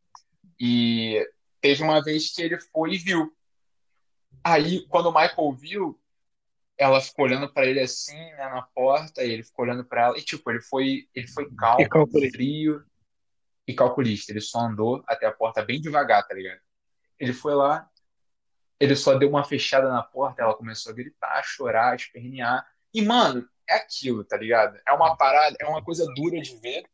E 0.59 1.27
teve 1.59 1.81
uma 1.81 2.03
vez 2.03 2.31
que 2.31 2.43
ele 2.43 2.59
foi 2.59 2.93
e 2.93 2.97
viu. 2.99 3.33
Aí, 4.43 4.85
quando 4.87 5.07
o 5.07 5.13
Michael 5.13 5.53
viu, 5.53 5.99
ela 6.79 7.01
ficou 7.01 7.25
olhando 7.25 7.51
pra 7.51 7.65
ele 7.65 7.81
assim, 7.81 8.15
né, 8.15 8.49
na 8.49 8.61
porta, 8.61 9.21
e 9.21 9.29
ele 9.31 9.43
ficou 9.43 9.65
olhando 9.65 9.83
pra 9.83 10.05
ela, 10.05 10.17
e 10.17 10.21
tipo, 10.21 10.49
ele 10.49 10.61
foi, 10.61 11.09
ele 11.13 11.27
foi 11.27 11.53
calmo, 11.53 11.81
E 11.81 11.89
calculista. 11.89 12.37
frio 12.37 12.83
e 13.67 13.73
calculista. 13.73 14.31
Ele 14.31 14.39
só 14.39 14.59
andou 14.61 15.03
até 15.05 15.25
a 15.25 15.31
porta 15.31 15.61
bem 15.61 15.81
devagar, 15.81 16.25
tá 16.25 16.33
ligado? 16.33 16.61
Ele 17.19 17.33
foi 17.33 17.53
lá, 17.53 17.87
ele 18.79 18.95
só 18.95 19.13
deu 19.15 19.29
uma 19.29 19.43
fechada 19.43 19.89
na 19.89 20.01
porta, 20.01 20.41
ela 20.41 20.55
começou 20.55 20.93
a 20.93 20.95
gritar, 20.95 21.37
a 21.37 21.43
chorar, 21.43 21.91
a 21.91 21.95
espernear. 21.95 22.65
E, 22.93 23.01
mano, 23.01 23.45
é 23.67 23.75
aquilo, 23.75 24.23
tá 24.23 24.37
ligado? 24.37 24.79
É 24.87 24.93
uma 24.93 25.17
parada, 25.17 25.57
é 25.59 25.67
uma 25.67 25.83
coisa 25.83 26.05
dura 26.15 26.39
de 26.39 26.55
ver, 26.61 26.85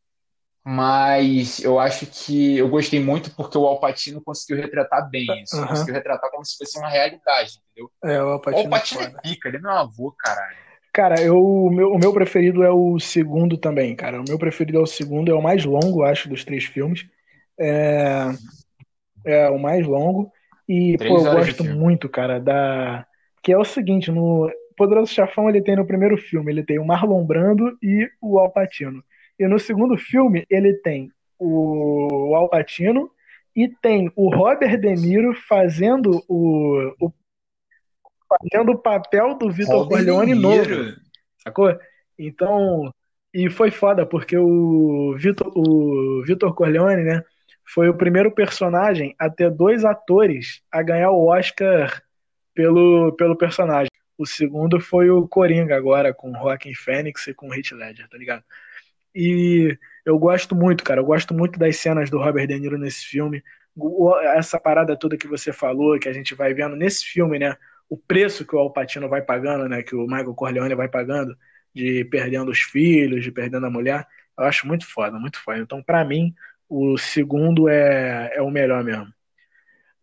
mas 0.67 1.63
eu 1.63 1.79
acho 1.79 2.07
que 2.07 2.57
eu 2.57 2.67
gostei 2.67 2.99
muito 2.99 3.29
porque 3.35 3.55
o 3.55 3.67
Al 3.67 3.79
Pacino 3.79 4.19
conseguiu 4.19 4.63
retratar 4.63 5.07
bem 5.07 5.27
isso. 5.43 5.55
Aham. 5.55 5.67
Conseguiu 5.67 5.93
retratar 5.93 6.31
como 6.31 6.43
se 6.43 6.57
fosse 6.57 6.79
uma 6.79 6.89
realidade, 6.89 7.59
entendeu? 7.71 7.91
É, 8.03 8.19
o 8.19 8.25
O 8.25 8.29
Al 8.29 8.31
Alpatino 8.31 9.01
é 9.01 9.05
é 9.05 9.09
pica, 9.21 9.47
ele 9.47 9.57
é 9.57 9.59
meu 9.59 9.69
avô, 9.69 10.11
caralho. 10.17 10.57
Cara, 10.91 11.21
eu, 11.21 11.37
o, 11.37 11.69
meu, 11.69 11.91
o 11.91 11.99
meu 11.99 12.11
preferido 12.11 12.63
é 12.63 12.71
o 12.71 12.97
segundo 12.99 13.57
também, 13.57 13.95
cara. 13.95 14.19
O 14.19 14.25
meu 14.27 14.39
preferido 14.39 14.79
é 14.79 14.81
o 14.81 14.87
segundo, 14.87 15.29
é 15.29 15.35
o 15.35 15.41
mais 15.41 15.65
longo, 15.65 16.03
acho, 16.03 16.27
dos 16.27 16.43
três 16.43 16.63
filmes. 16.63 17.05
É, 17.59 18.29
é 19.23 19.49
o 19.49 19.59
mais 19.59 19.85
longo. 19.85 20.31
E, 20.67 20.97
Três 20.97 21.13
pô, 21.13 21.19
eu 21.19 21.31
gosto 21.31 21.63
muito, 21.63 22.09
cara, 22.09 22.39
da. 22.39 23.05
Que 23.43 23.51
é 23.51 23.57
o 23.57 23.65
seguinte, 23.65 24.09
no 24.09 24.49
Poderoso 24.75 25.13
Chefão 25.13 25.47
ele 25.47 25.61
tem 25.61 25.75
no 25.75 25.85
primeiro 25.85 26.17
filme, 26.17 26.51
ele 26.51 26.63
tem 26.63 26.79
o 26.79 26.85
Marlon 26.85 27.23
Brando 27.23 27.77
e 27.83 28.09
o 28.19 28.39
Al 28.39 28.49
Pacino. 28.51 29.03
E 29.39 29.47
no 29.47 29.59
segundo 29.59 29.97
filme 29.97 30.45
ele 30.49 30.73
tem 30.75 31.11
o 31.37 32.33
Al 32.35 32.49
Pacino 32.49 33.11
e 33.55 33.67
tem 33.67 34.11
o 34.15 34.29
Robert 34.29 34.77
De 34.77 34.95
Niro 34.95 35.33
fazendo 35.33 36.23
o, 36.27 36.93
o 36.99 37.11
fazendo 38.27 38.71
o 38.71 38.77
papel 38.77 39.37
do 39.37 39.49
Vitor 39.49 39.87
Corleone 39.87 40.33
novo. 40.33 40.93
Sacou? 41.37 41.77
Então, 42.17 42.91
e 43.33 43.49
foi 43.49 43.69
foda, 43.71 44.05
porque 44.05 44.37
o 44.37 45.15
Vitor, 45.17 45.51
o 45.55 46.23
Vitor 46.25 46.53
Corleone, 46.53 47.03
né, 47.03 47.23
foi 47.65 47.89
o 47.89 47.97
primeiro 47.97 48.31
personagem 48.31 49.15
a 49.19 49.29
ter 49.29 49.51
dois 49.51 49.83
atores 49.83 50.61
a 50.71 50.81
ganhar 50.81 51.11
o 51.11 51.27
Oscar 51.27 52.01
pelo, 52.53 53.13
pelo 53.13 53.35
personagem. 53.35 53.89
O 54.17 54.25
segundo 54.25 54.79
foi 54.79 55.09
o 55.09 55.27
Coringa, 55.27 55.75
agora, 55.75 56.13
com 56.13 56.31
Joaquin 56.31 56.73
Phoenix 56.73 57.27
e 57.27 57.33
com 57.33 57.53
Heath 57.53 57.71
Ledger, 57.71 58.07
tá 58.07 58.17
ligado? 58.17 58.43
E 59.15 59.77
eu 60.05 60.19
gosto 60.19 60.53
muito, 60.53 60.83
cara, 60.83 60.99
eu 60.99 61.05
gosto 61.05 61.33
muito 61.33 61.57
das 61.57 61.77
cenas 61.77 62.09
do 62.09 62.19
Robert 62.19 62.47
De 62.47 62.59
Niro 62.59 62.77
nesse 62.77 63.05
filme. 63.05 63.41
Essa 64.35 64.59
parada 64.59 64.97
toda 64.97 65.17
que 65.17 65.27
você 65.27 65.53
falou, 65.53 65.97
que 65.97 66.09
a 66.09 66.13
gente 66.13 66.35
vai 66.35 66.53
vendo 66.53 66.75
nesse 66.75 67.05
filme, 67.05 67.39
né? 67.39 67.55
O 67.89 67.97
preço 67.97 68.45
que 68.45 68.55
o 68.55 68.59
Al 68.59 68.73
Pacino 68.73 69.07
vai 69.07 69.21
pagando, 69.21 69.69
né? 69.69 69.81
Que 69.81 69.95
o 69.95 70.05
Michael 70.05 70.33
Corleone 70.33 70.75
vai 70.75 70.89
pagando, 70.89 71.35
de 71.73 72.03
perdendo 72.05 72.51
os 72.51 72.59
filhos, 72.59 73.23
de 73.23 73.31
perdendo 73.31 73.65
a 73.65 73.69
mulher. 73.69 74.05
Eu 74.37 74.43
acho 74.45 74.67
muito 74.67 74.85
foda, 74.85 75.17
muito 75.17 75.39
foda. 75.39 75.59
Então, 75.59 75.81
pra 75.81 76.03
mim, 76.03 76.33
o 76.67 76.97
segundo 76.97 77.69
é, 77.69 78.31
é 78.35 78.41
o 78.41 78.51
melhor 78.51 78.83
mesmo. 78.83 79.07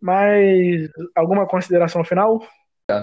Mas, 0.00 0.88
alguma 1.14 1.46
consideração 1.46 2.02
final? 2.02 2.42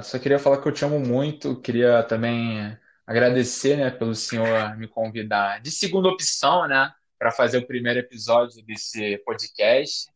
Só 0.03 0.19
queria 0.19 0.39
falar 0.39 0.61
que 0.61 0.67
eu 0.67 0.71
te 0.71 0.83
amo 0.83 0.99
muito, 0.99 1.59
queria 1.61 2.03
também 2.03 2.77
agradecer, 3.09 3.75
né, 3.75 3.89
pelo 3.89 4.13
senhor 4.13 4.77
me 4.77 4.87
convidar 4.87 5.59
de 5.61 5.71
segunda 5.71 6.07
opção, 6.09 6.67
né, 6.67 6.91
para 7.17 7.31
fazer 7.31 7.57
o 7.57 7.65
primeiro 7.65 7.99
episódio 7.99 8.63
desse 8.63 9.17
podcast. 9.25 10.07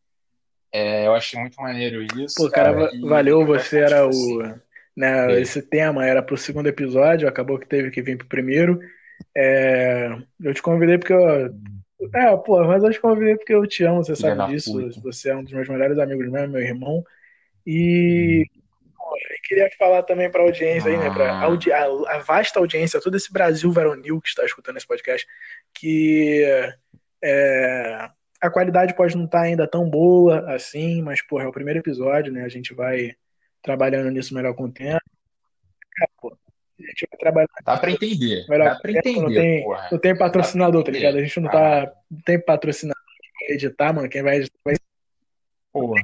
É, 0.72 1.06
eu 1.06 1.14
achei 1.14 1.38
muito 1.40 1.60
maneiro 1.60 2.02
isso, 2.20 2.36
Pô, 2.36 2.48
cara, 2.50 2.90
e 2.94 3.00
valeu, 3.00 3.40
eu 3.40 3.46
você 3.46 3.80
era 3.80 4.06
o. 4.06 4.42
Né, 4.96 5.32
É. 5.34 5.40
esse 5.40 5.60
tema 5.60 6.06
era 6.06 6.22
pro 6.22 6.36
segundo 6.36 6.68
episódio, 6.68 7.26
acabou 7.28 7.58
que 7.58 7.66
teve 7.66 7.90
que 7.90 8.00
vir 8.00 8.16
pro 8.16 8.28
primeiro. 8.28 8.78
É, 9.36 10.08
eu 10.40 10.54
te 10.54 10.62
convidei 10.62 10.96
porque 10.98 11.12
eu. 11.12 11.52
É, 12.14 12.36
pô, 12.36 12.62
mas 12.64 12.82
eu 12.82 12.90
te 12.92 13.00
convidei 13.00 13.36
porque 13.36 13.54
eu 13.54 13.66
te 13.66 13.82
amo, 13.84 14.04
você 14.04 14.14
sabe 14.14 14.52
disso. 14.52 14.72
puta. 14.72 15.00
Você 15.00 15.30
é 15.30 15.36
um 15.36 15.42
dos 15.42 15.52
meus 15.52 15.68
melhores 15.68 15.98
amigos 15.98 16.30
mesmo, 16.30 16.52
meu 16.52 16.62
irmão. 16.62 17.02
E 17.66 18.46
eu 18.48 18.63
queria 19.44 19.70
falar 19.78 20.02
também 20.02 20.30
pra 20.30 20.42
audiência 20.42 20.90
aí, 20.90 20.96
né? 20.96 21.08
Ah. 21.08 21.42
audi 21.42 21.72
a, 21.72 21.84
a 21.84 22.18
vasta 22.18 22.58
audiência, 22.58 23.00
todo 23.00 23.16
esse 23.16 23.32
Brasil 23.32 23.70
varonil 23.72 24.20
que 24.20 24.28
está 24.28 24.44
escutando 24.44 24.76
esse 24.76 24.86
podcast, 24.86 25.26
que 25.72 26.44
é, 27.22 28.08
a 28.40 28.50
qualidade 28.50 28.94
pode 28.94 29.16
não 29.16 29.24
estar 29.24 29.40
ainda 29.40 29.66
tão 29.66 29.88
boa 29.88 30.52
assim, 30.54 31.02
mas, 31.02 31.22
porra, 31.22 31.44
é 31.44 31.48
o 31.48 31.52
primeiro 31.52 31.80
episódio, 31.80 32.32
né? 32.32 32.44
A 32.44 32.48
gente 32.48 32.74
vai 32.74 33.12
trabalhando 33.62 34.10
nisso 34.10 34.34
melhor 34.34 34.54
com 34.54 34.64
o 34.64 34.72
tempo. 34.72 35.00
É, 36.00 36.04
a 36.24 36.86
gente 36.86 37.08
vai 37.10 37.18
trabalhando 37.18 37.48
Dá 37.64 37.78
pra 37.78 37.90
entender, 37.90 38.46
melhor 38.48 38.74
dá 38.74 38.80
tempo, 38.80 39.22
não 39.22 39.30
entender, 39.30 39.40
tem, 39.40 39.62
porra. 39.62 39.88
não 39.90 39.98
tem 39.98 40.18
patrocinador, 40.18 40.82
tá 40.82 40.90
entender. 40.90 40.98
ligado? 41.06 41.18
A 41.18 41.24
gente 41.24 41.40
não 41.40 41.50
tá. 41.50 41.92
Não 42.10 42.20
tem 42.20 42.40
patrocinador 42.40 43.02
pra 43.38 43.54
editar, 43.54 43.92
mano. 43.92 44.08
Quem 44.08 44.22
vai 44.22 44.36
editar 44.36 44.58
vai 44.64 44.74
ser 44.74 44.82
Porra. 45.74 46.00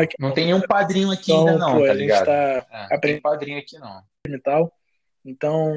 aqui. 0.00 0.16
Não 0.20 0.32
tem 0.32 0.44
nenhum 0.46 0.60
padrinho 0.60 1.10
aqui 1.10 1.32
Então, 1.32 1.48
ainda 1.48 1.58
não, 1.58 1.72
pô, 1.72 1.78
tá 1.84 1.84
a 1.84 1.94
gente 1.94 1.98
ligado? 2.02 2.26
tá 2.26 2.32
É, 2.32 2.54
não 2.54 2.62
tem 2.88 2.96
aprendendo 2.96 3.22
padrinho 3.22 3.58
aqui 3.58 3.78
não. 3.78 4.02
e 4.28 4.38
tal. 4.38 4.72
Então, 5.24 5.74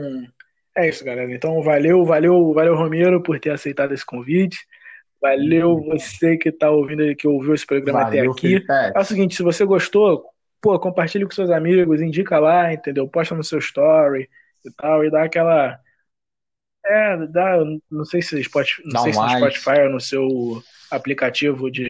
é 0.78 0.88
isso, 0.88 1.04
galera. 1.04 1.34
Então, 1.34 1.62
valeu, 1.64 2.06
valeu, 2.06 2.54
valeu, 2.54 2.76
Romero, 2.76 3.24
por 3.24 3.40
ter 3.40 3.50
aceitado 3.52 3.94
esse 3.94 4.06
convite. 4.06 4.58
Valeu 5.20 5.82
você 5.84 6.38
que 6.38 6.52
tá 6.52 6.70
ouvindo, 6.70 7.16
que 7.16 7.28
ouviu 7.28 7.56
esse 7.56 7.66
programa 7.66 8.02
até 8.02 8.18
Valeu, 8.18 8.32
aqui. 8.34 8.42
Felipe. 8.42 8.72
É 8.72 9.00
o 9.00 9.04
seguinte, 9.04 9.36
se 9.36 9.42
você 9.42 9.66
gostou, 9.66 10.24
pô, 10.62 10.80
compartilhe 10.80 11.26
com 11.26 11.32
seus 11.32 11.50
amigos, 11.50 12.02
indica 12.02 12.38
lá, 12.38 12.72
entendeu? 12.72 13.08
Posta 13.08 13.34
no 13.34 13.44
seu 13.44 13.58
story 13.58 14.30
e 14.64 14.72
tal, 14.78 15.04
e 15.04 15.10
dá 15.10 15.24
aquela. 15.24 15.80
É, 16.86 17.18
dá, 17.28 17.58
não 17.90 18.06
sei 18.06 18.22
se 18.22 18.44
Spotify, 18.44 18.84
não 18.86 18.92
Dá 18.94 19.00
sei 19.00 19.10
um 19.10 19.14
se 19.14 19.20
no 19.20 19.26
like. 19.26 19.58
Spotify 19.60 19.82
ou 19.82 19.90
no 19.90 20.00
seu 20.00 20.28
aplicativo 20.92 21.72
de 21.72 21.88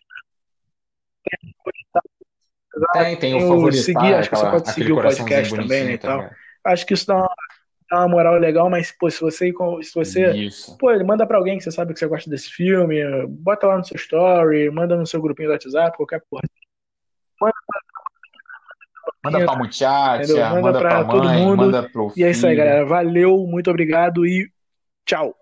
Tem, 2.94 3.16
tem 3.18 3.34
o 3.36 3.40
Eu 3.40 3.48
favoritar, 3.48 3.84
segui, 3.84 4.14
acho 4.14 4.30
que 4.30 4.36
você 4.36 4.50
pode 4.52 4.72
seguir 4.72 4.92
o 4.92 5.02
podcast 5.02 5.56
também, 5.56 5.84
né, 5.86 5.94
e 5.94 5.98
tal. 5.98 6.20
também. 6.22 6.36
Acho 6.66 6.86
que 6.86 6.94
isso 6.94 7.08
dá 7.08 7.16
uma, 7.16 7.30
dá 7.90 7.98
uma 8.00 8.08
moral 8.10 8.36
legal, 8.38 8.70
mas, 8.70 8.92
pô, 8.92 9.10
se 9.10 9.22
você, 9.22 9.54
se 9.82 9.94
você 9.96 10.32
Isso. 10.32 10.78
Pô, 10.78 10.88
manda 11.06 11.26
pra 11.26 11.38
alguém 11.38 11.58
que 11.58 11.64
você 11.64 11.72
sabe 11.72 11.94
que 11.94 12.00
você 12.00 12.08
gosta 12.08 12.30
desse 12.30 12.50
filme, 12.50 13.02
bota 13.28 13.68
lá 13.68 13.78
no 13.78 13.86
seu 13.86 13.96
story, 13.96 14.70
manda 14.72 14.98
no 14.98 15.08
seu 15.08 15.22
grupinho 15.22 15.48
do 15.50 15.54
WhatsApp, 15.54 15.96
qualquer 15.96 16.22
porra. 16.30 16.42
Manda 19.24 19.44
pra 19.44 19.56
muchacha, 19.56 20.24
Entendeu? 20.24 20.46
Manda 20.50 20.62
manda 20.62 20.80
pra 20.80 20.90
pra 21.04 21.06
todo 21.06 21.24
mãe, 21.24 21.40
mundo. 21.44 21.58
manda 21.58 21.90
pro 21.90 22.14
E 22.16 22.24
é 22.24 22.30
isso 22.30 22.46
aí, 22.46 22.54
filho. 22.56 22.66
galera. 22.66 22.86
Valeu, 22.86 23.38
muito 23.48 23.70
obrigado 23.72 24.26
e 24.26 24.52
tchau. 25.06 25.36